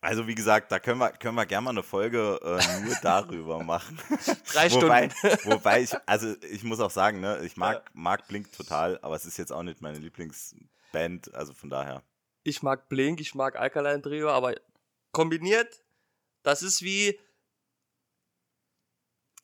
Also 0.00 0.28
wie 0.28 0.36
gesagt, 0.36 0.70
da 0.70 0.78
können 0.78 0.98
wir, 0.98 1.10
können 1.10 1.34
wir 1.34 1.46
gerne 1.46 1.64
mal 1.64 1.70
eine 1.70 1.82
Folge 1.82 2.38
äh, 2.44 2.84
nur 2.84 2.94
darüber 3.02 3.64
machen. 3.64 3.98
Drei 4.52 4.70
wobei, 4.70 5.10
Stunden. 5.10 5.38
wobei 5.50 5.82
ich, 5.82 5.96
also 6.06 6.36
ich 6.48 6.62
muss 6.62 6.78
auch 6.78 6.92
sagen, 6.92 7.18
ne, 7.18 7.40
ich 7.42 7.56
mag, 7.56 7.90
mag 7.92 8.28
Blink 8.28 8.52
total, 8.52 9.00
aber 9.02 9.16
es 9.16 9.24
ist 9.24 9.36
jetzt 9.36 9.50
auch 9.52 9.64
nicht 9.64 9.80
meine 9.80 9.98
Lieblingsband, 9.98 11.34
also 11.34 11.52
von 11.52 11.68
daher 11.68 12.04
ich 12.46 12.62
mag 12.62 12.88
Blink, 12.88 13.20
ich 13.20 13.34
mag 13.34 13.56
Alkaline 13.56 14.00
Trio, 14.00 14.30
aber 14.30 14.54
kombiniert, 15.10 15.82
das 16.46 16.62
ist 16.62 16.82
wie 16.82 17.18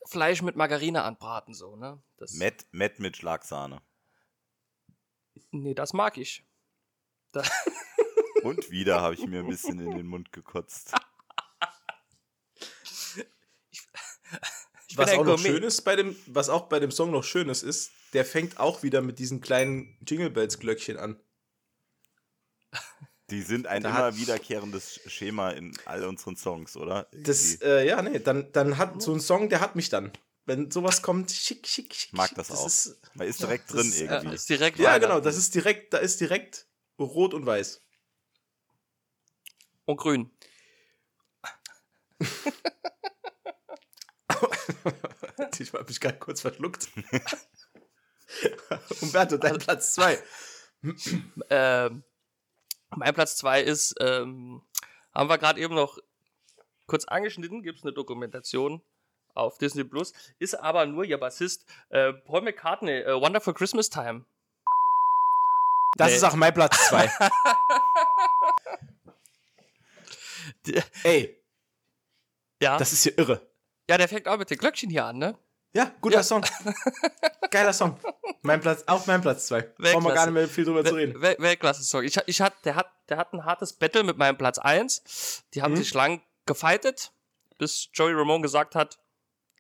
Fleisch 0.06 0.40
mit 0.40 0.54
Margarine 0.54 1.02
anbraten, 1.02 1.52
so, 1.52 1.74
ne? 1.74 2.00
Das 2.16 2.34
Met, 2.34 2.66
Met 2.70 3.00
mit 3.00 3.16
Schlagsahne. 3.16 3.82
Nee, 5.50 5.74
das 5.74 5.92
mag 5.92 6.16
ich. 6.16 6.46
Da 7.32 7.42
Und 8.44 8.70
wieder 8.70 9.00
habe 9.00 9.14
ich 9.14 9.26
mir 9.26 9.40
ein 9.40 9.48
bisschen 9.48 9.80
in 9.80 9.96
den 9.96 10.06
Mund 10.06 10.32
gekotzt. 10.32 10.92
ich, 12.84 13.16
ich 14.88 14.96
was 14.98 15.12
auch 15.12 15.24
noch 15.24 15.38
schön 15.38 15.62
ist 15.64 15.82
bei 15.82 15.96
dem, 15.96 16.16
was 16.26 16.48
auch 16.48 16.68
bei 16.68 16.78
dem 16.78 16.92
Song 16.92 17.10
noch 17.10 17.24
schön 17.24 17.48
ist, 17.48 17.62
ist, 17.62 17.90
der 18.12 18.24
fängt 18.24 18.60
auch 18.60 18.84
wieder 18.84 19.00
mit 19.00 19.18
diesen 19.18 19.40
kleinen 19.40 19.98
Jingle 20.06 20.30
Bells 20.30 20.58
Glöckchen 20.58 20.98
an. 20.98 21.20
Die 23.30 23.42
sind 23.42 23.66
ein 23.66 23.82
da 23.82 23.90
immer 23.90 24.16
wiederkehrendes 24.16 25.00
Schema 25.06 25.50
in 25.50 25.76
all 25.84 26.04
unseren 26.04 26.36
Songs, 26.36 26.76
oder? 26.76 27.08
Das, 27.12 27.60
äh, 27.62 27.86
ja, 27.86 28.02
nee, 28.02 28.18
dann, 28.18 28.50
dann 28.52 28.78
hat 28.78 29.00
so 29.00 29.14
ein 29.14 29.20
Song, 29.20 29.48
der 29.48 29.60
hat 29.60 29.76
mich 29.76 29.88
dann. 29.88 30.12
Wenn 30.44 30.70
sowas 30.70 31.02
kommt, 31.02 31.30
schick, 31.30 31.66
schick, 31.66 31.94
schick. 31.94 32.12
Mag 32.12 32.34
das, 32.34 32.48
das 32.48 32.58
auch. 32.58 32.66
Ist, 32.66 33.00
Man 33.14 33.28
ist 33.28 33.40
direkt 33.40 33.70
ja, 33.70 33.76
drin 33.76 33.88
ist, 33.88 34.00
irgendwie. 34.00 34.26
Ja, 34.26 34.32
ist 34.32 34.48
direkt 34.48 34.78
ja 34.78 34.98
genau, 34.98 35.20
das 35.20 35.36
ist 35.36 35.54
direkt, 35.54 35.94
da 35.94 35.98
ist 35.98 36.20
direkt 36.20 36.66
rot 36.98 37.32
und 37.32 37.46
weiß. 37.46 37.80
Und 39.84 39.96
grün. 39.96 40.30
ich 45.58 45.72
habe 45.72 45.84
mich 45.86 46.00
gerade 46.00 46.18
kurz 46.18 46.40
verschluckt. 46.40 46.88
Umberto, 49.00 49.36
dein 49.36 49.58
Platz 49.58 49.94
2. 49.94 50.18
Ähm, 51.50 52.02
mein 52.96 53.14
Platz 53.14 53.36
2 53.36 53.62
ist, 53.62 53.94
ähm, 54.00 54.62
haben 55.14 55.28
wir 55.28 55.38
gerade 55.38 55.60
eben 55.60 55.74
noch 55.74 55.98
kurz 56.86 57.04
angeschnitten, 57.06 57.62
gibt 57.62 57.78
es 57.78 57.84
eine 57.84 57.92
Dokumentation 57.92 58.82
auf 59.34 59.56
Disney 59.58 59.84
Plus, 59.84 60.12
ist 60.38 60.54
aber 60.54 60.84
nur 60.86 61.04
ihr 61.04 61.18
Bassist 61.18 61.64
äh, 61.90 62.12
Paul 62.12 62.42
McCartney, 62.42 62.98
äh, 63.00 63.14
Wonderful 63.20 63.54
Christmas 63.54 63.88
Time. 63.90 64.24
Das 65.96 66.08
Nee. 66.10 66.16
ist 66.16 66.24
auch 66.24 66.34
mein 66.34 66.52
Platz 66.54 66.88
2. 66.88 67.10
Ey, 71.04 71.36
Ja, 72.60 72.76
das 72.78 72.92
ist 72.92 73.02
hier 73.02 73.16
irre. 73.18 73.46
ja, 73.88 73.98
der 73.98 74.08
fängt 74.08 74.28
auch 74.28 74.38
mit 74.38 74.50
den 74.50 74.58
Glöckchen 74.58 74.90
hier 74.90 75.04
an, 75.04 75.18
ne? 75.18 75.36
Ja, 75.74 75.90
guter 76.00 76.22
Song. 76.22 76.44
Geiler 77.50 77.72
Song. 77.72 77.98
Mein 78.42 78.60
Platz, 78.60 78.84
auch 78.86 79.06
mein 79.06 79.22
Platz 79.22 79.46
2. 79.46 79.62
Brauchen 79.78 80.04
wir 80.04 80.12
gar 80.12 80.26
nicht 80.26 80.34
mehr 80.34 80.48
viel 80.48 80.64
drüber 80.64 80.84
zu 80.84 80.94
reden. 80.94 81.20
Wel 81.20 81.36
Weltklasse-Song. 81.38 82.02
Ich, 82.04 82.16
ich 82.26 82.40
hat, 82.42 82.52
der, 82.64 82.74
hat, 82.74 82.90
der 83.08 83.16
hat 83.16 83.32
ein 83.32 83.44
hartes 83.44 83.72
Battle 83.72 84.02
mit 84.02 84.18
meinem 84.18 84.36
Platz 84.36 84.58
1. 84.58 85.44
Die 85.54 85.62
haben 85.62 85.72
Mhm. 85.72 85.76
sich 85.78 85.94
lang 85.94 86.20
gefightet, 86.44 87.12
bis 87.58 87.88
Joey 87.94 88.12
Ramone 88.12 88.42
gesagt 88.42 88.74
hat, 88.74 88.98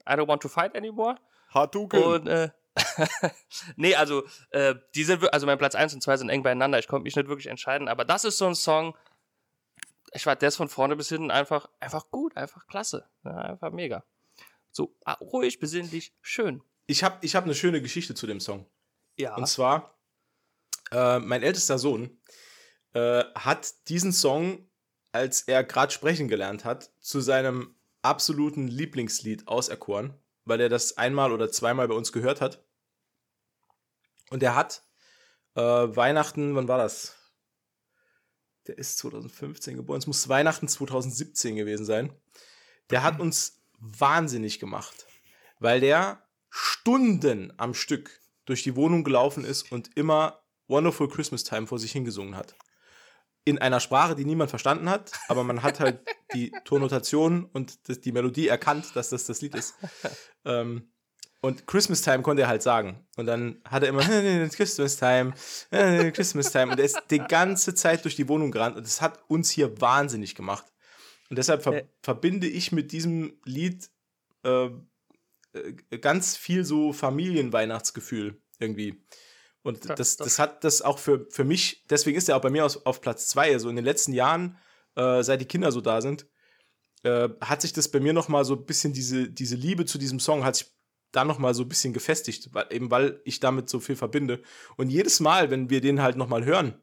I 0.06 0.12
don't 0.12 0.28
want 0.28 0.42
to 0.42 0.48
fight 0.48 0.76
anymore. 0.76 1.16
Hadouken. 1.54 2.02
Und 2.02 2.26
äh, 2.26 2.50
nee, 3.76 3.94
also 3.94 4.24
äh, 4.50 4.74
die 4.94 5.04
sind 5.04 5.32
also 5.32 5.46
mein 5.46 5.58
Platz 5.58 5.74
1 5.74 5.94
und 5.94 6.02
2 6.02 6.16
sind 6.18 6.28
eng 6.30 6.42
beieinander. 6.42 6.78
Ich 6.78 6.88
konnte 6.88 7.04
mich 7.04 7.16
nicht 7.16 7.28
wirklich 7.28 7.46
entscheiden, 7.48 7.88
aber 7.88 8.04
das 8.04 8.24
ist 8.24 8.38
so 8.38 8.46
ein 8.46 8.54
Song. 8.54 8.96
Ich 10.12 10.26
war 10.26 10.36
der 10.36 10.48
ist 10.48 10.56
von 10.56 10.68
vorne 10.68 10.96
bis 10.96 11.08
hinten 11.08 11.30
einfach 11.30 11.68
einfach 11.80 12.10
gut, 12.10 12.36
einfach 12.36 12.66
klasse, 12.66 13.06
ja, 13.24 13.30
einfach 13.36 13.70
mega. 13.70 14.04
So 14.72 14.96
ah, 15.04 15.14
ruhig, 15.14 15.60
besinnlich, 15.60 16.14
schön. 16.22 16.62
Ich 16.86 17.04
habe 17.04 17.18
ich 17.24 17.36
hab 17.36 17.44
eine 17.44 17.54
schöne 17.54 17.80
Geschichte 17.80 18.14
zu 18.14 18.26
dem 18.26 18.40
Song. 18.40 18.66
Ja. 19.16 19.36
Und 19.36 19.46
zwar, 19.46 19.98
äh, 20.90 21.18
mein 21.18 21.42
ältester 21.42 21.78
Sohn 21.78 22.20
äh, 22.94 23.24
hat 23.34 23.88
diesen 23.88 24.12
Song, 24.12 24.68
als 25.12 25.42
er 25.42 25.62
gerade 25.62 25.92
sprechen 25.92 26.28
gelernt 26.28 26.64
hat, 26.64 26.90
zu 27.00 27.20
seinem 27.20 27.76
absoluten 28.00 28.66
Lieblingslied 28.66 29.46
auserkoren, 29.46 30.18
weil 30.44 30.60
er 30.60 30.68
das 30.70 30.96
einmal 30.96 31.32
oder 31.32 31.50
zweimal 31.50 31.86
bei 31.86 31.94
uns 31.94 32.12
gehört 32.12 32.40
hat. 32.40 32.64
Und 34.30 34.42
er 34.42 34.56
hat 34.56 34.84
äh, 35.54 35.60
Weihnachten, 35.60 36.54
wann 36.54 36.68
war 36.68 36.78
das? 36.78 37.16
Der 38.66 38.78
ist 38.78 38.98
2015 38.98 39.76
geboren. 39.76 39.98
Es 39.98 40.06
muss 40.06 40.28
Weihnachten 40.28 40.66
2017 40.66 41.56
gewesen 41.56 41.84
sein. 41.84 42.14
Der 42.90 43.02
hat 43.02 43.20
uns 43.20 43.61
wahnsinnig 43.82 44.58
gemacht, 44.58 45.06
weil 45.58 45.80
der 45.80 46.22
Stunden 46.48 47.52
am 47.56 47.74
Stück 47.74 48.20
durch 48.44 48.62
die 48.62 48.76
Wohnung 48.76 49.04
gelaufen 49.04 49.44
ist 49.44 49.72
und 49.72 49.96
immer 49.96 50.42
Wonderful 50.68 51.08
Christmas 51.08 51.44
Time 51.44 51.66
vor 51.66 51.78
sich 51.78 51.92
hingesungen 51.92 52.36
hat. 52.36 52.54
In 53.44 53.58
einer 53.58 53.80
Sprache, 53.80 54.14
die 54.14 54.24
niemand 54.24 54.50
verstanden 54.50 54.88
hat, 54.88 55.12
aber 55.28 55.42
man 55.42 55.62
hat 55.62 55.80
halt 55.80 56.00
die 56.32 56.52
Tonnotation 56.64 57.44
und 57.44 58.04
die 58.04 58.12
Melodie 58.12 58.48
erkannt, 58.48 58.94
dass 58.94 59.10
das 59.10 59.26
das 59.26 59.40
Lied 59.42 59.54
ist. 59.54 59.74
Ähm, 60.44 60.92
und 61.40 61.66
Christmas 61.66 62.02
Time 62.02 62.22
konnte 62.22 62.42
er 62.42 62.48
halt 62.48 62.62
sagen. 62.62 63.04
Und 63.16 63.26
dann 63.26 63.60
hat 63.64 63.82
er 63.82 63.88
immer 63.88 64.02
Christmas 64.48 64.96
Time, 64.96 65.34
Christmas 66.12 66.52
Time. 66.52 66.70
Und 66.72 66.78
er 66.78 66.84
ist 66.84 67.00
die 67.10 67.18
ganze 67.18 67.74
Zeit 67.74 68.04
durch 68.04 68.14
die 68.14 68.28
Wohnung 68.28 68.52
gerannt 68.52 68.76
und 68.76 68.86
das 68.86 69.00
hat 69.00 69.18
uns 69.28 69.50
hier 69.50 69.80
wahnsinnig 69.80 70.36
gemacht. 70.36 70.71
Und 71.32 71.36
deshalb 71.38 71.62
ver 71.62 71.72
Äh. 71.72 71.86
verbinde 72.02 72.46
ich 72.46 72.72
mit 72.72 72.92
diesem 72.92 73.40
Lied 73.46 73.88
äh, 74.44 74.66
äh, 75.54 75.98
ganz 75.98 76.36
viel 76.36 76.62
so 76.62 76.92
Familienweihnachtsgefühl 76.92 78.38
irgendwie. 78.58 79.02
Und 79.62 79.86
Ja, 79.86 79.94
das, 79.94 80.18
das- 80.18 80.38
hat 80.38 80.62
das 80.62 80.82
auch 80.82 80.98
für, 80.98 81.26
für 81.30 81.44
mich, 81.44 81.86
deswegen 81.88 82.18
ist 82.18 82.28
er 82.28 82.36
auch 82.36 82.42
bei 82.42 82.50
mir 82.50 82.66
aus, 82.66 82.84
auf 82.84 83.00
Platz 83.00 83.28
zwei. 83.28 83.50
Also 83.50 83.70
in 83.70 83.76
den 83.76 83.84
letzten 83.86 84.12
Jahren, 84.12 84.58
äh, 84.94 85.22
seit 85.22 85.40
die 85.40 85.46
Kinder 85.46 85.72
so 85.72 85.80
da 85.80 86.02
sind, 86.02 86.26
äh, 87.02 87.30
hat 87.40 87.62
sich 87.62 87.72
das 87.72 87.88
bei 87.90 87.98
mir 87.98 88.12
noch 88.12 88.28
mal 88.28 88.44
so 88.44 88.54
ein 88.54 88.66
bisschen, 88.66 88.92
diese, 88.92 89.30
diese 89.30 89.56
Liebe 89.56 89.86
zu 89.86 89.96
diesem 89.96 90.20
Song 90.20 90.44
hat 90.44 90.56
sich 90.56 90.66
dann 91.12 91.28
noch 91.28 91.38
mal 91.38 91.54
so 91.54 91.62
ein 91.62 91.68
bisschen 91.70 91.94
gefestigt, 91.94 92.52
weil, 92.52 92.66
eben 92.70 92.90
weil 92.90 93.22
ich 93.24 93.40
damit 93.40 93.70
so 93.70 93.80
viel 93.80 93.96
verbinde. 93.96 94.42
Und 94.76 94.90
jedes 94.90 95.18
Mal, 95.20 95.50
wenn 95.50 95.70
wir 95.70 95.80
den 95.80 96.02
halt 96.02 96.16
noch 96.16 96.28
mal 96.28 96.44
hören, 96.44 96.74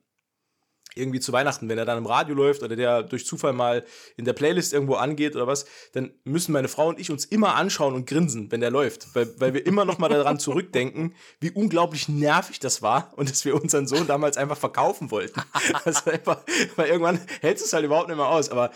irgendwie 0.96 1.20
zu 1.20 1.32
Weihnachten, 1.32 1.70
wenn 1.70 1.78
er 1.78 1.86
dann 1.86 1.98
im 1.98 2.06
Radio 2.06 2.36
läuft 2.36 2.64
oder 2.64 2.76
der 2.76 3.04
durch 3.04 3.26
Zufall 3.26 3.54
mal 3.54 3.86
in 4.18 4.26
der 4.26 4.34
Playlist 4.34 4.74
irgendwo 4.74 4.96
angeht 4.96 5.36
oder 5.36 5.48
was, 5.48 5.66
dann 5.94 6.12
müssen 6.24 6.52
meine 6.52 6.68
Frau 6.68 6.88
und 6.88 7.00
ich 7.00 7.12
uns 7.12 7.26
immer 7.26 7.56
anschauen 7.56 7.94
und 7.94 8.08
grinsen, 8.08 8.52
wenn 8.52 8.62
der 8.62 8.72
läuft, 8.72 9.14
weil, 9.16 9.30
weil 9.38 9.54
wir 9.54 9.66
immer 9.66 9.86
noch 9.86 9.98
mal 9.98 10.10
daran 10.10 10.40
zurückdenken, 10.40 11.16
wie 11.40 11.52
unglaublich 11.52 12.10
nervig 12.10 12.60
das 12.60 12.82
war 12.82 13.14
und 13.16 13.30
dass 13.30 13.46
wir 13.46 13.56
unseren 13.56 13.88
Sohn 13.88 14.08
damals 14.08 14.38
einfach 14.38 14.58
verkaufen 14.58 15.12
wollten. 15.12 15.42
Also 15.86 16.12
einfach, 16.12 16.42
weil 16.76 16.90
irgendwann 16.90 17.20
hält 17.42 17.58
es 17.58 17.72
halt 17.74 17.86
überhaupt 17.86 18.08
nicht 18.08 18.18
mehr 18.18 18.28
aus, 18.28 18.50
aber 18.50 18.72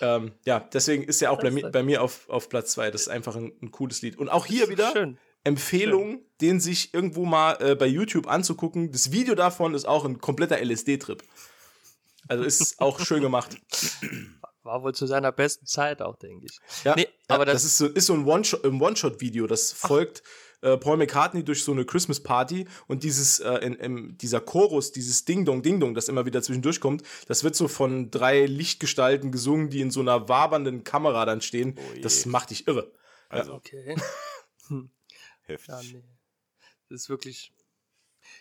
ähm, 0.00 0.32
ja, 0.44 0.60
deswegen 0.72 1.04
ist 1.04 1.22
er 1.22 1.30
auch 1.30 1.40
bei, 1.40 1.50
mi 1.50 1.62
bei 1.62 1.82
mir 1.82 2.02
auf, 2.02 2.28
auf 2.28 2.48
Platz 2.48 2.72
zwei. 2.72 2.90
Das 2.90 3.02
ist 3.02 3.08
einfach 3.08 3.36
ein, 3.36 3.52
ein 3.62 3.70
cooles 3.70 4.02
Lied. 4.02 4.18
Und 4.18 4.28
auch 4.28 4.46
hier 4.46 4.68
wieder 4.68 4.92
Schön. 4.92 5.18
Empfehlung, 5.44 6.22
den 6.40 6.58
sich 6.60 6.92
irgendwo 6.94 7.24
mal 7.24 7.56
äh, 7.60 7.74
bei 7.74 7.86
YouTube 7.86 8.26
anzugucken. 8.26 8.90
Das 8.92 9.12
Video 9.12 9.34
davon 9.34 9.74
ist 9.74 9.86
auch 9.86 10.04
ein 10.04 10.18
kompletter 10.18 10.58
LSD-Trip. 10.62 11.22
Also 12.28 12.44
ist 12.44 12.80
auch 12.80 12.98
schön 13.00 13.20
gemacht. 13.20 13.56
War 14.62 14.82
wohl 14.82 14.94
zu 14.94 15.06
seiner 15.06 15.30
besten 15.30 15.66
Zeit 15.66 16.00
auch, 16.00 16.16
denke 16.16 16.46
ich. 16.46 16.58
Ja, 16.84 16.94
Nee, 16.96 17.02
ja, 17.02 17.08
aber 17.34 17.44
das, 17.44 17.56
das- 17.56 17.64
ist 17.64 17.76
so, 17.78 17.86
ist 17.86 18.06
so 18.06 18.14
ein 18.14 18.24
One-Shot- 18.24 18.64
ein 18.64 18.80
One-Shot-Video. 18.80 19.46
das 19.46 19.72
folgt 19.72 20.22
äh, 20.62 20.78
Paul 20.78 20.96
McCartney 20.96 21.44
durch 21.44 21.62
so 21.62 21.72
eine 21.72 21.84
Christmas-Party 21.84 22.66
und 22.86 23.02
dieses, 23.02 23.40
äh, 23.40 23.56
in, 23.58 23.74
in, 23.74 24.16
dieser 24.16 24.40
Chorus, 24.40 24.90
dieses 24.92 25.26
Ding-Dong, 25.26 25.62
Ding-Dong, 25.62 25.92
das 25.94 26.08
immer 26.08 26.24
wieder 26.24 26.40
zwischendurch 26.40 26.80
kommt, 26.80 27.02
das 27.28 27.44
wird 27.44 27.54
so 27.54 27.68
von 27.68 28.10
drei 28.10 28.46
Lichtgestalten 28.46 29.30
gesungen, 29.30 29.68
die 29.68 29.82
in 29.82 29.90
so 29.90 30.00
einer 30.00 30.26
wabernden 30.30 30.82
Kamera 30.82 31.26
dann 31.26 31.42
stehen. 31.42 31.74
Oh 31.78 32.00
das 32.00 32.24
macht 32.24 32.48
dich 32.48 32.66
irre. 32.66 32.90
Also 33.28 33.52
Okay. 33.52 33.96
heftig. 35.44 35.92
Ja, 35.92 35.98
nee. 35.98 36.04
Das 36.88 37.02
ist 37.02 37.08
wirklich. 37.08 37.52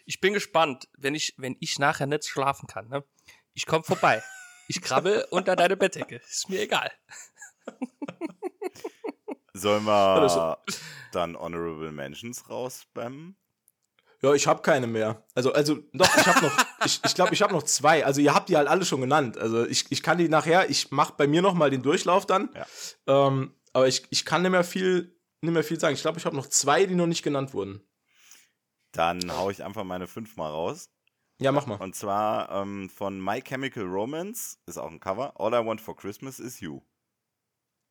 Ich 0.06 0.22
bin 0.22 0.34
gespannt, 0.34 0.88
wenn 0.98 1.16
ich, 1.16 1.34
wenn 1.38 1.58
ich 1.60 1.80
nachher 1.80 2.08
nicht 2.08 2.26
schlafen 2.26 2.68
kann. 2.68 2.88
Ne? 2.88 3.04
Ich 3.54 3.66
komme 3.66 3.84
vorbei. 3.84 4.24
Ich 4.68 4.82
krabbel 4.82 5.26
unter 5.32 5.56
deine 5.56 5.78
Bettdecke. 5.78 6.18
Ist 6.18 6.50
mir 6.50 6.62
egal. 6.62 6.92
Sollen 9.54 9.84
wir 9.84 10.58
dann 11.12 11.38
Honorable 11.38 11.92
Mentions 11.92 12.50
rausspammen? 12.50 13.38
Ja, 14.24 14.34
ich 14.34 14.48
habe 14.48 14.62
keine 14.62 14.88
mehr. 14.88 15.22
Also, 15.36 15.52
also 15.52 15.80
doch, 15.92 16.18
ich 16.18 16.26
habe 16.26 16.46
noch, 16.46 16.58
ich 16.86 17.02
glaube, 17.02 17.08
ich, 17.08 17.16
glaub, 17.16 17.32
ich 17.34 17.42
habe 17.42 17.54
noch 17.54 17.64
zwei. 17.64 18.06
Also 18.06 18.22
ihr 18.22 18.34
habt 18.34 18.48
die 18.48 18.56
halt 18.56 18.70
alle 18.70 18.86
schon 18.86 19.02
genannt. 19.02 19.38
Also 19.38 19.66
ich, 19.68 19.86
ich 19.92 20.02
kann 20.02 20.18
die 20.18 20.30
nachher, 20.30 20.70
ich 20.70 20.92
mache 20.92 21.14
bei 21.18 21.28
mir 21.28 21.42
noch 21.42 21.54
mal 21.54 21.70
den 21.70 21.84
Durchlauf 21.84 22.26
dann. 22.26 22.50
Ja. 22.56 23.28
Ähm, 23.28 23.54
aber 23.74 23.88
ich, 23.88 24.08
ich 24.12 24.24
kann 24.24 24.42
nicht 24.42 24.52
mehr 24.52 24.64
viel, 24.64 25.14
nicht 25.44 25.54
mehr 25.54 25.64
viel 25.64 25.80
sagen. 25.80 25.94
Ich 25.94 26.02
glaube, 26.02 26.18
ich 26.20 26.26
habe 26.26 26.36
noch 26.36 26.48
zwei, 26.48 26.86
die 26.86 26.96
noch 26.96 27.08
nicht 27.08 27.24
genannt 27.24 27.54
wurden. 27.54 27.82
Dann 28.92 29.32
hau 29.32 29.50
ich 29.50 29.64
einfach 29.64 29.84
meine 29.84 30.08
fünf 30.08 30.38
mal 30.38 30.50
raus. 30.50 30.90
Ja, 31.40 31.52
mach 31.52 31.66
mal. 31.66 31.76
Und 31.76 31.96
zwar 31.96 32.50
ähm, 32.52 32.90
von 32.90 33.24
My 33.24 33.42
Chemical 33.42 33.84
Romance, 33.84 34.58
ist 34.66 34.78
auch 34.78 34.90
ein 34.90 35.00
Cover. 35.00 35.40
All 35.40 35.54
I 35.54 35.66
Want 35.66 35.82
for 35.82 35.96
Christmas 35.96 36.40
is 36.40 36.60
You. 36.60 36.82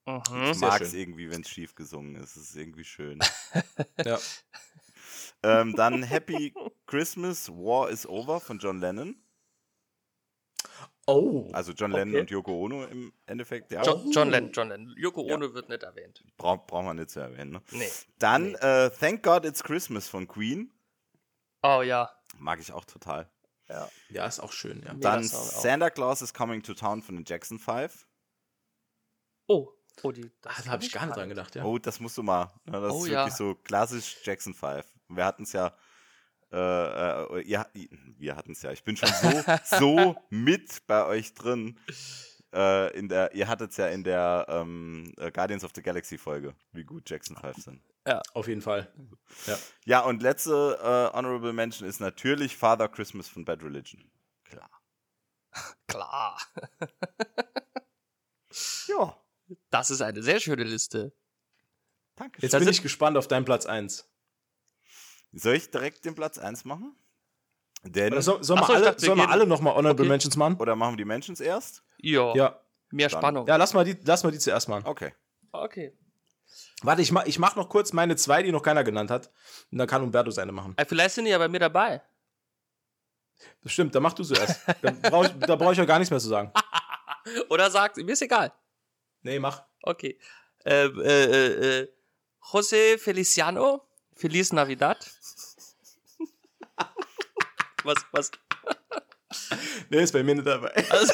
Mhm. 0.06 0.50
Ich 0.50 0.58
mag 0.58 0.80
es 0.80 0.94
irgendwie, 0.94 1.30
wenn 1.30 1.42
es 1.42 1.48
schief 1.48 1.74
gesungen 1.74 2.16
ist. 2.16 2.36
Es 2.36 2.50
ist 2.50 2.56
irgendwie 2.56 2.84
schön. 2.84 3.18
Ja. 4.04 4.18
ähm, 5.42 5.74
dann 5.76 6.02
Happy 6.02 6.54
Christmas, 6.86 7.48
War 7.50 7.90
is 7.90 8.06
Over 8.06 8.40
von 8.40 8.58
John 8.58 8.80
Lennon. 8.80 9.21
Oh. 11.06 11.48
Also 11.52 11.72
John 11.72 11.90
Lennon 11.90 12.10
Okay. 12.14 12.20
und 12.20 12.30
Yoko 12.30 12.52
Ono 12.64 12.84
im 12.84 13.12
Endeffekt. 13.26 13.72
Ja, 13.72 13.82
John, 13.82 14.10
John 14.12 14.30
Lennon, 14.30 14.52
John 14.52 14.68
Lennon. 14.68 14.94
Yoko 14.96 15.26
Ja. 15.26 15.34
Ono 15.34 15.52
wird 15.52 15.68
nicht 15.68 15.82
erwähnt. 15.82 16.22
braucht 16.36 16.66
braucht 16.68 16.84
man 16.84 16.96
nicht 16.96 17.10
zu 17.10 17.20
erwähnen. 17.20 17.50
Ne? 17.52 17.62
Nee. 17.72 17.88
Dann 18.18 18.52
Nee. 18.52 18.56
äh, 18.58 18.90
Thank 18.90 19.22
God 19.24 19.44
It's 19.44 19.62
Christmas 19.64 20.08
von 20.08 20.28
Queen. 20.28 20.72
Oh 21.62 21.82
ja. 21.82 22.10
Mag 22.38 22.60
ich 22.60 22.72
auch 22.72 22.84
total. 22.84 23.28
ja. 23.68 23.88
Ja, 24.10 24.26
ist 24.26 24.38
auch 24.40 24.52
schön, 24.52 24.82
ja. 24.84 24.94
Dann. 24.94 25.24
Santa 25.24 25.90
Claus 25.90 26.22
is 26.22 26.32
Coming 26.34 26.62
to 26.62 26.74
Town 26.74 27.02
von 27.02 27.16
den 27.16 27.24
Jackson 27.26 27.58
5. 27.58 28.06
Oh. 29.48 29.68
Oh, 30.02 30.10
die. 30.12 30.30
Ah, 30.44 30.54
da 30.64 30.70
habe 30.72 30.84
ich 30.84 30.92
gar 30.92 31.04
nicht 31.06 31.16
dran 31.16 31.28
gedacht, 31.28 31.54
ja. 31.54 31.64
Oh, 31.64 31.78
das 31.78 32.00
musst 32.00 32.16
du 32.16 32.22
mal. 32.22 32.50
Ja, 32.66 32.80
das 32.80 32.92
Oh, 32.92 33.04
ist 33.04 33.10
ja. 33.10 33.20
wirklich 33.20 33.34
so 33.34 33.54
klassisch 33.56 34.16
Jackson 34.24 34.54
5. 34.54 34.86
Wir 35.08 35.24
hatten 35.24 35.42
es 35.42 35.52
ja. 35.52 35.74
Äh, 36.52 37.38
äh, 37.40 37.48
ja, 37.48 37.66
wir 38.18 38.36
hatten 38.36 38.52
es 38.52 38.62
ja. 38.62 38.72
Ich 38.72 38.84
bin 38.84 38.96
schon 38.96 39.08
so, 39.08 39.42
so 39.78 40.16
mit 40.30 40.86
bei 40.86 41.04
euch 41.06 41.34
drin. 41.34 41.78
Äh, 42.54 42.96
in 42.98 43.08
der, 43.08 43.34
ihr 43.34 43.48
hattet 43.48 43.70
es 43.70 43.78
ja 43.78 43.88
in 43.88 44.04
der 44.04 44.44
ähm, 44.48 45.12
äh, 45.16 45.30
Guardians 45.30 45.64
of 45.64 45.72
the 45.74 45.82
Galaxy 45.82 46.18
Folge, 46.18 46.54
wie 46.72 46.84
gut 46.84 47.08
Jackson 47.08 47.36
5 47.36 47.56
sind. 47.56 47.82
Auf 48.34 48.48
jeden 48.48 48.60
Fall. 48.60 48.92
Ja. 49.46 49.58
Ja, 49.84 50.00
und 50.00 50.22
letzte 50.22 50.78
äh, 50.82 51.16
Honorable 51.16 51.52
Mention 51.52 51.88
ist 51.88 52.00
natürlich 52.00 52.56
Father 52.56 52.88
Christmas 52.88 53.28
von 53.28 53.44
Bad 53.44 53.62
Religion. 53.62 54.10
Klar. 54.44 54.70
Klar. 55.86 56.38
Ja, 58.86 59.16
Das 59.70 59.90
ist 59.90 60.02
eine 60.02 60.22
sehr 60.22 60.38
schöne 60.40 60.64
Liste. 60.64 61.14
danke. 62.16 62.42
Jetzt 62.42 62.58
bin 62.58 62.68
ich 62.68 62.82
gespannt 62.82 63.16
auf 63.16 63.26
deinen 63.26 63.46
Platz 63.46 63.64
1. 63.64 64.11
Soll 65.32 65.54
ich 65.54 65.70
direkt 65.70 66.04
den 66.04 66.14
Platz 66.14 66.38
1 66.38 66.64
machen? 66.64 66.94
Denn, 67.84 68.20
soll, 68.22 68.42
sollen 68.44 68.60
wir 68.60 68.66
so, 68.66 68.72
alle, 68.74 68.84
dachte, 68.84 69.04
sollen 69.04 69.18
wir 69.18 69.28
alle 69.28 69.46
nochmal 69.46 69.74
Honorable 69.74 70.02
Okay. 70.04 70.08
Mentions 70.08 70.36
machen? 70.36 70.56
oder 70.60 70.76
machen 70.76 70.92
wir 70.92 70.98
die 70.98 71.04
Mentions 71.04 71.40
erst? 71.40 71.82
Ja, 71.98 72.34
Ja. 72.34 72.60
mehr 72.90 73.08
Dann- 73.08 73.18
Spannung. 73.20 73.46
Ja, 73.48 73.56
lass 73.56 73.74
mal 73.74 73.84
die, 73.84 73.96
lass 74.04 74.22
mal 74.22 74.30
die 74.30 74.38
zuerst 74.38 74.68
machen. 74.68 74.86
Okay. 74.86 75.12
Okay. 75.50 75.92
Warte, 76.82 77.02
ich 77.02 77.10
mach, 77.12 77.24
ich 77.26 77.38
mach 77.38 77.56
noch 77.56 77.68
kurz 77.68 77.92
meine 77.92 78.14
zwei, 78.16 78.42
die 78.42 78.52
noch 78.52 78.62
keiner 78.62 78.84
genannt 78.84 79.10
hat. 79.10 79.30
Und 79.70 79.78
dann 79.78 79.88
kann 79.88 80.02
Umberto 80.02 80.30
seine 80.30 80.52
machen. 80.52 80.74
Äh, 80.76 80.84
Vielleicht 80.84 81.14
sind 81.14 81.24
die 81.24 81.30
ja 81.30 81.38
bei 81.38 81.48
mir 81.48 81.58
dabei. 81.60 82.02
Das 83.62 83.72
stimmt, 83.72 83.94
dann 83.94 84.02
mach 84.02 84.12
du 84.12 84.22
zuerst. 84.22 84.60
da 84.82 84.90
brauche 85.10 85.26
ich, 85.26 85.32
da 85.46 85.56
brauch 85.56 85.72
ich 85.72 85.78
ja 85.78 85.84
gar 85.84 85.98
nichts 85.98 86.10
mehr 86.10 86.20
zu 86.20 86.28
sagen. 86.28 86.52
Oder 87.50 87.70
sagt, 87.70 87.96
mir 87.96 88.12
ist 88.12 88.22
egal. 88.22 88.52
Nee, 89.22 89.38
mach. 89.38 89.62
Okay. 89.82 90.18
Äh, 90.64 90.86
äh, 90.86 91.24
äh, 91.24 91.80
äh, 91.82 91.88
José 92.52 92.98
Feliciano, 92.98 93.82
Feliz 94.14 94.52
Navidad. 94.52 94.98
Was, 97.84 97.96
was? 98.12 98.30
Nee, 99.90 100.02
ist 100.02 100.12
bei 100.12 100.22
mir 100.22 100.34
nicht 100.34 100.46
dabei. 100.46 100.72
Also, 100.90 101.12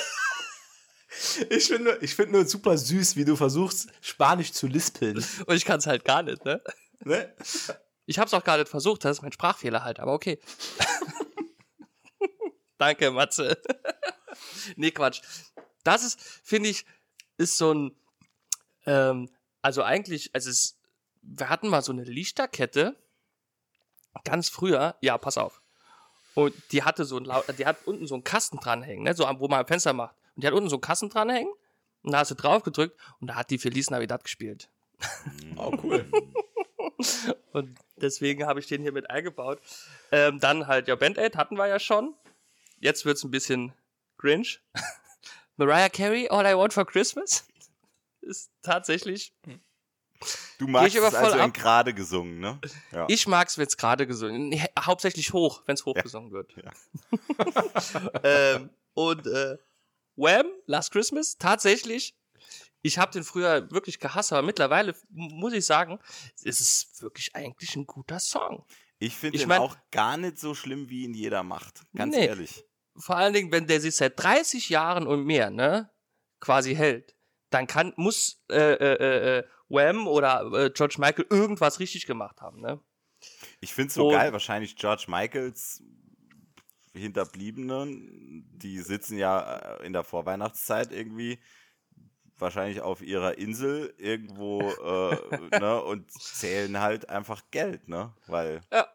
Ich 1.50 1.66
finde 1.66 1.84
nur, 1.84 2.02
ich 2.02 2.14
find 2.14 2.32
nur 2.32 2.46
super 2.46 2.76
süß, 2.76 3.16
wie 3.16 3.24
du 3.24 3.36
versuchst, 3.36 3.88
Spanisch 4.00 4.52
zu 4.52 4.66
lispeln. 4.66 5.24
und 5.46 5.54
ich 5.54 5.64
kann 5.64 5.78
es 5.78 5.86
halt 5.86 6.04
gar 6.04 6.22
nicht, 6.22 6.44
ne? 6.44 6.62
Ne? 7.00 7.34
Ich 8.06 8.18
hab's 8.18 8.34
auch 8.34 8.44
gar 8.44 8.56
nicht 8.58 8.68
versucht, 8.68 9.04
das 9.04 9.18
ist 9.18 9.22
mein 9.22 9.32
Sprachfehler 9.32 9.84
halt, 9.84 10.00
aber 10.00 10.12
okay. 10.12 10.38
Danke, 12.78 13.10
Matze. 13.10 13.60
nee, 14.76 14.90
Quatsch. 14.90 15.20
Das 15.84 16.04
ist, 16.04 16.20
finde 16.42 16.68
ich, 16.70 16.84
ist 17.36 17.56
so 17.56 17.72
ein, 17.74 17.96
ähm, 18.86 19.28
also 19.62 19.82
eigentlich, 19.82 20.30
also 20.34 20.50
es, 20.50 20.78
wir 21.22 21.48
hatten 21.48 21.68
mal 21.68 21.82
so 21.82 21.92
eine 21.92 22.04
Lichterkette, 22.04 22.96
ganz 24.24 24.48
früher, 24.48 24.96
ja, 25.00 25.18
pass 25.18 25.38
auf. 25.38 25.62
Und 26.34 26.54
die 26.72 26.82
hatte 26.82 27.04
so 27.04 27.18
ein, 27.18 27.28
die 27.56 27.66
hat 27.66 27.78
unten 27.86 28.06
so 28.06 28.14
einen 28.14 28.24
Kasten 28.24 28.58
dranhängen, 28.58 29.04
ne, 29.04 29.14
so 29.14 29.24
wo 29.38 29.48
man 29.48 29.60
ein 29.60 29.66
Fenster 29.66 29.92
macht. 29.92 30.14
Und 30.36 30.42
die 30.42 30.46
hat 30.46 30.54
unten 30.54 30.68
so 30.68 30.76
einen 30.76 30.82
Kasten 30.82 31.08
dranhängen, 31.08 31.52
und 32.02 32.12
da 32.12 32.18
hast 32.20 32.30
du 32.30 32.34
drauf 32.34 32.62
gedrückt, 32.62 32.98
und 33.20 33.28
da 33.28 33.34
hat 33.34 33.50
die 33.50 33.58
Feliz 33.58 33.90
Navidad 33.90 34.22
gespielt. 34.22 34.68
Oh, 35.56 35.72
cool. 35.82 36.04
Und 37.52 37.76
deswegen 37.96 38.46
habe 38.46 38.60
ich 38.60 38.66
den 38.66 38.82
hier 38.82 38.92
mit 38.92 39.10
eingebaut. 39.10 39.60
Ähm, 40.12 40.40
dann 40.40 40.66
halt, 40.66 40.88
ja, 40.88 40.96
Band 40.96 41.18
Aid 41.18 41.36
hatten 41.36 41.56
wir 41.56 41.66
ja 41.66 41.78
schon. 41.78 42.14
Jetzt 42.80 43.04
wird's 43.04 43.24
ein 43.24 43.30
bisschen 43.30 43.72
cringe. 44.16 44.48
Mariah 45.56 45.88
Carey, 45.88 46.28
All 46.28 46.46
I 46.46 46.56
Want 46.56 46.72
for 46.72 46.86
Christmas. 46.86 47.46
Ist 48.20 48.50
tatsächlich. 48.62 49.32
Du 50.58 50.66
magst 50.66 50.96
es 50.96 51.14
also 51.14 51.38
in 51.38 51.52
gerade 51.52 51.94
gesungen, 51.94 52.40
ne? 52.40 52.60
Ja. 52.92 53.06
Ich 53.08 53.26
mag's, 53.28 53.56
wenn's 53.58 53.76
gerade 53.76 54.06
gesungen 54.06 54.52
Hauptsächlich 54.78 55.32
hoch, 55.32 55.62
wenn's 55.66 55.84
hoch 55.84 55.94
gesungen 55.94 56.32
wird. 56.32 56.54
ähm, 58.24 58.70
und 58.94 59.26
äh, 59.26 59.56
Wham, 60.16 60.46
Last 60.66 60.90
Christmas, 60.92 61.36
tatsächlich. 61.38 62.16
Ich 62.82 62.98
habe 62.98 63.12
den 63.12 63.24
früher 63.24 63.70
wirklich 63.70 63.98
gehasst, 63.98 64.32
aber 64.32 64.42
mittlerweile 64.42 64.94
muss 65.10 65.52
ich 65.52 65.66
sagen, 65.66 65.98
es 66.44 66.60
ist 66.60 67.02
wirklich 67.02 67.34
eigentlich 67.34 67.74
ein 67.76 67.86
guter 67.86 68.18
Song. 68.20 68.64
Ich 68.98 69.14
finde 69.16 69.36
Ich 69.36 69.42
den 69.42 69.48
mein- 69.48 69.60
auch 69.60 69.76
gar 69.90 70.16
nicht 70.16 70.38
so 70.38 70.54
schlimm, 70.54 70.88
wie 70.88 71.04
ihn 71.04 71.14
jeder 71.14 71.42
macht. 71.42 71.82
Ganz 71.94 72.14
Nee. 72.14 72.26
ehrlich. 72.26 72.64
vor 73.00 73.16
allen 73.16 73.32
Dingen, 73.32 73.52
wenn 73.52 73.68
der 73.68 73.80
sich 73.80 73.94
seit 73.94 74.20
30 74.20 74.70
Jahren 74.70 75.06
und 75.06 75.22
mehr, 75.24 75.50
ne, 75.50 75.88
quasi 76.40 76.74
hält, 76.74 77.14
dann 77.50 77.68
kann, 77.68 77.92
muss 77.96 78.42
äh, 78.50 78.56
äh, 78.56 78.94
äh, 78.94 79.38
äh, 79.38 79.44
Wham 79.68 80.06
oder 80.06 80.50
äh, 80.52 80.70
George 80.70 80.96
Michael 80.98 81.26
irgendwas 81.30 81.80
richtig 81.80 82.06
gemacht 82.06 82.40
haben, 82.40 82.60
ne? 82.60 82.80
Ich 83.60 83.74
finde 83.74 83.88
es 83.88 83.94
so 83.94 84.06
Und- 84.08 84.14
geil, 84.14 84.32
wahrscheinlich 84.32 84.76
George 84.76 85.04
Michaels 85.08 85.82
Hinterbliebenen, 86.94 88.44
die 88.56 88.78
sitzen 88.80 89.18
ja 89.18 89.56
äh, 89.78 89.86
in 89.86 89.92
der 89.92 90.04
Vorweihnachtszeit 90.04 90.92
irgendwie 90.92 91.38
wahrscheinlich 92.38 92.80
auf 92.80 93.02
ihrer 93.02 93.38
Insel 93.38 93.94
irgendwo 93.98 94.60
äh, 94.60 95.58
ne, 95.58 95.82
und 95.84 96.10
zählen 96.12 96.80
halt 96.80 97.08
einfach 97.08 97.42
Geld, 97.50 97.88
ne? 97.88 98.14
Weil 98.26 98.60
Ja. 98.72 98.86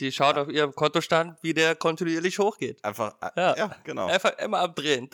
Die 0.00 0.10
schaut 0.10 0.36
auf 0.38 0.48
ihrem 0.48 0.74
Kontostand, 0.74 1.38
wie 1.42 1.54
der 1.54 1.76
kontinuierlich 1.76 2.40
hochgeht. 2.40 2.84
einfach, 2.84 3.14
äh, 3.22 3.30
ja, 3.36 3.56
Ja. 3.56 3.76
genau. 3.84 4.06
Einfach 4.08 4.36
immer 4.38 4.58
abdrehen. 4.58 5.08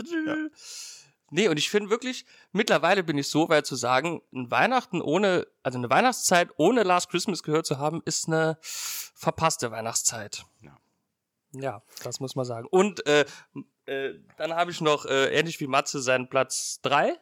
Nee, 1.31 1.49
und 1.49 1.59
ich 1.59 1.70
finde 1.70 1.91
wirklich, 1.91 2.26
mittlerweile 2.53 3.05
bin 3.05 3.16
ich 3.16 3.28
so 3.28 3.49
weit 3.49 3.64
zu 3.64 3.76
sagen, 3.76 4.20
ein 4.33 4.51
Weihnachten 4.51 5.01
ohne, 5.01 5.47
also 5.62 5.78
eine 5.78 5.89
Weihnachtszeit 5.89 6.51
ohne 6.57 6.83
Last 6.83 7.09
Christmas 7.09 7.43
gehört 7.43 7.66
zu 7.66 7.78
haben, 7.78 8.03
ist 8.05 8.26
eine 8.26 8.59
verpasste 8.61 9.70
Weihnachtszeit. 9.70 10.45
Ja. 10.61 10.76
Ja, 11.53 11.83
das 12.03 12.20
muss 12.20 12.37
man 12.37 12.45
sagen. 12.45 12.66
Und 12.70 13.07
äh, 13.07 13.24
äh, 13.87 14.14
dann 14.37 14.55
habe 14.55 14.70
ich 14.70 14.81
noch, 14.81 15.05
äh, 15.05 15.37
ähnlich 15.37 15.59
wie 15.61 15.66
Matze, 15.66 16.01
seinen 16.01 16.28
Platz 16.28 16.81
3. 16.83 17.16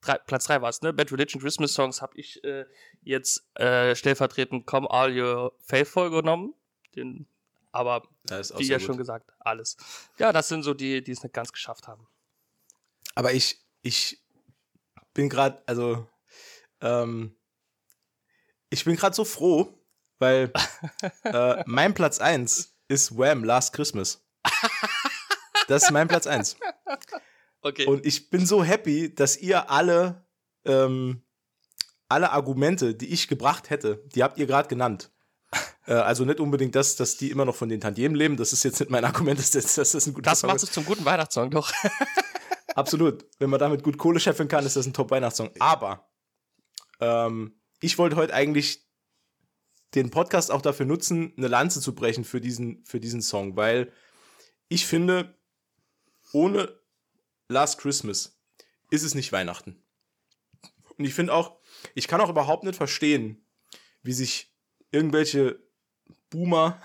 Drei, 0.00 0.18
Platz 0.18 0.44
3 0.46 0.62
war 0.62 0.68
es, 0.68 0.82
ne? 0.82 0.92
Bad 0.92 1.12
Religion 1.12 1.40
Christmas 1.42 1.72
Songs 1.72 2.02
habe 2.02 2.16
ich 2.16 2.42
äh, 2.44 2.66
jetzt 3.02 3.44
äh, 3.54 3.94
stellvertretend 3.94 4.66
Come 4.66 4.90
All 4.90 5.16
Your 5.16 5.52
Faithful 5.60 6.10
genommen. 6.10 6.54
Den, 6.94 7.26
aber 7.72 8.02
wie 8.28 8.66
ja 8.66 8.78
gut. 8.78 8.86
schon 8.86 8.96
gesagt, 8.96 9.30
alles. 9.40 9.76
Ja, 10.18 10.32
das 10.32 10.48
sind 10.48 10.62
so 10.62 10.74
die, 10.74 11.02
die 11.02 11.12
es 11.12 11.22
nicht 11.22 11.34
ganz 11.34 11.52
geschafft 11.52 11.88
haben. 11.88 12.06
Aber 13.18 13.32
ich, 13.32 13.58
ich 13.82 14.22
bin 15.12 15.28
gerade, 15.28 15.60
also, 15.66 16.06
ähm, 16.80 17.34
ich 18.70 18.84
bin 18.84 18.94
gerade 18.94 19.16
so 19.16 19.24
froh, 19.24 19.76
weil 20.20 20.52
äh, 21.24 21.64
mein 21.66 21.94
Platz 21.94 22.20
1 22.20 22.76
ist 22.86 23.18
Wham! 23.18 23.42
Last 23.42 23.72
Christmas. 23.72 24.24
Das 25.66 25.82
ist 25.82 25.90
mein 25.90 26.06
Platz 26.06 26.28
1. 26.28 26.58
Okay. 27.62 27.86
Und 27.86 28.06
ich 28.06 28.30
bin 28.30 28.46
so 28.46 28.62
happy, 28.62 29.12
dass 29.12 29.36
ihr 29.36 29.68
alle, 29.68 30.24
ähm, 30.64 31.24
alle 32.08 32.30
Argumente, 32.30 32.94
die 32.94 33.12
ich 33.12 33.26
gebracht 33.26 33.68
hätte, 33.68 34.00
die 34.14 34.22
habt 34.22 34.38
ihr 34.38 34.46
gerade 34.46 34.68
genannt. 34.68 35.10
Äh, 35.88 35.94
also 35.94 36.24
nicht 36.24 36.38
unbedingt 36.38 36.76
das, 36.76 36.94
dass 36.94 37.16
die 37.16 37.32
immer 37.32 37.44
noch 37.44 37.56
von 37.56 37.68
den 37.68 37.80
Tantiemen 37.80 38.14
leben. 38.14 38.36
Das 38.36 38.52
ist 38.52 38.62
jetzt 38.62 38.78
nicht 38.78 38.90
mein 38.90 39.04
Argument, 39.04 39.40
dass 39.40 39.50
das, 39.50 39.74
dass 39.74 39.90
das 39.90 40.06
ein 40.06 40.14
guter 40.14 40.30
das 40.30 40.40
Song 40.40 40.48
macht 40.48 40.58
ist. 40.58 40.62
es 40.62 40.70
zum 40.70 40.84
guten 40.84 41.04
Weihnachtssong, 41.04 41.50
doch. 41.50 41.72
Absolut. 42.78 43.26
Wenn 43.40 43.50
man 43.50 43.58
damit 43.58 43.82
gut 43.82 43.98
Kohle 43.98 44.20
scheffeln 44.20 44.48
kann, 44.48 44.64
ist 44.64 44.76
das 44.76 44.86
ein 44.86 44.92
Top-Weihnachtssong. 44.92 45.50
Aber 45.58 46.08
ähm, 47.00 47.60
ich 47.80 47.98
wollte 47.98 48.14
heute 48.14 48.32
eigentlich 48.32 48.86
den 49.96 50.10
Podcast 50.10 50.52
auch 50.52 50.62
dafür 50.62 50.86
nutzen, 50.86 51.34
eine 51.36 51.48
Lanze 51.48 51.80
zu 51.80 51.92
brechen 51.92 52.22
für 52.22 52.40
diesen, 52.40 52.84
für 52.84 53.00
diesen 53.00 53.20
Song, 53.20 53.56
weil 53.56 53.92
ich 54.68 54.86
finde, 54.86 55.36
ohne 56.32 56.78
Last 57.48 57.80
Christmas 57.80 58.38
ist 58.92 59.02
es 59.02 59.16
nicht 59.16 59.32
Weihnachten. 59.32 59.82
Und 60.96 61.04
ich 61.04 61.14
finde 61.14 61.34
auch, 61.34 61.58
ich 61.96 62.06
kann 62.06 62.20
auch 62.20 62.30
überhaupt 62.30 62.62
nicht 62.62 62.76
verstehen, 62.76 63.44
wie 64.02 64.12
sich 64.12 64.54
irgendwelche 64.92 65.58
Boomer 66.30 66.80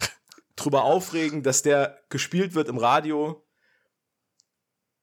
drüber 0.56 0.84
aufregen, 0.84 1.42
dass 1.42 1.60
der 1.60 2.02
gespielt 2.08 2.54
wird 2.54 2.70
im 2.70 2.78
Radio. 2.78 3.45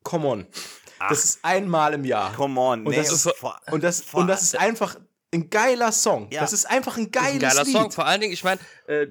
Come 0.04 0.28
on. 0.28 0.48
Das 1.10 1.24
ist 1.24 1.40
einmal 1.44 1.94
im 1.94 2.06
Jahr. 2.06 2.34
Come 2.34 2.60
on, 2.60 2.86
Und 2.86 2.92
nee, 2.92 2.96
das 2.98 3.12
ist- 3.12 3.28
Und 3.72 3.84
das, 3.84 4.04
und 4.14 4.28
das 4.28 4.42
ist 4.44 4.58
einfach 4.58 4.96
ein 5.34 5.50
geiler 5.50 5.92
Song. 5.92 6.30
Ja. 6.32 6.42
Das 6.42 6.54
ist 6.54 6.66
einfach 6.66 6.96
ein 6.98 7.12
geiles 7.12 7.34
ein 7.34 7.40
geiler 7.40 7.64
Lied. 7.66 7.74
Song. 7.76 7.92
Vor 7.92 8.06
allen 8.06 8.22
Dingen, 8.22 8.34
ich 8.34 8.44
meine, 8.44 8.60
äh, 8.88 9.08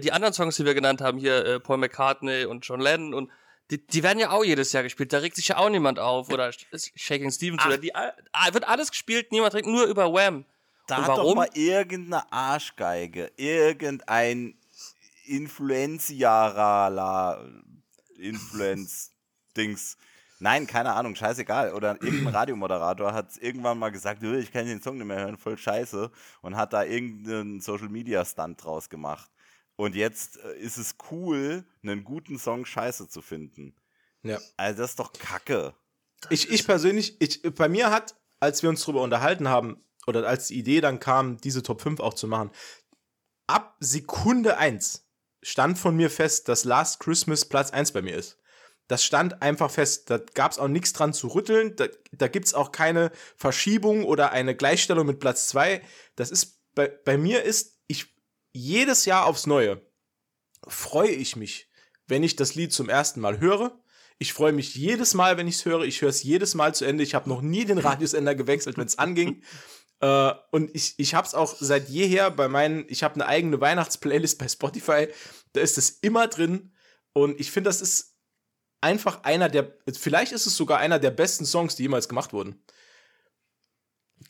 die 0.00 0.12
anderen 0.12 0.32
Songs, 0.32 0.56
die 0.56 0.64
wir 0.64 0.72
genannt 0.74 1.02
haben, 1.02 1.18
hier 1.18 1.44
äh, 1.44 1.60
Paul 1.60 1.76
McCartney 1.78 2.46
und 2.46 2.64
John 2.66 2.80
Lennon 2.80 3.12
und 3.12 3.30
die, 3.70 3.86
die 3.86 4.02
werden 4.02 4.18
ja 4.18 4.30
auch 4.30 4.44
jedes 4.44 4.72
Jahr 4.72 4.82
gespielt. 4.82 5.12
Da 5.12 5.18
regt 5.18 5.36
sich 5.36 5.48
ja 5.48 5.56
auch 5.58 5.68
niemand 5.68 5.98
auf. 5.98 6.30
Oder 6.30 6.48
Sh- 6.50 6.92
Shaking 6.94 7.30
Stevens 7.30 7.60
Ach. 7.62 7.66
oder 7.68 7.78
die 7.78 7.94
ah, 7.94 8.12
wird 8.52 8.66
alles 8.68 8.90
gespielt, 8.90 9.32
niemand 9.32 9.54
regt 9.54 9.66
nur 9.66 9.84
über 9.84 10.12
Wham. 10.12 10.44
Da 10.86 10.96
Und 10.98 11.02
hat 11.02 11.10
doch 11.10 11.16
warum? 11.18 11.36
mal 11.36 11.48
irgendeine 11.54 12.30
Arschgeige, 12.32 13.30
irgendein 13.36 14.58
Influenziarala, 15.24 17.42
Influenz-Dings. 18.18 19.96
Nein, 20.44 20.66
keine 20.66 20.92
Ahnung, 20.92 21.14
scheißegal. 21.14 21.72
Oder 21.72 21.92
irgendein 22.02 22.34
Radiomoderator 22.34 23.14
hat 23.14 23.38
irgendwann 23.40 23.78
mal 23.78 23.88
gesagt, 23.88 24.22
"Äh, 24.22 24.40
ich 24.40 24.52
kann 24.52 24.66
den 24.66 24.82
Song 24.82 24.98
nicht 24.98 25.06
mehr 25.06 25.20
hören, 25.20 25.38
voll 25.38 25.56
scheiße. 25.56 26.10
Und 26.42 26.54
hat 26.54 26.74
da 26.74 26.84
irgendeinen 26.84 27.62
Social-Media-Stunt 27.62 28.62
draus 28.62 28.90
gemacht. 28.90 29.30
Und 29.76 29.94
jetzt 29.94 30.36
äh, 30.36 30.58
ist 30.58 30.76
es 30.76 30.96
cool, 31.10 31.64
einen 31.82 32.04
guten 32.04 32.38
Song 32.38 32.66
scheiße 32.66 33.08
zu 33.08 33.22
finden. 33.22 33.74
Ja. 34.22 34.38
Also 34.58 34.82
das 34.82 34.90
ist 34.90 34.98
doch 34.98 35.14
Kacke. 35.14 35.72
Ich, 36.28 36.50
ich 36.50 36.66
persönlich, 36.66 37.18
ich, 37.22 37.40
bei 37.54 37.70
mir 37.70 37.90
hat, 37.90 38.14
als 38.38 38.62
wir 38.62 38.68
uns 38.68 38.82
darüber 38.82 39.00
unterhalten 39.00 39.48
haben, 39.48 39.82
oder 40.06 40.28
als 40.28 40.48
die 40.48 40.58
Idee 40.58 40.82
dann 40.82 41.00
kam, 41.00 41.38
diese 41.38 41.62
Top 41.62 41.80
5 41.80 42.00
auch 42.00 42.12
zu 42.12 42.28
machen, 42.28 42.50
ab 43.46 43.76
Sekunde 43.80 44.58
1 44.58 45.06
stand 45.40 45.78
von 45.78 45.96
mir 45.96 46.10
fest, 46.10 46.50
dass 46.50 46.64
Last 46.64 47.00
Christmas 47.00 47.46
Platz 47.46 47.70
1 47.70 47.92
bei 47.92 48.02
mir 48.02 48.16
ist. 48.16 48.38
Das 48.86 49.04
stand 49.04 49.42
einfach 49.42 49.70
fest. 49.70 50.10
Da 50.10 50.18
gab 50.18 50.52
es 50.52 50.58
auch 50.58 50.68
nichts 50.68 50.92
dran 50.92 51.12
zu 51.14 51.28
rütteln. 51.28 51.74
Da, 51.76 51.86
da 52.12 52.28
gibt 52.28 52.46
es 52.46 52.54
auch 52.54 52.70
keine 52.70 53.10
Verschiebung 53.36 54.04
oder 54.04 54.32
eine 54.32 54.54
Gleichstellung 54.54 55.06
mit 55.06 55.20
Platz 55.20 55.48
2. 55.48 55.82
Das 56.16 56.30
ist, 56.30 56.60
bei, 56.74 56.88
bei 56.88 57.16
mir 57.16 57.42
ist, 57.42 57.78
ich 57.86 58.14
jedes 58.52 59.04
Jahr 59.06 59.26
aufs 59.26 59.46
Neue 59.46 59.80
freue 60.68 61.10
ich 61.10 61.36
mich, 61.36 61.68
wenn 62.06 62.22
ich 62.22 62.36
das 62.36 62.54
Lied 62.54 62.72
zum 62.72 62.88
ersten 62.88 63.20
Mal 63.20 63.40
höre. 63.40 63.78
Ich 64.18 64.32
freue 64.32 64.52
mich 64.52 64.74
jedes 64.74 65.14
Mal, 65.14 65.36
wenn 65.36 65.48
ich 65.48 65.56
es 65.56 65.64
höre. 65.64 65.82
Ich 65.82 66.00
höre 66.00 66.10
es 66.10 66.22
jedes 66.22 66.54
Mal 66.54 66.74
zu 66.74 66.84
Ende. 66.84 67.02
Ich 67.02 67.14
habe 67.14 67.28
noch 67.28 67.42
nie 67.42 67.64
den 67.64 67.78
Radiosender 67.78 68.34
gewechselt, 68.34 68.76
wenn 68.78 68.86
es 68.86 68.98
anging. 68.98 69.42
Äh, 70.00 70.32
und 70.50 70.74
ich, 70.74 70.94
ich 70.98 71.14
habe 71.14 71.26
es 71.26 71.34
auch 71.34 71.54
seit 71.58 71.88
jeher 71.88 72.30
bei 72.30 72.48
meinen, 72.48 72.84
ich 72.88 73.02
habe 73.02 73.14
eine 73.14 73.26
eigene 73.26 73.60
Weihnachtsplaylist 73.60 74.38
bei 74.38 74.48
Spotify. 74.48 75.08
Da 75.52 75.60
ist 75.60 75.78
es 75.78 75.90
immer 75.90 76.28
drin. 76.28 76.72
Und 77.12 77.40
ich 77.40 77.50
finde, 77.50 77.68
das 77.68 77.80
ist 77.80 78.13
einfach 78.84 79.24
einer 79.24 79.48
der, 79.48 79.72
vielleicht 79.92 80.32
ist 80.32 80.46
es 80.46 80.56
sogar 80.56 80.78
einer 80.78 80.98
der 80.98 81.10
besten 81.10 81.46
Songs, 81.46 81.74
die 81.74 81.84
jemals 81.84 82.06
gemacht 82.06 82.34
wurden. 82.34 82.62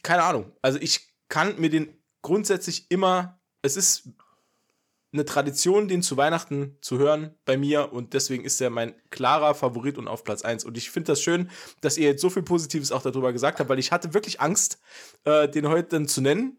Keine 0.03 0.23
Ahnung. 0.23 0.53
Also 0.63 0.79
ich 0.81 1.09
kann 1.29 1.61
mir 1.61 1.71
den 1.71 2.01
grundsätzlich 2.23 2.87
immer, 2.89 3.41
es 3.63 3.77
ist 3.77 4.11
eine 5.13 5.25
Tradition, 5.25 5.89
den 5.89 6.03
zu 6.03 6.17
Weihnachten 6.17 6.77
zu 6.81 6.99
hören 6.99 7.35
bei 7.45 7.57
mir 7.57 7.93
und 7.93 8.15
deswegen 8.15 8.45
ist 8.45 8.61
er 8.61 8.71
mein 8.71 8.95
klarer 9.11 9.55
Favorit 9.55 9.99
und 9.99 10.07
auf 10.07 10.23
Platz 10.23 10.43
1. 10.43 10.65
Und 10.65 10.77
ich 10.77 10.91
finde 10.91 11.13
das 11.13 11.21
schön, 11.21 11.51
dass 11.81 11.99
ihr 11.99 12.09
jetzt 12.09 12.21
so 12.21 12.31
viel 12.31 12.43
Positives 12.43 12.93
auch 12.93 13.03
darüber 13.03 13.33
gesagt 13.33 13.59
habt, 13.59 13.69
weil 13.69 13.79
ich 13.79 13.91
hatte 13.93 14.15
wirklich 14.15 14.41
Angst, 14.41 14.79
äh, 15.25 15.49
den 15.49 15.69
heute 15.69 15.89
dann 15.91 16.09
zu 16.09 16.21
nennen. 16.21 16.59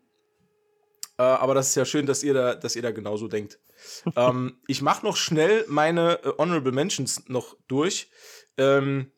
Äh, 1.18 1.24
aber 1.24 1.54
das 1.54 1.70
ist 1.70 1.76
ja 1.76 1.86
schön, 1.86 2.06
dass 2.06 2.24
ihr 2.24 2.34
da, 2.34 2.56
dass 2.56 2.76
ihr 2.76 2.82
da 2.82 2.92
genauso 2.92 3.28
denkt. 3.28 3.60
ähm, 4.16 4.60
ich 4.68 4.82
mache 4.82 5.06
noch 5.06 5.18
schnell 5.18 5.66
meine 5.68 6.24
äh, 6.24 6.34
Honorable 6.38 6.72
Mentions 6.72 7.28
noch 7.28 7.56
durch. 7.68 8.10
Ähm, 8.58 9.12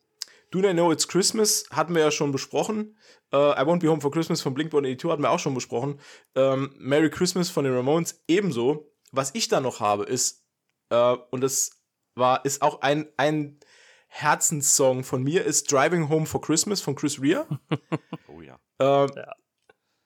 Do 0.52 0.62
They 0.62 0.74
Know 0.74 0.92
It's 0.92 1.08
Christmas 1.08 1.66
hatten 1.72 1.94
wir 1.94 2.02
ja 2.02 2.12
schon 2.12 2.32
besprochen. 2.32 2.98
Uh, 3.34 3.52
I 3.58 3.64
Won't 3.66 3.80
Be 3.80 3.90
Home 3.90 4.00
for 4.00 4.10
Christmas 4.10 4.42
von 4.42 4.54
Blink-182 4.54 5.12
hatten 5.12 5.22
wir 5.22 5.32
auch 5.32 5.40
schon 5.40 5.54
besprochen. 5.54 6.00
Ähm, 6.36 6.74
Merry 6.78 7.10
Christmas 7.10 7.50
von 7.50 7.66
den 7.66 7.76
Ramones 7.76 8.24
ebenso 8.30 8.90
was 9.12 9.34
ich 9.36 9.48
da 9.48 9.60
noch 9.60 9.80
habe, 9.80 10.04
ist, 10.04 10.46
äh, 10.90 11.16
und 11.32 11.42
das 11.42 11.82
war, 12.16 12.46
ist 12.46 12.62
auch 12.62 12.82
ein, 12.82 13.08
ein 13.18 13.60
Herzenssong 14.08 15.04
von 15.04 15.24
mir, 15.24 15.44
ist 15.46 15.72
Driving 15.72 16.10
Home 16.10 16.26
for 16.26 16.42
Christmas 16.42 16.82
von 16.82 16.96
Chris 16.96 17.22
Rea. 17.22 17.46
oh 18.28 18.42
ja. 18.42 18.60
Äh, 18.80 19.08
ja. 19.16 19.34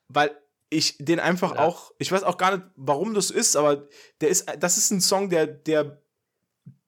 Weil 0.08 0.36
ich 0.72 0.98
den 0.98 1.20
einfach 1.20 1.56
ja. 1.56 1.60
auch, 1.60 1.92
ich 2.00 2.12
weiß 2.12 2.24
auch 2.24 2.38
gar 2.38 2.56
nicht, 2.56 2.68
warum 2.76 3.14
das 3.14 3.30
ist, 3.30 3.56
aber 3.56 3.88
der 4.22 4.30
ist, 4.30 4.48
das 4.58 4.78
ist 4.78 4.90
ein 4.90 5.02
Song, 5.02 5.30
der, 5.30 5.46
der 5.46 6.02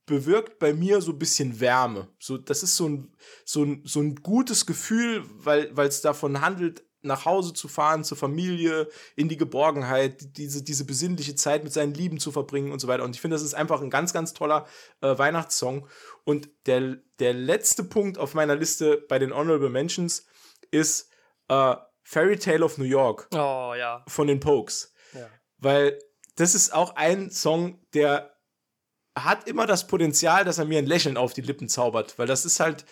bewirkt 0.06 0.58
bei 0.58 0.74
mir 0.74 1.02
so 1.02 1.12
ein 1.12 1.20
bisschen 1.20 1.60
Wärme. 1.60 2.08
So, 2.18 2.38
das 2.38 2.64
ist 2.64 2.78
so 2.78 2.88
ein, 2.88 3.14
so 3.46 3.64
ein, 3.64 3.82
so 3.86 4.00
ein 4.00 4.16
gutes 4.16 4.66
Gefühl, 4.66 5.24
weil 5.38 5.72
es 5.78 6.02
davon 6.02 6.42
handelt, 6.42 6.84
nach 7.02 7.26
Hause 7.26 7.54
zu 7.54 7.68
fahren, 7.68 8.06
zur 8.06 8.18
Familie, 8.18 8.88
in 9.18 9.28
die 9.28 9.36
Geborgenheit, 9.36 10.38
diese, 10.38 10.64
diese 10.64 10.86
besinnliche 10.86 11.36
Zeit 11.36 11.66
mit 11.66 11.74
seinen 11.74 11.94
Lieben 11.94 12.18
zu 12.18 12.32
verbringen 12.32 12.72
und 12.72 12.80
so 12.80 12.88
weiter. 12.88 13.04
Und 13.04 13.14
ich 13.14 13.22
finde, 13.22 13.36
das 13.36 13.44
ist 13.44 13.54
einfach 13.54 13.82
ein 13.82 13.90
ganz, 13.90 14.14
ganz 14.14 14.34
toller 14.34 14.66
äh, 15.02 15.18
Weihnachtssong. 15.18 15.88
Und 16.24 16.50
der, 16.66 17.00
der 17.20 17.34
letzte 17.34 17.84
Punkt 17.84 18.18
auf 18.18 18.34
meiner 18.34 18.56
Liste 18.56 19.04
bei 19.10 19.20
den 19.20 19.36
Honorable 19.36 19.70
Mentions 19.70 20.26
ist 20.72 21.10
äh, 21.50 21.76
Fairy 22.04 22.38
Tale 22.38 22.64
of 22.64 22.78
New 22.78 22.86
York. 22.86 23.28
Oh, 23.34 23.74
ja. 23.78 24.04
Von 24.08 24.28
den 24.28 24.40
Pokes. 24.40 24.94
Ja. 25.14 25.30
Weil 25.58 26.00
das 26.36 26.56
ist 26.56 26.74
auch 26.74 26.96
ein 26.96 27.32
Song, 27.32 27.80
der 27.94 28.36
hat 29.16 29.48
immer 29.48 29.68
das 29.68 29.88
Potenzial, 29.88 30.44
dass 30.44 30.58
er 30.58 30.66
mir 30.66 30.80
ein 30.80 30.86
Lächeln 30.86 31.18
auf 31.18 31.34
die 31.34 31.42
Lippen 31.42 31.70
zaubert. 31.70 32.18
Weil 32.18 32.28
das 32.28 32.46
ist 32.46 32.60
halt 32.60 32.86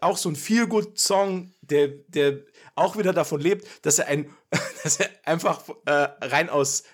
auch 0.00 0.16
so 0.16 0.28
ein 0.28 0.36
Feel-Good-Song, 0.36 1.52
der, 1.60 1.88
der 1.88 2.40
auch 2.74 2.96
wieder 2.96 3.12
davon 3.12 3.40
lebt, 3.40 3.86
dass 3.86 3.98
er 3.98 4.06
ein, 4.06 4.34
dass 4.82 5.00
er 5.00 5.10
einfach 5.24 5.68
äh, 5.86 5.92
rein 5.92 6.50
aus 6.50 6.84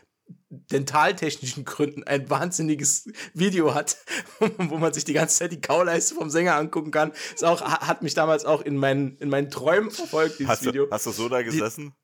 dentaltechnischen 0.48 1.64
Gründen 1.64 2.04
ein 2.04 2.28
wahnsinniges 2.28 3.08
Video 3.34 3.74
hat, 3.74 3.96
wo 4.58 4.78
man 4.78 4.92
sich 4.92 5.04
die 5.04 5.12
ganze 5.12 5.38
Zeit 5.38 5.52
die 5.52 5.60
Kauleiste 5.60 6.14
vom 6.14 6.30
Sänger 6.30 6.56
angucken 6.56 6.90
kann. 6.90 7.12
Ist 7.34 7.44
auch, 7.44 7.62
hat 7.62 8.02
mich 8.02 8.14
damals 8.14 8.44
auch 8.44 8.62
in 8.62 8.76
meinen, 8.76 9.16
in 9.18 9.28
meinen 9.28 9.50
Träumen 9.50 9.90
verfolgt, 9.90 10.38
dieses 10.38 10.50
hast 10.50 10.64
Video. 10.64 10.86
Du, 10.86 10.92
hast 10.92 11.06
du 11.06 11.12
so 11.12 11.28
da 11.28 11.42
gesessen? 11.42 11.94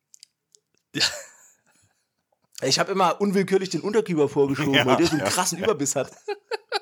Die, 0.94 1.00
ja. 1.00 1.06
Ich 2.62 2.78
habe 2.78 2.90
immer 2.90 3.20
unwillkürlich 3.20 3.68
den 3.68 3.82
Unterkiefer 3.82 4.28
vorgeschoben, 4.28 4.74
ja, 4.74 4.86
weil 4.86 4.96
der 4.96 5.06
so 5.06 5.12
einen 5.12 5.20
ja, 5.20 5.28
krassen 5.28 5.58
Überbiss 5.58 5.94
hat. 5.94 6.10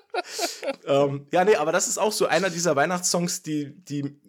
ähm, 0.84 1.26
ja, 1.32 1.44
nee, 1.44 1.56
aber 1.56 1.72
das 1.72 1.88
ist 1.88 1.98
auch 1.98 2.12
so 2.12 2.26
einer 2.26 2.50
dieser 2.50 2.76
Weihnachtssongs, 2.76 3.42
die, 3.42 3.74
die 3.84 4.20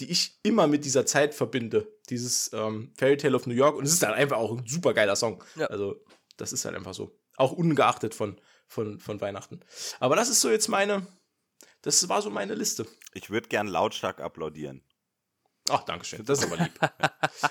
die 0.00 0.10
ich 0.10 0.38
immer 0.42 0.66
mit 0.66 0.84
dieser 0.84 1.06
Zeit 1.06 1.34
verbinde. 1.34 1.86
Dieses 2.08 2.50
ähm, 2.52 2.92
Fairy 2.96 3.16
Tale 3.16 3.36
of 3.36 3.46
New 3.46 3.54
York. 3.54 3.76
Und 3.76 3.84
es 3.84 3.92
ist 3.92 4.04
halt 4.04 4.16
einfach 4.16 4.36
auch 4.36 4.56
ein 4.56 4.66
super 4.66 4.94
geiler 4.94 5.16
Song. 5.16 5.42
Ja. 5.56 5.66
Also, 5.66 5.96
das 6.40 6.52
ist 6.52 6.64
halt 6.64 6.74
einfach 6.74 6.94
so. 6.94 7.16
Auch 7.36 7.52
ungeachtet 7.52 8.14
von, 8.14 8.40
von, 8.66 8.98
von 9.00 9.20
Weihnachten. 9.20 9.60
Aber 9.98 10.16
das 10.16 10.28
ist 10.28 10.40
so 10.40 10.50
jetzt 10.50 10.68
meine, 10.68 11.06
das 11.82 12.08
war 12.08 12.22
so 12.22 12.30
meine 12.30 12.54
Liste. 12.54 12.86
Ich 13.14 13.30
würde 13.30 13.48
gern 13.48 13.68
lautstark 13.68 14.20
applaudieren. 14.20 14.82
Ach, 15.68 15.84
danke 15.84 16.04
schön. 16.04 16.24
Das 16.24 16.40
ist 16.40 16.46
aber 16.46 16.62
lieb. 16.62 16.72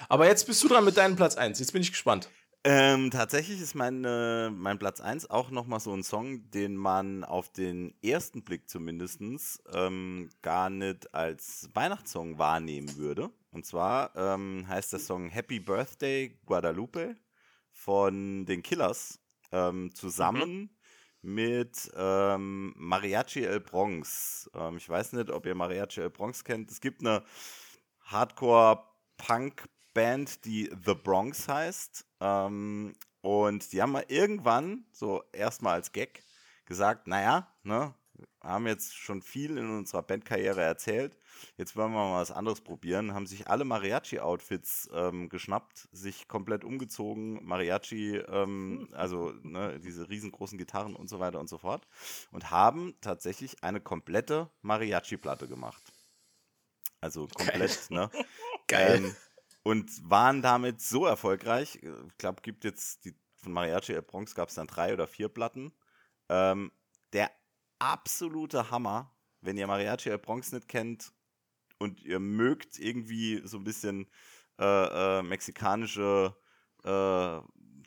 aber 0.10 0.28
jetzt 0.28 0.46
bist 0.46 0.64
du 0.64 0.68
dran 0.68 0.86
mit 0.86 0.98
deinem 0.98 1.16
Platz 1.16 1.36
1. 1.36 1.60
Jetzt 1.60 1.72
bin 1.72 1.82
ich 1.82 1.92
gespannt. 1.92 2.30
Ähm, 2.66 3.10
tatsächlich 3.10 3.62
ist 3.62 3.74
mein, 3.74 4.04
äh, 4.04 4.50
mein 4.50 4.80
Platz 4.80 5.00
1 5.00 5.30
auch 5.30 5.50
nochmal 5.50 5.80
so 5.80 5.94
ein 5.94 6.04
Song, 6.04 6.52
den 6.52 6.76
man 6.76 7.24
auf 7.24 7.50
den 7.50 7.94
ersten 8.04 8.44
Blick 8.44 8.70
zumindest 8.70 9.22
ähm, 9.74 10.30
gar 10.42 10.70
nicht 10.70 11.14
als 11.14 11.70
Weihnachtssong 11.74 12.38
wahrnehmen 12.38 12.98
würde. 12.98 13.30
Und 13.52 13.66
zwar 13.66 14.14
ähm, 14.16 14.68
heißt 14.68 14.92
der 14.92 15.00
Song 15.00 15.30
Happy 15.30 15.62
Birthday 15.62 16.38
Guadalupe 16.46 17.16
von 17.80 18.46
den 18.46 18.62
Killers 18.62 19.20
ähm, 19.52 19.94
zusammen 19.96 20.70
mhm. 21.22 21.34
mit 21.34 21.92
ähm, 21.96 22.74
Mariachi 22.78 23.44
El 23.44 23.60
Bronx. 23.60 24.50
Ähm, 24.54 24.78
ich 24.78 24.88
weiß 24.88 25.14
nicht, 25.14 25.30
ob 25.30 25.46
ihr 25.46 25.56
Mariachi 25.56 26.02
El 26.02 26.10
Bronx 26.10 26.44
kennt. 26.44 26.72
Es 26.72 26.82
gibt 26.82 27.02
eine 27.02 27.24
Hardcore-Punk- 28.02 29.70
Band, 29.94 30.46
die 30.46 30.72
The 30.86 30.94
Bronx 30.94 31.48
heißt. 31.48 32.06
Ähm, 32.20 32.96
und 33.22 33.74
die 33.74 33.82
haben 33.82 33.92
mal 33.92 34.06
irgendwann, 34.08 34.86
so 34.92 35.24
erstmal 35.34 35.74
als 35.74 35.92
Gag, 35.92 36.24
gesagt, 36.66 37.08
naja, 37.08 37.54
ne, 37.64 37.94
haben 38.42 38.68
jetzt 38.68 38.96
schon 38.96 39.22
viel 39.22 39.58
in 39.58 39.70
unserer 39.70 40.02
Bandkarriere 40.02 40.62
erzählt. 40.62 41.18
Jetzt 41.58 41.76
wollen 41.76 41.92
wir 41.92 42.00
mal 42.00 42.22
was 42.22 42.32
anderes 42.32 42.62
probieren. 42.62 43.14
Haben 43.14 43.28
sich 43.28 43.48
alle 43.48 43.66
Mariachi-Outfits 43.66 44.90
ähm, 44.94 45.30
geschnappt, 45.30 45.88
sich 45.92 46.28
komplett 46.28 46.64
umgezogen, 46.64 47.46
Mariachi, 47.46 48.18
ähm, 48.18 48.90
also 48.94 49.32
ne, 49.44 49.80
diese 49.80 50.10
riesengroßen 50.10 50.58
Gitarren 50.58 50.96
und 50.96 51.10
so 51.10 51.20
weiter 51.20 51.40
und 51.40 51.50
so 51.50 51.58
fort. 51.58 51.88
Und 52.32 52.52
haben 52.52 52.96
tatsächlich 53.02 53.64
eine 53.64 53.82
komplette 53.82 54.50
Mariachi-Platte 54.62 55.48
gemacht. 55.48 55.84
Also 57.02 57.28
komplett, 57.28 57.90
Geil. 57.90 57.98
ne? 57.98 58.12
Geil. 58.68 58.96
Ähm, 59.06 59.16
und 59.64 60.10
waren 60.10 60.42
damit 60.42 60.82
so 60.82 61.06
erfolgreich. 61.06 61.80
Ich 61.82 62.18
glaube, 62.18 62.42
gibt 62.42 62.64
jetzt 62.64 63.06
die 63.06 63.14
von 63.40 63.54
Mariachi 63.54 63.94
El 63.94 64.02
Bronx 64.02 64.36
gab 64.36 64.50
es 64.50 64.56
dann 64.56 64.68
drei 64.68 64.94
oder 64.94 65.08
vier 65.08 65.30
Platten. 65.30 65.72
Ähm, 66.30 66.72
der 67.14 67.32
absolute 67.80 68.72
Hammer, 68.72 69.12
wenn 69.42 69.58
ihr 69.58 69.68
Mariachi 69.68 70.10
El 70.10 70.18
Bronx 70.18 70.52
nicht 70.52 70.68
kennt 70.68 71.14
und 71.80 72.02
ihr 72.02 72.20
mögt 72.20 72.78
irgendwie 72.78 73.42
so 73.46 73.58
ein 73.58 73.64
bisschen 73.64 74.08
äh, 74.60 75.20
äh, 75.20 75.24
mexikanische 75.24 76.36
äh, 76.84 77.40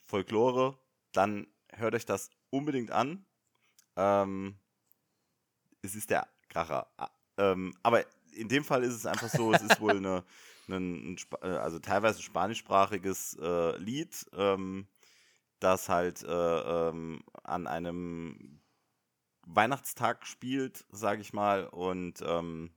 Folklore, 0.04 0.78
dann 1.12 1.46
hört 1.72 1.94
euch 1.94 2.06
das 2.06 2.30
unbedingt 2.50 2.90
an. 2.90 3.26
Ähm, 3.96 4.58
es 5.82 5.94
ist 5.94 6.10
der 6.10 6.28
Kracher. 6.48 6.90
Ah, 6.96 7.10
ähm, 7.36 7.74
aber 7.82 8.04
in 8.32 8.48
dem 8.48 8.64
Fall 8.64 8.82
ist 8.82 8.94
es 8.94 9.06
einfach 9.06 9.28
so, 9.28 9.52
es 9.52 9.62
ist 9.62 9.80
wohl 9.80 9.96
eine 9.96 10.24
ein, 10.68 11.16
äh, 11.42 11.46
also 11.46 11.78
teilweise 11.78 12.22
spanischsprachiges 12.22 13.36
äh, 13.40 13.76
Lied, 13.78 14.26
ähm, 14.34 14.86
das 15.60 15.88
halt 15.88 16.22
äh, 16.22 16.88
ähm, 16.88 17.22
an 17.44 17.66
einem 17.66 18.61
Weihnachtstag 19.46 20.26
spielt, 20.26 20.84
sage 20.90 21.20
ich 21.20 21.32
mal. 21.32 21.66
Und 21.66 22.22
ähm, 22.26 22.70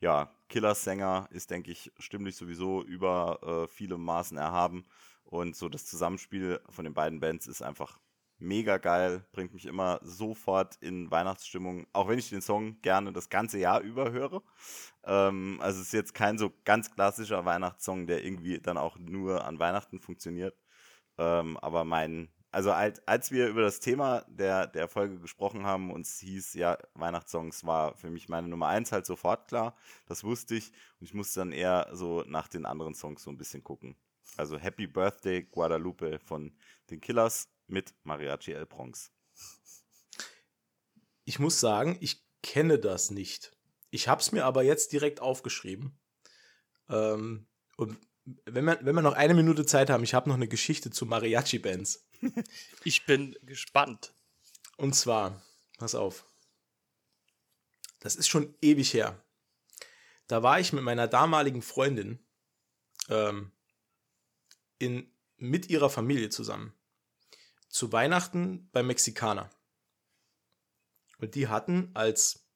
ja, 0.00 0.30
Killersänger 0.48 1.28
ist, 1.30 1.50
denke 1.50 1.70
ich, 1.70 1.92
stimmlich 1.98 2.36
sowieso 2.36 2.82
über 2.82 3.40
äh, 3.42 3.68
viele 3.68 3.98
Maßen 3.98 4.36
erhaben. 4.36 4.84
Und 5.24 5.56
so 5.56 5.68
das 5.68 5.86
Zusammenspiel 5.86 6.60
von 6.68 6.84
den 6.84 6.94
beiden 6.94 7.20
Bands 7.20 7.46
ist 7.46 7.62
einfach 7.62 7.98
mega 8.38 8.78
geil, 8.78 9.24
bringt 9.32 9.54
mich 9.54 9.66
immer 9.66 10.00
sofort 10.02 10.76
in 10.80 11.10
Weihnachtsstimmung, 11.10 11.86
auch 11.92 12.08
wenn 12.08 12.18
ich 12.18 12.30
den 12.30 12.42
Song 12.42 12.80
gerne 12.82 13.12
das 13.12 13.28
ganze 13.28 13.58
Jahr 13.58 13.80
über 13.80 14.12
höre. 14.12 14.42
Ähm, 15.04 15.58
also 15.60 15.80
es 15.80 15.88
ist 15.88 15.92
jetzt 15.92 16.14
kein 16.14 16.38
so 16.38 16.52
ganz 16.64 16.90
klassischer 16.90 17.44
Weihnachtssong, 17.44 18.06
der 18.06 18.24
irgendwie 18.24 18.60
dann 18.60 18.76
auch 18.76 18.98
nur 18.98 19.44
an 19.44 19.58
Weihnachten 19.58 20.00
funktioniert. 20.00 20.56
Ähm, 21.18 21.56
aber 21.58 21.84
mein 21.84 22.28
also 22.54 22.70
als, 22.70 23.02
als 23.08 23.32
wir 23.32 23.48
über 23.48 23.62
das 23.62 23.80
Thema 23.80 24.24
der, 24.28 24.68
der 24.68 24.86
Folge 24.86 25.18
gesprochen 25.18 25.64
haben, 25.64 25.90
uns 25.90 26.20
hieß, 26.20 26.54
ja, 26.54 26.78
Weihnachtssongs 26.94 27.66
war 27.66 27.96
für 27.96 28.10
mich 28.10 28.28
meine 28.28 28.46
Nummer 28.46 28.68
eins 28.68 28.92
halt 28.92 29.06
sofort 29.06 29.48
klar. 29.48 29.76
Das 30.06 30.22
wusste 30.22 30.54
ich. 30.54 30.70
Und 31.00 31.06
ich 31.06 31.14
musste 31.14 31.40
dann 31.40 31.50
eher 31.50 31.88
so 31.92 32.22
nach 32.28 32.46
den 32.46 32.64
anderen 32.64 32.94
Songs 32.94 33.24
so 33.24 33.30
ein 33.30 33.38
bisschen 33.38 33.64
gucken. 33.64 33.96
Also 34.36 34.56
Happy 34.56 34.86
Birthday 34.86 35.42
Guadalupe 35.42 36.20
von 36.20 36.56
den 36.90 37.00
Killers 37.00 37.48
mit 37.66 37.92
Mariachi 38.04 38.52
El 38.52 38.66
Bronx. 38.66 39.10
Ich 41.24 41.40
muss 41.40 41.58
sagen, 41.58 41.98
ich 42.00 42.24
kenne 42.40 42.78
das 42.78 43.10
nicht. 43.10 43.50
Ich 43.90 44.06
habe 44.06 44.20
es 44.20 44.30
mir 44.30 44.44
aber 44.44 44.62
jetzt 44.62 44.92
direkt 44.92 45.18
aufgeschrieben. 45.18 45.98
Ähm, 46.88 47.48
und 47.76 47.98
wenn 48.46 48.64
wir, 48.64 48.78
wenn 48.82 48.94
wir 48.94 49.02
noch 49.02 49.14
eine 49.14 49.34
Minute 49.34 49.66
Zeit 49.66 49.90
haben, 49.90 50.04
ich 50.04 50.14
habe 50.14 50.28
noch 50.28 50.36
eine 50.36 50.48
Geschichte 50.48 50.90
zu 50.90 51.04
Mariachi-Bands. 51.04 52.06
Ich 52.84 53.06
bin 53.06 53.36
gespannt. 53.42 54.12
Und 54.76 54.94
zwar, 54.94 55.42
pass 55.78 55.94
auf. 55.94 56.26
Das 58.00 58.16
ist 58.16 58.28
schon 58.28 58.54
ewig 58.60 58.92
her. 58.92 59.22
Da 60.26 60.42
war 60.42 60.60
ich 60.60 60.72
mit 60.72 60.84
meiner 60.84 61.08
damaligen 61.08 61.62
Freundin 61.62 62.18
ähm, 63.08 63.52
in, 64.78 65.12
mit 65.36 65.70
ihrer 65.70 65.90
Familie 65.90 66.30
zusammen. 66.30 66.74
Zu 67.68 67.92
Weihnachten 67.92 68.68
beim 68.72 68.86
Mexikaner. 68.86 69.50
Und 71.18 71.34
die 71.34 71.48
hatten 71.48 71.90
als, 71.94 72.46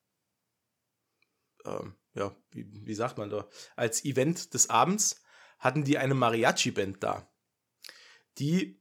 ähm, 1.64 1.96
ja, 2.14 2.34
wie, 2.50 2.66
wie 2.86 2.94
sagt 2.94 3.18
man 3.18 3.30
da, 3.30 3.48
als 3.76 4.04
Event 4.04 4.54
des 4.54 4.70
Abends 4.70 5.22
hatten 5.58 5.84
die 5.84 5.98
eine 5.98 6.14
Mariachi-Band 6.14 7.02
da, 7.02 7.28
die 8.38 8.77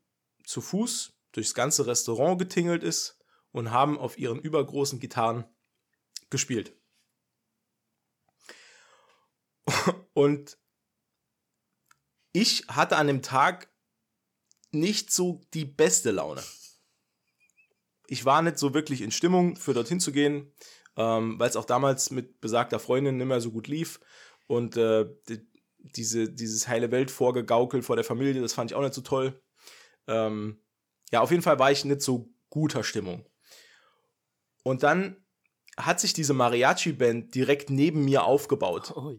zu 0.48 0.62
Fuß 0.62 1.14
durchs 1.34 1.54
ganze 1.54 1.86
Restaurant 1.86 2.40
getingelt 2.40 2.82
ist 2.82 3.20
und 3.52 3.72
haben 3.72 4.00
auf 4.00 4.18
ihren 4.18 4.40
übergroßen 4.40 5.00
Gitarren 5.00 5.46
gespielt. 6.30 6.74
Und 10.14 10.58
ich 12.32 12.66
hatte 12.68 12.96
an 12.96 13.08
dem 13.08 13.22
Tag 13.22 13.70
nicht 14.72 15.12
so 15.12 15.42
die 15.54 15.66
beste 15.66 16.12
Laune. 16.12 16.44
Ich 18.08 18.24
war 18.24 18.42
nicht 18.42 18.58
so 18.58 18.74
wirklich 18.74 19.02
in 19.02 19.12
Stimmung, 19.12 19.58
für 19.58 19.74
dorthin 19.74 20.00
zu 20.00 20.14
gehen, 20.14 20.54
ähm, 20.96 21.38
weil 21.40 21.50
es 21.50 21.58
auch 21.58 21.66
damals 21.66 22.10
mit 22.10 22.40
besagter 22.40 22.80
Freundin 22.80 23.18
nicht 23.18 23.28
mehr 23.28 23.42
so 23.42 23.52
gut 23.52 23.68
lief. 23.68 24.00
Und 24.48 24.78
äh, 24.78 25.06
die, 25.28 25.46
diese, 25.78 26.30
dieses 26.32 26.70
heile 26.70 26.92
Welt 26.92 27.12
vorgegaukelt 27.12 27.84
vor 27.84 27.98
der 27.98 28.06
Familie, 28.06 28.42
das 28.42 28.54
fand 28.54 28.72
ich 28.72 28.76
auch 28.76 28.82
nicht 28.82 28.94
so 28.94 29.02
toll. 29.02 29.42
Ähm, 30.08 30.60
ja, 31.12 31.22
auf 31.22 31.32
jeden 31.32 31.44
Fall 31.44 31.60
war 31.60 31.72
ich 31.72 31.86
nicht 31.86 32.02
so 32.02 32.34
guter 32.50 32.84
Stimmung. 32.84 33.26
Und 34.64 34.84
dann 34.84 35.18
hat 35.78 36.00
sich 36.00 36.14
diese 36.14 36.34
Mariachi-Band 36.34 37.34
direkt 37.36 37.70
neben 37.70 38.04
mir 38.06 38.24
aufgebaut 38.24 38.92
Oh 38.96 39.14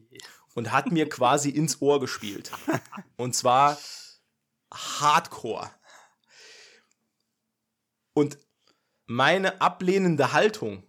und 0.54 0.72
hat 0.72 0.90
mir 0.90 1.08
quasi 1.08 1.50
ins 1.50 1.80
Ohr 1.80 2.00
gespielt. 2.00 2.50
Und 3.16 3.34
zwar 3.34 3.78
Hardcore. 4.72 5.70
Und 8.12 8.38
meine 9.06 9.60
ablehnende 9.60 10.32
Haltung 10.32 10.82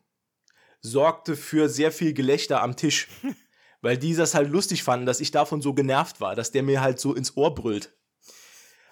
sorgte 0.82 1.36
für 1.36 1.70
sehr 1.70 1.92
viel 1.92 2.14
Gelächter 2.14 2.62
am 2.62 2.76
Tisch, 2.76 3.08
weil 3.82 3.98
die 3.98 4.16
das 4.16 4.34
halt 4.34 4.50
lustig 4.50 4.84
fanden, 4.84 5.06
dass 5.06 5.22
ich 5.22 5.32
davon 5.32 5.62
so 5.62 5.74
genervt 5.74 6.20
war, 6.20 6.36
dass 6.36 6.52
der 6.52 6.64
mir 6.64 6.82
halt 6.82 7.00
so 7.00 7.14
ins 7.14 7.38
Ohr 7.38 7.54
brüllt. 7.54 7.96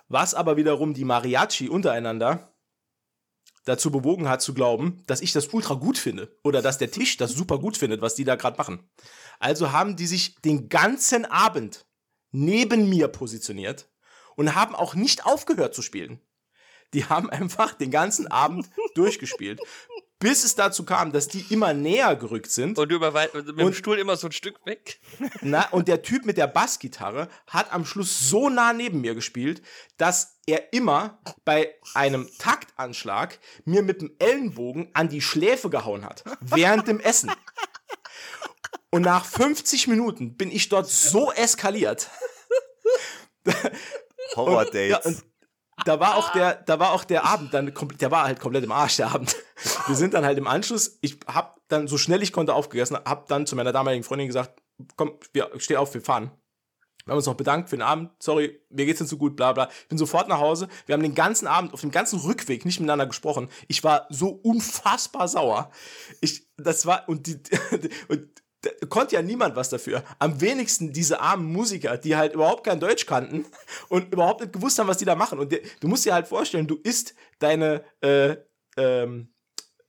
Was 0.08 0.34
aber 0.34 0.58
wiederum 0.58 0.94
die 0.94 1.06
Mariachi 1.06 1.70
untereinander 1.70 2.54
dazu 3.66 3.92
bewogen 3.92 4.30
hat 4.30 4.42
zu 4.42 4.54
glauben, 4.54 5.04
dass 5.08 5.22
ich 5.22 5.34
das 5.34 5.48
ultra 5.48 5.74
gut 5.74 5.98
finde 5.98 6.38
oder 6.44 6.62
dass 6.62 6.78
der 6.78 6.92
Tisch 6.92 7.18
das 7.18 7.32
super 7.34 7.60
gut 7.60 7.78
findet, 7.78 8.02
was 8.02 8.16
die 8.16 8.24
da 8.24 8.36
gerade 8.36 8.58
machen. 8.58 8.90
Also 9.40 9.72
haben 9.72 9.96
die 9.96 10.08
sich 10.08 10.36
den 10.42 10.70
ganzen 10.70 11.26
Abend 11.26 11.86
neben 12.32 12.90
mir 12.90 13.08
positioniert 13.10 13.90
und 14.36 14.56
haben 14.56 14.76
auch 14.76 14.96
nicht 14.96 15.26
aufgehört 15.26 15.76
zu 15.76 15.82
spielen. 15.82 16.22
Die 16.94 17.06
haben 17.06 17.30
einfach 17.30 17.74
den 17.74 17.92
ganzen 17.92 18.28
Abend 18.28 18.70
durchgespielt, 18.96 19.60
bis 20.20 20.44
es 20.44 20.56
dazu 20.56 20.84
kam, 20.84 21.12
dass 21.12 21.28
die 21.28 21.46
immer 21.54 21.74
näher 21.74 22.16
gerückt 22.16 22.50
sind. 22.52 22.78
Und 22.80 22.90
du 22.90 22.96
über 22.96 23.12
mit 23.12 23.48
dem 23.48 23.60
Und- 23.68 23.76
Stuhl 23.76 24.00
immer 24.00 24.16
so 24.18 24.28
ein 24.28 24.32
Stück 24.32 24.66
weg. 24.66 25.00
Na, 25.42 25.68
und 25.70 25.88
der 25.88 26.02
Typ 26.02 26.26
mit 26.26 26.38
der 26.38 26.48
Bassgitarre 26.48 27.30
hat 27.48 27.72
am 27.72 27.86
Schluss 27.86 28.30
so 28.30 28.50
nah 28.50 28.74
neben 28.74 29.02
mir 29.02 29.14
gespielt, 29.16 29.62
dass 29.98 30.40
er 30.48 30.74
immer 30.74 31.20
bei 31.46 31.76
einem 31.94 32.28
Taktanschlag 32.40 33.38
mir 33.66 33.84
mit 33.84 34.02
dem 34.02 34.16
Ellenbogen 34.20 34.90
an 34.94 35.10
die 35.10 35.22
Schläfe 35.22 35.70
gehauen 35.70 36.04
hat, 36.06 36.24
während 36.42 36.88
dem 36.88 37.00
Essen. 37.00 37.32
Und 38.90 39.02
nach 39.04 39.26
50 39.26 39.88
Minuten 39.88 40.36
bin 40.38 40.50
ich 40.50 40.70
dort 40.70 40.88
so 40.90 41.32
eskaliert. 41.34 42.10
Horror 44.36 44.60
Und, 44.66 44.74
ja, 44.74 44.98
Dates. 44.98 45.06
und 45.06 45.24
da 45.86 46.00
war 46.00 46.16
auch 46.16 46.32
der, 46.32 46.56
da 46.56 46.80
war 46.80 46.92
auch 46.92 47.04
der 47.04 47.24
Abend 47.26 47.54
dann 47.54 47.74
komplett, 47.74 48.02
der 48.02 48.12
war 48.12 48.24
halt 48.26 48.40
komplett 48.40 48.64
im 48.64 48.72
Arsch, 48.72 48.98
der 48.98 49.12
Abend. 49.12 49.36
Wir 49.88 49.96
sind 49.96 50.14
dann 50.14 50.26
halt 50.26 50.38
im 50.38 50.48
Anschluss, 50.48 50.98
ich 51.02 51.18
hab 51.28 51.62
dann 51.68 51.88
so 51.88 51.98
schnell 51.98 52.22
ich 52.22 52.32
konnte 52.32 52.54
aufgegessen, 52.54 52.98
hab 52.98 53.28
dann 53.28 53.46
zu 53.46 53.56
meiner 53.56 53.72
damaligen 53.72 54.04
Freundin 54.04 54.28
gesagt, 54.28 54.62
komm, 54.96 55.18
wir, 55.34 55.52
steh 55.58 55.78
auf, 55.78 55.94
wir 55.94 56.02
fahren. 56.02 56.32
Wir 57.06 57.14
haben 57.14 57.18
uns 57.20 57.26
noch 57.26 57.36
bedankt 57.36 57.70
für 57.70 57.78
den 57.78 57.84
Abend. 57.84 58.12
Sorry, 58.20 58.60
mir 58.70 58.86
geht's 58.86 59.00
nicht 59.00 59.10
so 59.10 59.18
gut, 59.18 59.38
bla 59.38 59.54
bla. 59.54 59.70
Ich 59.84 59.88
bin 59.88 59.98
sofort 59.98 60.28
nach 60.28 60.40
Hause. 60.40 60.68
Wir 60.86 60.94
haben 60.94 61.02
den 61.02 61.16
ganzen 61.16 61.48
Abend, 61.48 61.74
auf 61.74 61.80
dem 61.80 61.92
ganzen 61.92 62.20
Rückweg 62.20 62.66
nicht 62.66 62.82
miteinander 62.82 63.08
gesprochen. 63.08 63.48
Ich 63.70 63.82
war 63.86 64.08
so 64.10 64.28
unfassbar 64.30 65.30
sauer. 65.30 65.72
Ich, 66.20 66.50
das 66.58 66.86
war, 66.86 67.08
und 67.08 67.28
die, 67.28 67.40
und 68.10 68.28
da 68.62 68.72
konnte 68.90 69.16
ja 69.16 69.22
niemand 69.22 69.56
was 69.56 69.70
dafür. 69.70 70.04
Am 70.20 70.42
wenigsten 70.42 70.92
diese 70.92 71.22
armen 71.22 71.52
Musiker, 71.52 71.98
die 71.98 72.18
halt 72.18 72.34
überhaupt 72.34 72.66
kein 72.66 72.82
Deutsch 72.82 73.06
kannten 73.06 73.46
und 73.90 74.12
überhaupt 74.12 74.42
nicht 74.42 74.52
gewusst 74.52 74.78
haben, 74.78 74.88
was 74.88 74.98
die 74.98 75.06
da 75.06 75.16
machen. 75.16 75.40
Und 75.40 75.54
der, 75.54 75.62
du 75.80 75.88
musst 75.88 76.06
dir 76.06 76.14
halt 76.14 76.28
vorstellen, 76.28 76.68
du 76.68 76.76
isst 76.76 77.16
deine, 77.40 77.86
äh, 78.02 78.36
ähm, 78.76 79.34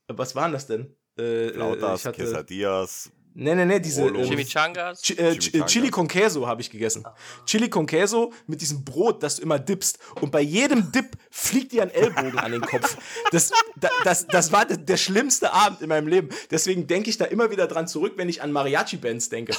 was 0.09 0.35
waren 0.35 0.53
das 0.53 0.67
denn? 0.67 0.95
Äh, 1.19 1.49
äh, 1.49 1.51
Lautas, 1.57 2.01
ich 2.01 2.07
hatte, 2.07 2.23
Quesadillas. 2.23 3.11
nee, 3.35 3.55
nee, 3.55 3.65
nee, 3.65 3.81
diese, 3.81 4.03
ähm, 4.07 4.23
Chimichangas. 4.25 5.03
Chi- 5.03 5.15
äh, 5.19 5.31
Ch- 5.33 5.35
äh, 5.35 5.39
Chimichangas. 5.39 5.73
Chili 5.73 5.91
con 5.91 6.09
Queso 6.09 6.47
habe 6.47 6.61
ich 6.61 6.71
gegessen. 6.71 7.05
Chili 7.45 7.69
con 7.69 7.87
Queso 7.87 8.33
mit 8.47 8.61
diesem 8.61 8.85
Brot, 8.85 9.23
das 9.23 9.37
du 9.37 9.43
immer 9.43 9.59
dippst. 9.59 9.99
Und 10.21 10.31
bei 10.31 10.41
jedem 10.41 10.93
Dip 10.93 11.17
fliegt 11.31 11.73
dir 11.73 11.83
ein 11.83 11.91
Ellbogen 11.91 12.39
an 12.39 12.53
den 12.53 12.61
Kopf. 12.63 12.97
Das, 13.33 13.51
da, 13.77 13.89
das, 14.05 14.27
das 14.29 14.53
war 14.53 14.65
der, 14.67 14.97
schlimmste 14.97 15.53
Abend 15.53 15.81
in 15.83 15.89
meinem 15.89 16.07
Leben. 16.09 16.29
Deswegen 16.51 16.87
denke 16.87 17.11
ich 17.11 17.19
da 17.19 17.25
immer 17.25 17.51
wieder 17.51 17.67
dran 17.67 17.89
zurück, 17.89 18.15
wenn 18.17 18.29
ich 18.29 18.41
an 18.43 18.53
Mariachi-Bands 18.53 19.29
denke. 19.29 19.55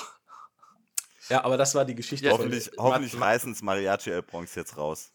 Ja, 1.29 1.43
aber 1.43 1.57
das 1.57 1.75
war 1.75 1.85
die 1.85 1.93
Geschichte. 1.95 2.25
Ja, 2.25 2.31
von- 2.31 2.39
Hoffentlich, 2.39 2.71
Ma- 2.75 2.83
hoffentlich 2.83 3.13
Ma- 3.13 3.25
reißen's 3.27 3.61
Mariachi 3.61 4.09
El 4.11 4.23
Bronx 4.23 4.55
jetzt 4.55 4.77
raus. 4.77 5.11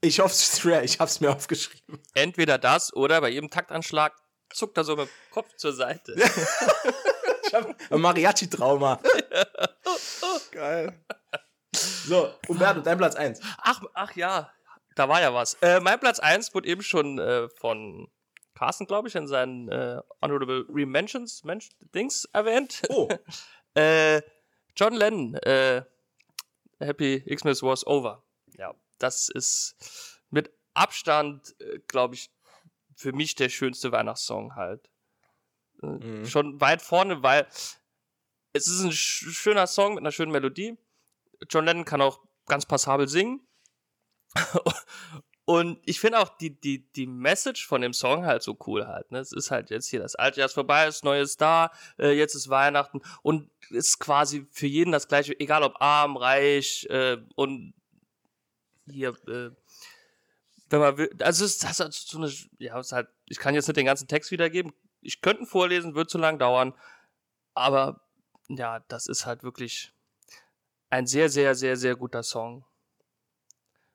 Ich 0.00 0.20
hoffe 0.20 0.32
es 0.34 0.60
schwer, 0.60 0.84
ich 0.84 1.00
habe 1.00 1.08
es 1.10 1.18
mir 1.20 1.30
aufgeschrieben. 1.34 1.98
Entweder 2.14 2.58
das 2.58 2.94
oder 2.94 3.20
bei 3.20 3.30
jedem 3.30 3.50
Taktanschlag 3.50 4.12
zuckt 4.52 4.76
er 4.76 4.84
so 4.84 4.96
mit 4.96 5.08
dem 5.08 5.12
Kopf 5.30 5.54
zur 5.56 5.72
Seite. 5.72 6.14
Ich 7.46 7.54
habe 7.54 7.74
ein 7.90 8.00
Mariachi-Trauma. 8.00 9.00
Geil. 10.50 11.04
So, 11.74 12.32
Umberto, 12.48 12.80
dein 12.80 12.98
Platz 12.98 13.14
1. 13.14 13.40
Ach, 13.58 13.82
ach 13.94 14.16
ja, 14.16 14.50
da 14.96 15.08
war 15.08 15.20
ja 15.20 15.32
was. 15.32 15.54
Äh, 15.60 15.80
mein 15.80 16.00
Platz 16.00 16.18
1 16.18 16.54
wurde 16.54 16.68
eben 16.68 16.82
schon 16.82 17.18
äh, 17.18 17.48
von 17.48 18.08
Carsten, 18.54 18.86
glaube 18.86 19.08
ich, 19.08 19.14
in 19.14 19.26
seinen 19.28 19.68
äh, 19.68 20.00
Honorable 20.20 20.66
Rementions 20.68 21.44
Mensch, 21.44 21.68
Dings 21.94 22.24
erwähnt. 22.32 22.82
Oh, 22.88 23.08
Äh, 23.74 24.22
John 24.74 24.94
Lennon, 24.94 25.34
äh, 25.34 25.82
Happy 26.80 27.20
Xmas 27.20 27.62
was 27.62 27.86
over. 27.86 28.24
Ja, 28.56 28.74
das 28.98 29.28
ist 29.28 30.20
mit 30.30 30.50
Abstand, 30.74 31.54
äh, 31.60 31.78
glaube 31.86 32.16
ich, 32.16 32.30
für 32.98 33.12
mich 33.12 33.36
der 33.36 33.48
schönste 33.48 33.92
Weihnachtssong 33.92 34.56
halt. 34.56 34.90
Äh, 35.82 35.86
Mhm. 35.86 36.26
Schon 36.26 36.60
weit 36.60 36.82
vorne, 36.82 37.22
weil 37.22 37.46
es 38.52 38.66
ist 38.66 38.80
ein 38.80 38.92
sch 38.92 39.30
schöner 39.30 39.68
Song 39.68 39.94
mit 39.94 40.02
einer 40.02 40.10
schönen 40.10 40.32
Melodie. 40.32 40.76
John 41.48 41.64
Lennon 41.64 41.84
kann 41.84 42.02
auch 42.02 42.20
ganz 42.46 42.66
passabel 42.66 43.06
singen. 43.06 43.46
Und 45.44 45.80
ich 45.86 46.00
finde 46.00 46.18
auch 46.18 46.36
die, 46.36 46.60
die, 46.60 46.92
die 46.92 47.06
Message 47.06 47.66
von 47.66 47.80
dem 47.80 47.94
Song 47.94 48.26
halt 48.26 48.42
so 48.42 48.58
cool 48.66 48.86
halt. 48.86 49.10
Ne? 49.12 49.20
Es 49.20 49.32
ist 49.32 49.50
halt 49.50 49.70
jetzt 49.70 49.86
hier 49.86 50.00
das 50.00 50.14
alte 50.14 50.40
Jahr 50.40 50.46
ist 50.46 50.54
vorbei, 50.54 50.84
das 50.84 51.04
neue 51.04 51.22
ist 51.22 51.40
da, 51.40 51.70
äh, 51.98 52.10
jetzt 52.10 52.34
ist 52.34 52.50
Weihnachten 52.50 53.00
und 53.22 53.50
ist 53.70 53.98
quasi 53.98 54.46
für 54.50 54.66
jeden 54.66 54.92
das 54.92 55.08
gleiche, 55.08 55.38
egal 55.40 55.62
ob 55.62 55.80
arm, 55.80 56.18
reich 56.18 56.86
äh, 56.90 57.16
und 57.36 57.72
hier, 58.90 59.16
äh, 59.28 59.50
wenn 60.70 60.80
man 60.80 60.98
will, 60.98 61.10
also 61.20 61.44
es 61.44 61.52
ist, 61.52 61.64
das 61.64 61.80
ist 61.80 62.08
so 62.08 62.18
eine, 62.18 62.32
ja, 62.58 62.78
ist 62.78 62.92
halt, 62.92 63.08
ich 63.26 63.38
kann 63.38 63.54
jetzt 63.54 63.68
nicht 63.68 63.76
den 63.76 63.86
ganzen 63.86 64.08
Text 64.08 64.30
wiedergeben. 64.30 64.72
Ich 65.00 65.20
könnte 65.20 65.42
ihn 65.42 65.46
vorlesen, 65.46 65.94
wird 65.94 66.10
zu 66.10 66.18
lang 66.18 66.38
dauern, 66.38 66.74
aber 67.54 68.00
ja, 68.48 68.80
das 68.88 69.06
ist 69.06 69.26
halt 69.26 69.42
wirklich 69.42 69.92
ein 70.90 71.06
sehr, 71.06 71.28
sehr, 71.28 71.54
sehr, 71.54 71.76
sehr 71.76 71.96
guter 71.96 72.22
Song. 72.22 72.64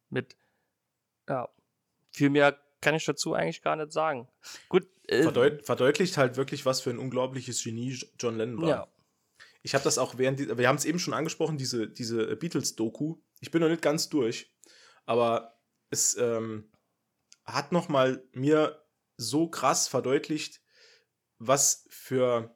Mit 0.09 0.36
ja, 1.28 1.49
viel 2.11 2.30
mehr 2.30 2.59
kann 2.82 2.95
ich 2.95 3.05
dazu 3.05 3.34
eigentlich 3.34 3.61
gar 3.61 3.76
nicht 3.76 3.91
sagen. 3.91 4.28
Gut. 4.69 4.88
Äh, 5.07 5.24
Verdeut 5.24 5.65
verdeutlicht 5.65 6.17
halt 6.17 6.38
wirklich, 6.38 6.65
was 6.65 6.82
für 6.82 6.89
ein 6.89 6.99
unglaubliches 6.99 7.63
Genie 7.63 7.97
John 8.19 8.38
Lennon 8.38 8.61
war. 8.61 8.69
ja. 8.69 8.88
Ich 9.63 9.74
habe 9.74 9.84
das 9.84 9.97
auch 9.97 10.17
während, 10.17 10.39
die, 10.39 10.57
wir 10.57 10.67
haben 10.67 10.76
es 10.76 10.84
eben 10.84 10.99
schon 10.99 11.13
angesprochen, 11.13 11.57
diese, 11.57 11.88
diese 11.88 12.36
Beatles-Doku. 12.36 13.15
Ich 13.39 13.49
bin 13.49 13.61
noch 13.61 13.69
nicht 13.69 13.82
ganz 13.82 14.09
durch, 14.09 14.53
aber 15.05 15.53
es 15.94 16.18
ähm, 16.18 16.70
hat 17.46 17.72
noch 17.72 17.88
mal 17.88 18.28
mir 18.34 18.84
so 19.16 19.48
krass 19.48 19.88
verdeutlicht, 19.88 20.62
was 21.39 21.86
für 21.89 22.56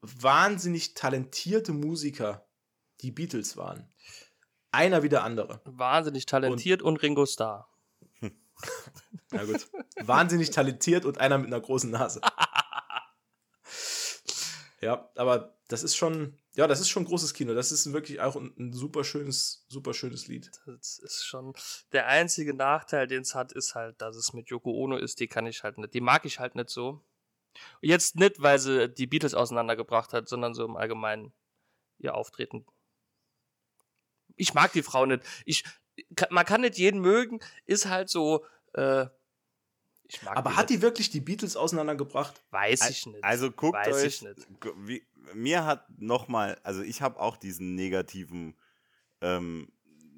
wahnsinnig 0.00 0.94
talentierte 0.94 1.72
Musiker 1.72 2.46
die 3.00 3.10
Beatles 3.10 3.56
waren. 3.56 3.88
Einer 4.70 5.02
wie 5.02 5.08
der 5.08 5.24
andere. 5.24 5.62
Wahnsinnig 5.64 6.26
talentiert 6.26 6.82
und, 6.82 7.02
Ringo 7.02 7.24
Starr. 7.24 7.68
Na 9.30 9.44
gut. 9.44 9.68
Wahnsinnig 10.00 10.50
talentiert 10.50 11.04
und 11.04 11.18
einer 11.18 11.38
mit 11.38 11.46
einer 11.46 11.60
großen 11.60 11.90
Nase. 11.90 12.20
Ja, 14.80 15.10
aber 15.16 15.58
das 15.68 15.82
ist 15.82 15.96
schon, 15.96 16.38
ja, 16.54 16.66
das 16.66 16.80
ist 16.80 16.88
schon 16.88 17.04
großes 17.04 17.34
Kino. 17.34 17.52
Das 17.54 17.72
ist 17.72 17.92
wirklich 17.92 18.20
auch 18.20 18.36
ein, 18.36 18.54
ein 18.58 18.72
super 18.72 19.02
schönes, 19.02 19.66
super 19.68 19.92
schönes 19.92 20.28
Lied. 20.28 20.50
Das 20.66 20.98
ist 20.98 21.24
schon 21.24 21.52
der 21.92 22.06
einzige 22.06 22.54
Nachteil, 22.54 23.06
den 23.06 23.22
es 23.22 23.34
hat, 23.34 23.52
ist 23.52 23.74
halt, 23.74 24.00
dass 24.00 24.16
es 24.16 24.32
mit 24.32 24.48
Yoko 24.50 24.70
Ono 24.70 24.96
ist. 24.96 25.20
Die 25.20 25.26
kann 25.26 25.46
ich 25.46 25.64
halt 25.64 25.78
nicht, 25.78 25.94
die 25.94 26.00
mag 26.00 26.24
ich 26.24 26.38
halt 26.38 26.54
nicht 26.54 26.70
so. 26.70 27.04
Jetzt 27.80 28.16
nicht, 28.16 28.40
weil 28.40 28.58
sie 28.60 28.88
die 28.88 29.08
Beatles 29.08 29.34
auseinandergebracht 29.34 30.12
hat, 30.12 30.28
sondern 30.28 30.54
so 30.54 30.64
im 30.64 30.76
Allgemeinen 30.76 31.32
ihr 31.98 32.14
Auftreten. 32.14 32.64
Ich 34.36 34.54
mag 34.54 34.72
die 34.72 34.84
Frau 34.84 35.06
nicht. 35.06 35.24
Ich, 35.44 35.64
man 36.30 36.46
kann 36.46 36.60
nicht 36.60 36.78
jeden 36.78 37.00
mögen, 37.00 37.40
ist 37.66 37.86
halt 37.86 38.08
so. 38.08 38.44
Äh, 38.74 39.06
ich 40.08 40.22
mag 40.22 40.36
Aber 40.36 40.56
hat 40.56 40.70
die 40.70 40.82
wirklich 40.82 41.10
die 41.10 41.20
Beatles 41.20 41.56
auseinandergebracht? 41.56 42.42
Weiß 42.50 42.88
ich 42.90 43.06
nicht. 43.06 43.22
Also 43.22 43.50
guckt 43.50 43.76
Weiß 43.76 43.94
euch, 43.96 44.04
ich 44.06 44.22
nicht. 44.22 44.60
gu- 44.60 44.72
wie, 44.76 45.06
mir 45.34 45.64
hat 45.64 45.86
noch 46.00 46.28
mal, 46.28 46.58
also 46.62 46.82
ich 46.82 47.02
habe 47.02 47.20
auch 47.20 47.36
diesen 47.36 47.74
negativen, 47.74 48.56
ähm, 49.20 49.70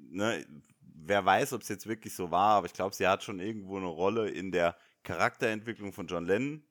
ne, 0.09 0.45
wer 0.79 1.25
weiß, 1.25 1.53
ob 1.53 1.61
es 1.61 1.67
jetzt 1.67 1.87
wirklich 1.87 2.15
so 2.15 2.31
war, 2.31 2.55
aber 2.57 2.67
ich 2.67 2.73
glaube, 2.73 2.95
sie 2.95 3.07
hat 3.07 3.23
schon 3.23 3.39
irgendwo 3.39 3.77
eine 3.77 3.87
Rolle 3.87 4.29
in 4.29 4.51
der 4.51 4.77
Charakterentwicklung 5.03 5.93
von 5.93 6.07
John 6.07 6.25
Lennon. 6.25 6.63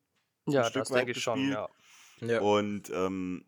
Ja, 0.47 0.71
das 0.71 0.89
denke 0.89 1.13
ich 1.13 1.23
schon, 1.23 1.51
ja. 1.51 1.69
Ja. 2.21 2.41
Und 2.41 2.91
ähm, 2.91 3.45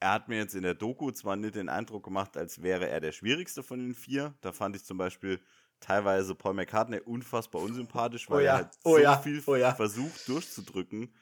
er 0.00 0.12
hat 0.12 0.28
mir 0.28 0.38
jetzt 0.38 0.54
in 0.54 0.62
der 0.62 0.74
Doku 0.74 1.10
zwar 1.10 1.36
nicht 1.36 1.54
den 1.54 1.68
Eindruck 1.68 2.04
gemacht, 2.04 2.36
als 2.36 2.62
wäre 2.62 2.88
er 2.88 3.00
der 3.00 3.12
schwierigste 3.12 3.62
von 3.62 3.78
den 3.78 3.94
vier. 3.94 4.34
Da 4.40 4.52
fand 4.52 4.76
ich 4.76 4.84
zum 4.84 4.98
Beispiel 4.98 5.40
teilweise 5.80 6.34
Paul 6.34 6.54
McCartney 6.54 7.00
unfassbar 7.00 7.62
unsympathisch, 7.62 8.28
weil 8.30 8.38
Oh 8.38 8.40
ja, 8.40 8.50
er 8.50 8.56
halt 8.56 8.70
oh 8.84 8.96
so 8.96 8.98
ja, 8.98 9.18
viel 9.18 9.42
oh 9.46 9.56
ja. 9.56 9.74
versucht 9.74 10.28
durchzudrücken, 10.28 11.14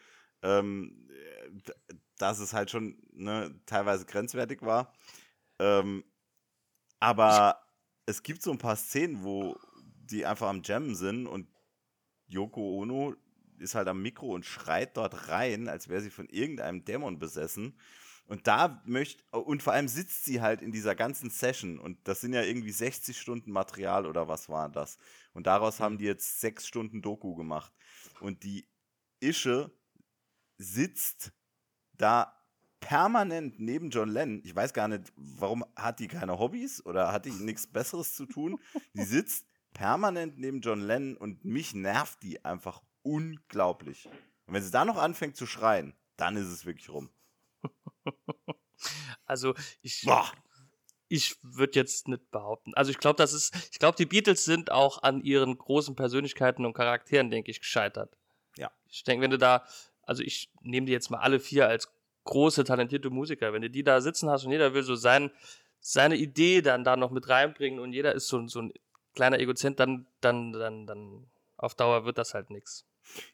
ähm, 0.42 1.08
dass 2.18 2.38
es 2.38 2.52
halt 2.52 2.70
schon 2.70 3.00
ne, 3.12 3.54
teilweise 3.66 4.06
grenzwertig 4.06 4.62
war. 4.62 4.92
Ähm, 5.58 6.04
aber 7.00 7.60
es 8.06 8.22
gibt 8.22 8.42
so 8.42 8.52
ein 8.52 8.58
paar 8.58 8.76
Szenen, 8.76 9.22
wo 9.22 9.58
die 10.10 10.24
einfach 10.24 10.48
am 10.48 10.62
Jammen 10.62 10.94
sind 10.94 11.26
und 11.26 11.48
Yoko 12.28 12.78
Ono 12.80 13.14
ist 13.58 13.74
halt 13.74 13.88
am 13.88 14.02
Mikro 14.02 14.34
und 14.34 14.44
schreit 14.44 14.96
dort 14.96 15.28
rein, 15.28 15.68
als 15.68 15.88
wäre 15.88 16.00
sie 16.00 16.10
von 16.10 16.28
irgendeinem 16.28 16.84
Dämon 16.84 17.18
besessen. 17.18 17.78
Und 18.26 18.48
da 18.48 18.82
möchte, 18.84 19.22
und 19.30 19.62
vor 19.62 19.72
allem 19.72 19.86
sitzt 19.86 20.24
sie 20.24 20.40
halt 20.40 20.60
in 20.60 20.72
dieser 20.72 20.96
ganzen 20.96 21.30
Session 21.30 21.78
und 21.78 21.98
das 22.08 22.20
sind 22.20 22.32
ja 22.32 22.42
irgendwie 22.42 22.72
60 22.72 23.18
Stunden 23.18 23.52
Material 23.52 24.04
oder 24.04 24.26
was 24.26 24.48
war 24.48 24.68
das? 24.68 24.98
Und 25.32 25.46
daraus 25.46 25.78
haben 25.78 25.98
die 25.98 26.06
jetzt 26.06 26.40
sechs 26.40 26.66
Stunden 26.66 27.02
Doku 27.02 27.36
gemacht. 27.36 27.72
Und 28.20 28.42
die 28.42 28.68
Ische 29.20 29.70
sitzt 30.58 31.32
da 31.92 32.36
permanent 32.80 33.60
neben 33.60 33.90
John 33.90 34.08
Lennon. 34.08 34.42
Ich 34.44 34.54
weiß 34.54 34.72
gar 34.72 34.88
nicht, 34.88 35.12
warum 35.16 35.64
hat 35.76 36.00
die 36.00 36.08
keine 36.08 36.38
Hobbys 36.38 36.84
oder 36.84 37.12
hat 37.12 37.26
die 37.26 37.30
nichts 37.30 37.66
Besseres 37.66 38.14
zu 38.14 38.26
tun? 38.26 38.58
Die 38.94 39.04
sitzt 39.04 39.46
permanent 39.72 40.38
neben 40.38 40.60
John 40.60 40.80
Lennon 40.80 41.16
und 41.16 41.44
mich 41.44 41.74
nervt 41.74 42.22
die 42.22 42.44
einfach 42.44 42.82
unglaublich. 43.02 44.08
Und 44.46 44.54
wenn 44.54 44.62
sie 44.62 44.70
da 44.70 44.84
noch 44.84 44.96
anfängt 44.96 45.36
zu 45.36 45.46
schreien, 45.46 45.94
dann 46.16 46.36
ist 46.36 46.48
es 46.48 46.64
wirklich 46.64 46.88
rum. 46.88 47.10
Also 49.24 49.54
ich, 49.82 50.02
Boah. 50.04 50.30
ich 51.08 51.36
würde 51.42 51.72
jetzt 51.74 52.08
nicht 52.08 52.30
behaupten. 52.30 52.74
Also 52.74 52.90
ich 52.90 52.98
glaube, 52.98 53.16
das 53.16 53.32
ist, 53.32 53.54
ich 53.72 53.78
glaube, 53.78 53.96
die 53.96 54.06
Beatles 54.06 54.44
sind 54.44 54.70
auch 54.70 55.02
an 55.02 55.20
ihren 55.20 55.58
großen 55.58 55.96
Persönlichkeiten 55.96 56.64
und 56.64 56.74
Charakteren, 56.74 57.30
denke 57.30 57.50
ich, 57.50 57.60
gescheitert. 57.60 58.16
Ja. 58.56 58.70
Ich 58.88 59.02
denke, 59.04 59.24
wenn 59.24 59.30
du 59.30 59.38
da, 59.38 59.64
also 60.02 60.22
ich 60.22 60.50
nehme 60.62 60.86
die 60.86 60.92
jetzt 60.92 61.10
mal 61.10 61.18
alle 61.18 61.40
vier 61.40 61.68
als 61.68 61.90
große, 62.24 62.64
talentierte 62.64 63.10
Musiker, 63.10 63.52
wenn 63.52 63.62
du 63.62 63.70
die 63.70 63.82
da 63.82 64.00
sitzen 64.00 64.28
hast 64.30 64.44
und 64.44 64.52
jeder 64.52 64.74
will 64.74 64.82
so 64.82 64.94
sein, 64.94 65.30
seine 65.80 66.16
Idee 66.16 66.62
dann 66.62 66.84
da 66.84 66.96
noch 66.96 67.10
mit 67.10 67.28
reinbringen 67.28 67.78
und 67.78 67.92
jeder 67.92 68.14
ist 68.14 68.28
so, 68.28 68.46
so 68.48 68.62
ein 68.62 68.72
kleiner 69.14 69.38
Egozent, 69.38 69.80
dann, 69.80 70.06
dann, 70.20 70.52
dann, 70.52 70.86
dann 70.86 71.26
auf 71.56 71.74
Dauer 71.74 72.04
wird 72.04 72.18
das 72.18 72.34
halt 72.34 72.50
nichts. 72.50 72.84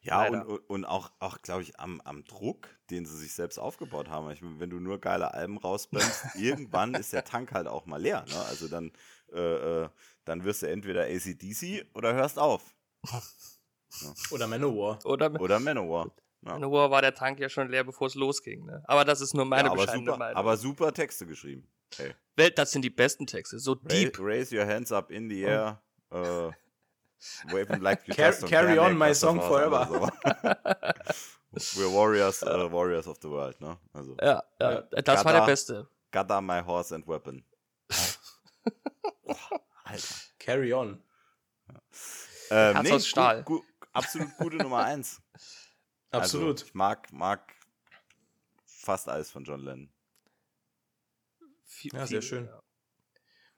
Ja, 0.01 0.25
Leider. 0.25 0.47
und, 0.47 0.59
und 0.71 0.85
auch, 0.85 1.11
auch 1.19 1.41
glaube 1.43 1.63
ich, 1.63 1.79
am, 1.79 2.01
am 2.03 2.25
Druck, 2.25 2.69
den 2.91 3.07
sie 3.07 3.17
sich 3.17 3.33
selbst 3.33 3.59
aufgebaut 3.59 4.09
haben. 4.09 4.31
Ich 4.31 4.43
meine, 4.43 4.61
wenn 4.61 4.71
du 4.71 4.79
nur 4.79 5.01
geile 5.01 5.35
Alben 5.35 5.59
rausbrennst, 5.59 6.25
irgendwann 6.37 6.95
ist 6.95 7.13
der 7.13 7.25
Tank 7.25 7.53
halt 7.53 7.67
auch 7.67 7.87
mal 7.87 8.01
leer. 8.01 8.25
Ne? 8.29 8.41
Also 8.49 8.69
dann, 8.69 8.93
äh, 9.33 9.85
äh, 9.85 9.89
dann 10.25 10.45
wirst 10.45 10.63
du 10.63 10.69
entweder 10.69 11.05
ACDC 11.05 11.87
oder 11.95 12.15
hörst 12.15 12.39
auf. 12.39 12.75
Oder 14.31 14.47
Manowar. 14.47 14.99
Oder 15.05 15.31
Oder 15.41 15.61
Manowar. 15.61 16.11
Ja. 16.45 16.55
Manowar 16.55 16.91
war 16.91 17.03
der 17.03 17.15
Tank 17.15 17.39
ja 17.39 17.49
schon 17.49 17.69
leer, 17.69 17.85
bevor 17.85 18.09
es 18.09 18.15
losging. 18.15 18.65
Ne? 18.65 18.83
Aber 18.87 19.05
das 19.05 19.21
ist 19.21 19.35
nur 19.35 19.45
meine 19.45 19.69
ja, 19.69 19.73
aber, 19.73 19.83
bescheidene 19.83 20.07
super, 20.07 20.19
Meinung. 20.19 20.37
aber 20.37 20.57
super 20.57 20.93
Texte 20.93 21.27
geschrieben. 21.27 21.69
Hey. 21.97 22.15
Welt, 22.37 22.59
das 22.59 22.73
sind 22.73 22.83
die 22.83 22.91
besten 22.91 23.27
Texte. 23.27 23.59
So 23.59 23.75
deep. 23.75 24.19
raise 24.19 24.57
your 24.57 24.67
hands 24.67 24.91
up 24.91 25.11
in 25.11 25.29
the 25.29 25.43
air. 25.43 25.83
Äh, 26.11 26.51
wave 27.53 27.71
like 27.81 28.07
you 28.09 28.15
Car- 28.15 28.29
just 28.31 28.41
don't 28.43 28.51
carry 28.51 28.79
on, 28.79 28.97
my 28.97 29.13
song 29.15 29.41
forever. 29.41 29.87
so. 29.91 30.09
We're 31.81 31.91
warriors, 31.91 32.43
äh, 32.43 32.71
warriors 32.71 33.07
of 33.07 33.19
the 33.21 33.29
world, 33.29 33.61
ne? 33.61 33.77
Also, 33.93 34.17
Ja, 34.23 34.43
ja, 34.61 34.71
Ja. 34.73 34.81
das 35.03 35.25
war 35.25 35.33
Gada. 35.33 35.41
der 35.41 35.47
Beste. 35.47 35.87
Gada, 36.11 36.41
my 36.41 36.61
horse 36.63 36.95
and 36.95 37.07
weapon. 37.07 37.45
Alter. 39.85 40.15
Carry 40.39 40.73
on. 40.73 41.03
Ähm, 42.51 42.75
Herz 42.77 42.91
aus 42.91 43.07
Stahl. 43.07 43.43
Gu 43.45 43.59
gu 43.61 43.65
absolut 43.93 44.31
gute 44.39 44.57
Nummer 44.57 44.85
eins. 44.85 45.21
Absolut. 46.11 46.57
Also, 46.61 46.67
ich 46.67 46.75
mag, 46.75 47.13
mag 47.13 47.53
fast 48.67 49.09
alles 49.09 49.31
von 49.31 49.45
John 49.45 49.61
Lennon. 49.61 49.93
Viel, 51.65 51.93
Ja, 51.95 52.07
sehr 52.07 52.23
schön. 52.23 52.47
ja. 52.47 52.63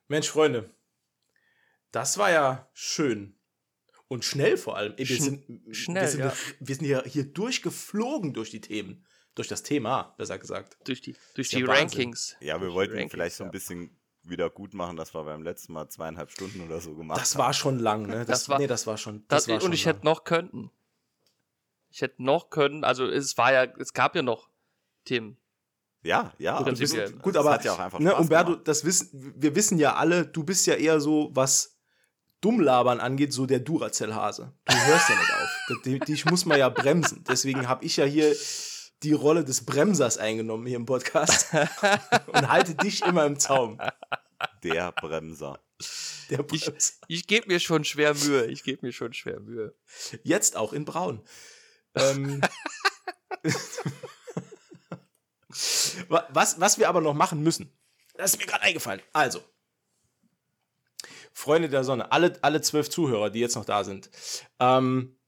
Mensch, 0.09 0.31
Freunde, 0.31 0.71
das 1.91 2.19
war 2.19 2.31
ja 2.31 2.69
schön. 2.75 3.39
Und 4.09 4.25
schnell 4.25 4.57
vor 4.57 4.77
allem. 4.77 4.95
Wir, 4.97 5.07
sind, 5.07 5.45
schnell, 5.75 6.03
wir 6.03 6.09
sind, 6.09 6.21
ja. 6.21 6.33
wir 6.61 6.75
sind 6.77 6.85
hier, 6.85 7.03
hier 7.07 7.25
durchgeflogen 7.25 8.33
durch 8.35 8.51
die 8.51 8.61
Themen. 8.61 9.05
Durch 9.35 9.49
das 9.49 9.63
Thema, 9.65 10.15
besser 10.17 10.39
gesagt. 10.39 10.77
Durch 10.87 11.01
die, 11.01 11.17
durch 11.35 11.51
ja 11.51 11.59
die. 11.59 11.65
Rankings. 11.65 12.37
Ja, 12.41 12.55
wir 12.55 12.67
Durch 12.67 12.75
wollten 12.75 12.93
Rankings, 12.93 13.11
vielleicht 13.13 13.37
so 13.37 13.45
ein 13.45 13.49
ja. 13.49 13.53
bisschen 13.53 13.97
wieder 14.23 14.49
gut 14.49 14.75
machen, 14.75 14.97
dass 14.97 15.13
wir 15.13 15.25
beim 15.25 15.43
letzten 15.43 15.73
Mal 15.73 15.89
zweieinhalb 15.89 16.31
Stunden 16.31 16.61
oder 16.61 16.81
so 16.81 16.95
gemacht 16.95 17.21
Das 17.21 17.35
haben. 17.35 17.41
war 17.41 17.53
schon 17.53 17.79
lang, 17.81 18.07
ne? 18.07 18.19
Das, 18.19 18.27
Das 18.27 18.49
war- 18.49 18.59
nee, 18.59 18.67
das 18.69 18.87
war 18.87 18.97
schon. 18.97 19.25
Das, 19.29 19.45
Das 19.45 19.49
war 19.49 19.55
und 19.57 19.61
schon 19.63 19.73
ich 19.73 19.85
lang. 19.85 19.95
hätte 19.97 20.07
noch 20.07 20.23
können. 20.25 20.71
Ich 21.91 22.01
hätte 22.03 22.23
noch 22.23 22.51
können. 22.51 22.85
Also 22.85 23.07
es 23.07 23.37
war 23.37 23.53
ja, 23.53 23.65
es 23.79 23.93
gab 23.93 24.15
ja 24.15 24.23
noch 24.23 24.49
Themen. 25.05 25.37
Ja, 26.03 26.33
ja. 26.39 26.59
Gut, 26.59 26.69
absolut. 26.69 26.79
prinzipiell. 26.79 27.13
Gut, 27.21 27.35
Das 27.35 27.41
aber 27.41 27.55
hat 27.55 27.65
ja 27.65 27.73
auch 27.73 27.79
einfach 27.79 27.99
ne, 27.99 28.15
Umberto, 28.15 28.55
das 28.57 28.85
wissen, 28.85 29.35
wir 29.37 29.55
wissen 29.57 29.79
ja 29.79 29.95
alle, 29.97 30.27
du 30.27 30.45
bist 30.45 30.67
ja 30.67 30.75
eher 30.75 31.01
so, 31.01 31.31
was 31.33 31.74
Dummlabern 32.45 33.01
angeht, 33.01 33.33
so 33.33 33.47
der 33.47 33.61
Duracell-Hase. 33.61 34.53
Du 34.67 34.75
hörst 34.75 35.09
ja 35.09 35.17
nicht 35.17 35.33
auf. 35.33 36.05
Dich 36.07 36.25
muss 36.27 36.45
man 36.45 36.59
ja 36.59 36.69
bremsen. 36.69 37.25
Deswegen 37.27 37.69
habe 37.69 37.85
ich 37.85 37.97
ja 37.97 38.05
hier 38.05 38.35
die 39.03 39.13
Rolle 39.13 39.45
des 39.45 39.65
Bremsers 39.65 40.19
eingenommen 40.19 40.67
hier 40.67 40.77
im 40.77 40.87
Podcast 40.87 41.49
und 42.27 42.49
halte 42.51 42.75
dich 42.75 43.03
immer 43.05 43.25
im 43.27 43.39
Zaum. 43.39 43.81
Der 44.63 44.93
Bremser. 44.93 45.59
Der 46.31 46.41
Ich- 46.53 46.65
Brems. 46.67 47.01
Ich 47.09 47.27
gebe 47.27 47.49
mir 47.49 47.61
schon 47.61 47.85
schwer 47.85 48.15
Mühe. 48.15 48.47
Ich 48.47 48.63
gebe 48.63 48.85
mir 48.87 48.93
schon 48.93 49.13
schwer 49.15 49.41
Mühe. 49.41 49.75
Jetzt 50.23 50.57
auch 50.57 50.73
in 50.73 50.85
Braun. 50.85 51.23
Ähm, 51.95 52.41
Wa- 56.09 56.27
was, 56.31 56.61
was 56.61 56.79
wir 56.79 56.89
aber 56.89 57.01
noch 57.01 57.15
machen 57.15 57.43
müssen, 57.43 57.73
das 58.17 58.33
ist 58.35 58.41
mir 58.41 58.47
gerade 58.47 58.63
eingefallen. 58.65 59.01
Also, 59.13 59.41
Freunde 61.35 61.69
der 61.69 61.85
Sonne, 61.85 62.13
alle, 62.13 62.39
alle 62.43 62.63
zwölf 62.63 62.89
Zuhörer, 62.89 63.29
die 63.29 63.41
jetzt 63.41 63.57
noch 63.57 63.65
da 63.65 63.85
sind, 63.85 64.09
ähm, 64.61 65.19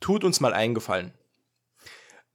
tut 0.00 0.24
uns 0.24 0.40
mal 0.40 0.54
eingefallen. 0.54 1.12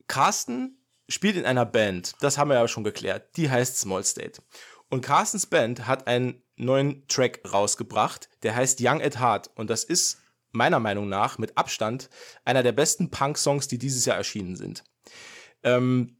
Carsten 0.08 0.78
spielt 1.10 1.36
in 1.36 1.46
einer 1.46 1.66
Band, 1.66 2.14
das 2.22 2.38
haben 2.38 2.50
wir 2.50 2.56
ja 2.56 2.68
schon 2.68 2.84
geklärt, 2.84 3.36
die 3.36 3.50
heißt 3.50 3.78
Small 3.78 4.04
State. 4.04 4.42
Und 4.90 5.02
Carstens 5.02 5.46
Band 5.46 5.88
hat 5.88 6.08
einen 6.08 6.42
neuen 6.56 7.08
Track 7.08 7.42
rausgebracht, 7.52 8.30
der 8.44 8.56
heißt 8.56 8.80
Young 8.82 9.02
at 9.02 9.20
Heart. 9.20 9.52
Und 9.56 9.70
das 9.70 9.84
ist 9.84 10.20
meiner 10.52 10.80
Meinung 10.80 11.10
nach 11.10 11.38
mit 11.38 11.58
Abstand 11.58 12.10
einer 12.44 12.64
der 12.64 12.72
besten 12.72 13.12
Punk-Songs, 13.12 13.68
die 13.68 13.78
dieses 13.78 14.06
Jahr 14.06 14.18
erschienen 14.18 14.56
sind. 14.56 14.84
Ähm, 15.64 16.19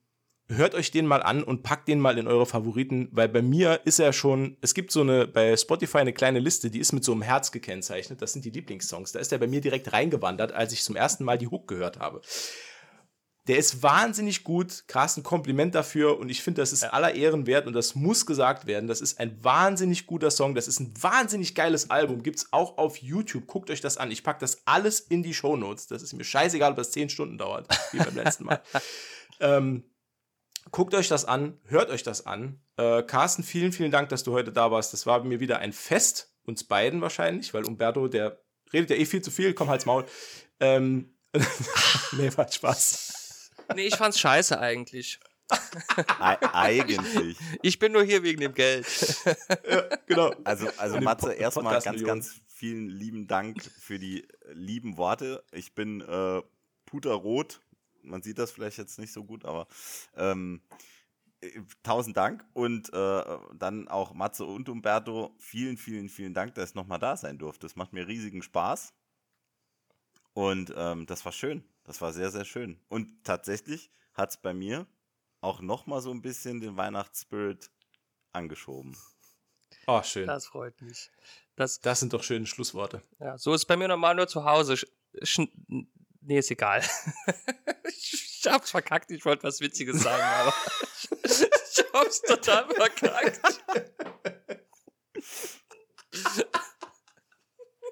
hört 0.50 0.74
euch 0.74 0.92
den 0.92 1.06
mal 1.06 1.22
an 1.22 1.44
und 1.44 1.64
packt 1.64 1.88
den 1.88 2.00
mal 2.00 2.18
in 2.18 2.28
eure 2.28 2.46
Favoriten, 2.46 3.08
weil 3.12 3.30
bei 3.30 3.42
mir 3.42 3.82
ist 3.86 4.00
er 4.00 4.14
schon, 4.14 4.58
es 4.62 4.74
gibt 4.74 4.92
so 4.92 5.02
eine, 5.02 5.28
bei 5.28 5.56
Spotify 5.56 6.00
eine 6.00 6.14
kleine 6.14 6.40
Liste, 6.40 6.72
die 6.72 6.80
ist 6.80 6.92
mit 6.92 7.04
so 7.04 7.12
einem 7.12 7.22
Herz 7.22 7.52
gekennzeichnet, 7.52 8.22
das 8.22 8.34
sind 8.34 8.46
die 8.46 8.50
Lieblingssongs. 8.50 9.12
Da 9.12 9.20
ist 9.20 9.32
er 9.32 9.38
bei 9.38 9.48
mir 9.48 9.62
direkt 9.62 9.94
reingewandert, 9.94 10.52
als 10.52 10.74
ich 10.74 10.84
zum 10.84 10.96
ersten 10.96 11.24
Mal 11.24 11.38
die 11.38 11.48
Hook 11.48 11.68
gehört 11.68 12.00
habe. 12.00 12.22
Der 13.48 13.58
ist 13.58 13.82
wahnsinnig 13.82 14.44
gut, 14.44 14.84
krass 14.88 15.18
ein 15.18 15.24
Kompliment 15.24 15.74
dafür 15.74 16.20
und 16.20 16.30
ich 16.30 16.44
finde, 16.44 16.62
das 16.62 16.72
ist 16.72 16.84
aller 16.84 17.16
Ehren 17.16 17.48
wert 17.48 17.66
und 17.66 17.74
das 17.74 17.96
muss 17.96 18.26
gesagt 18.26 18.68
werden. 18.68 18.88
Das 18.88 19.02
ist 19.02 19.20
ein 19.20 19.44
wahnsinnig 19.44 20.06
guter 20.06 20.30
Song, 20.30 20.54
das 20.54 20.68
ist 20.68 20.80
ein 20.80 20.94
wahnsinnig 21.02 21.56
geiles 21.56 21.90
Album, 21.90 22.22
gibt's 22.22 22.48
auch 22.52 22.78
auf 22.78 22.98
YouTube. 22.98 23.48
Guckt 23.48 23.72
euch 23.72 23.82
das 23.82 23.98
an. 23.98 24.12
Ich 24.12 24.24
packe 24.24 24.40
das 24.40 24.62
alles 24.66 25.00
in 25.00 25.24
die 25.24 25.34
Show 25.34 25.58
Notes. 25.58 25.88
Das 25.88 26.04
ist 26.04 26.14
mir 26.14 26.24
scheißegal, 26.24 26.72
ob 26.72 26.78
das 26.78 26.92
zehn 26.92 27.10
Stunden 27.10 27.40
dauert, 27.40 27.68
wie 27.92 27.98
beim 27.98 28.16
letzten 28.16 28.46
Mal. 28.46 28.62
ähm, 29.40 29.84
Guckt 30.72 30.94
euch 30.94 31.08
das 31.08 31.26
an, 31.26 31.60
hört 31.66 31.90
euch 31.90 32.04
das 32.04 32.26
an. 32.26 32.62
Äh, 32.78 33.04
Carsten, 33.04 33.44
vielen, 33.44 33.72
vielen 33.72 33.92
Dank, 33.92 34.10
dass 34.10 34.24
du 34.24 34.34
heute 34.34 34.52
da 34.52 34.72
warst. 34.72 34.94
Das 34.94 35.06
war 35.06 35.24
mir 35.24 35.40
wieder 35.40 35.60
ein 35.60 35.74
Fest, 35.74 36.34
uns 36.44 36.64
beiden 36.64 37.02
wahrscheinlich, 37.02 37.54
weil 37.54 37.66
Umberto, 37.66 38.08
der 38.08 38.40
redet 38.74 38.90
ja 38.92 38.96
eh 38.96 39.06
viel 39.06 39.22
zu 39.22 39.32
viel, 39.32 39.54
komm 39.54 39.70
halt's 39.70 39.86
Maul. 39.86 40.06
Ähm, 40.60 41.16
nee, 42.14 42.30
war 42.36 42.52
Spaß. 42.52 43.52
Nee, 43.76 43.88
ich 43.88 43.96
fand's 43.96 44.20
scheiße 44.20 44.60
eigentlich. 44.60 45.20
eigentlich. 46.20 47.38
Ich 47.62 47.80
bin 47.80 47.92
nur 47.92 48.04
hier 48.04 48.24
wegen 48.24 48.40
dem 48.40 48.54
Geld. 48.54 48.86
ja, 49.70 49.84
genau. 50.06 50.34
Also, 50.44 50.68
also 50.78 51.00
Matze, 51.02 51.34
erstmal 51.34 51.82
ganz, 51.82 52.04
ganz 52.04 52.42
vielen 52.48 52.90
lieben 52.90 53.28
Dank 53.28 53.62
für 53.64 54.00
die 54.00 54.28
lieben 54.52 54.98
Worte. 54.98 55.44
Ich 55.52 55.74
bin 55.74 56.02
äh, 56.02 56.42
puterrot 56.86 57.62
man 58.04 58.22
sieht 58.22 58.38
das 58.38 58.52
vielleicht 58.52 58.78
jetzt 58.78 59.00
nicht 59.00 59.14
so 59.14 59.24
gut, 59.24 59.46
aber 59.46 59.68
ähm, 60.16 60.62
äh, 61.42 61.62
tausend 61.84 62.18
Dank 62.18 62.46
und 62.54 62.92
äh, 62.94 63.38
dann 63.54 63.88
auch 63.88 64.14
Matze 64.14 64.46
und 64.46 64.70
Umberto, 64.70 65.36
vielen, 65.38 65.78
vielen, 65.78 66.10
vielen 66.10 66.34
Dank, 66.34 66.56
dass 66.56 66.70
ich 66.70 66.76
nochmal 66.76 67.00
da 67.00 67.16
sein 67.16 67.38
durfte. 67.38 67.66
Das 67.66 67.76
macht 67.76 67.94
mir 67.94 68.08
riesigen 68.08 68.42
Spaß. 68.42 68.94
Und 70.34 70.74
ähm, 70.76 71.06
das 71.06 71.26
war 71.26 71.32
schön. 71.32 71.64
Das 71.84 72.02
war 72.02 72.14
sehr, 72.14 72.32
sehr 72.32 72.46
schön. 72.46 72.80
Und 72.88 73.24
tatsächlich 73.24 73.92
hat 74.14 74.30
es 74.30 74.38
bei 74.38 74.54
mir 74.54 74.88
auch 75.42 75.62
nochmal 75.62 76.02
so 76.02 76.12
ein 76.12 76.22
bisschen 76.22 76.60
den 76.60 76.78
Weihnachtsspirit 76.78 77.72
angeschoben. 78.32 78.96
Oh, 79.88 80.04
schön. 80.04 80.28
Das 80.28 80.48
freut 80.48 80.80
mich. 80.82 81.12
Das, 81.56 81.82
das 81.82 82.00
sind 82.00 82.14
doch 82.14 82.24
schöne 82.24 82.46
Schlussworte. 82.46 83.02
Ja, 83.20 83.38
so 83.38 83.54
ist 83.54 83.66
bei 83.66 83.76
mir 83.76 83.88
normal 83.88 84.16
nur 84.16 84.28
zu 84.28 84.46
Hause. 84.46 84.76
Nee, 86.30 86.38
ist 86.38 86.52
egal. 86.52 86.84
ich 87.88 88.44
hab's 88.46 88.70
verkackt, 88.70 89.10
ich 89.10 89.26
wollte 89.26 89.42
was 89.46 89.62
Witziges 89.62 90.04
sagen, 90.04 90.22
aber 90.22 90.54
ich 91.24 91.86
hab's 91.92 92.22
total 92.22 92.68
verkackt. 92.68 93.42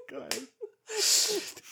Geil. 0.08 0.30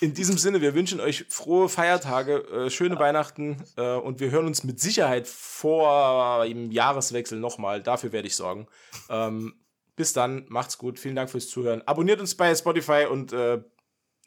In 0.01 0.15
diesem 0.15 0.39
Sinne, 0.39 0.59
wir 0.59 0.73
wünschen 0.73 0.99
euch 0.99 1.25
frohe 1.29 1.69
Feiertage, 1.69 2.37
äh, 2.47 2.71
schöne 2.71 2.95
ja. 2.95 2.99
Weihnachten 2.99 3.63
äh, 3.77 3.97
und 3.97 4.19
wir 4.19 4.31
hören 4.31 4.47
uns 4.47 4.63
mit 4.63 4.79
Sicherheit 4.79 5.27
vor 5.27 6.47
dem 6.47 6.71
Jahreswechsel 6.71 7.39
nochmal. 7.39 7.83
Dafür 7.83 8.11
werde 8.11 8.27
ich 8.27 8.35
sorgen. 8.35 8.65
Ähm, 9.07 9.63
bis 9.95 10.13
dann, 10.13 10.47
macht's 10.49 10.79
gut, 10.79 10.97
vielen 10.97 11.15
Dank 11.15 11.29
fürs 11.29 11.47
Zuhören. 11.47 11.83
Abonniert 11.83 12.19
uns 12.19 12.35
bei 12.35 12.55
Spotify 12.55 13.05
und 13.07 13.33
äh, 13.33 13.61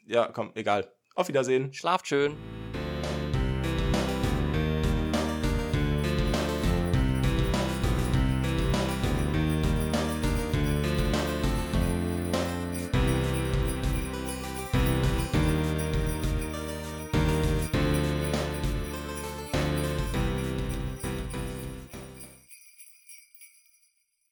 ja, 0.05 0.31
komm, 0.31 0.53
egal. 0.55 0.89
Auf 1.19 1.27
Wiedersehen. 1.27 1.73
Schlaft 1.73 2.07
schön. 2.07 2.37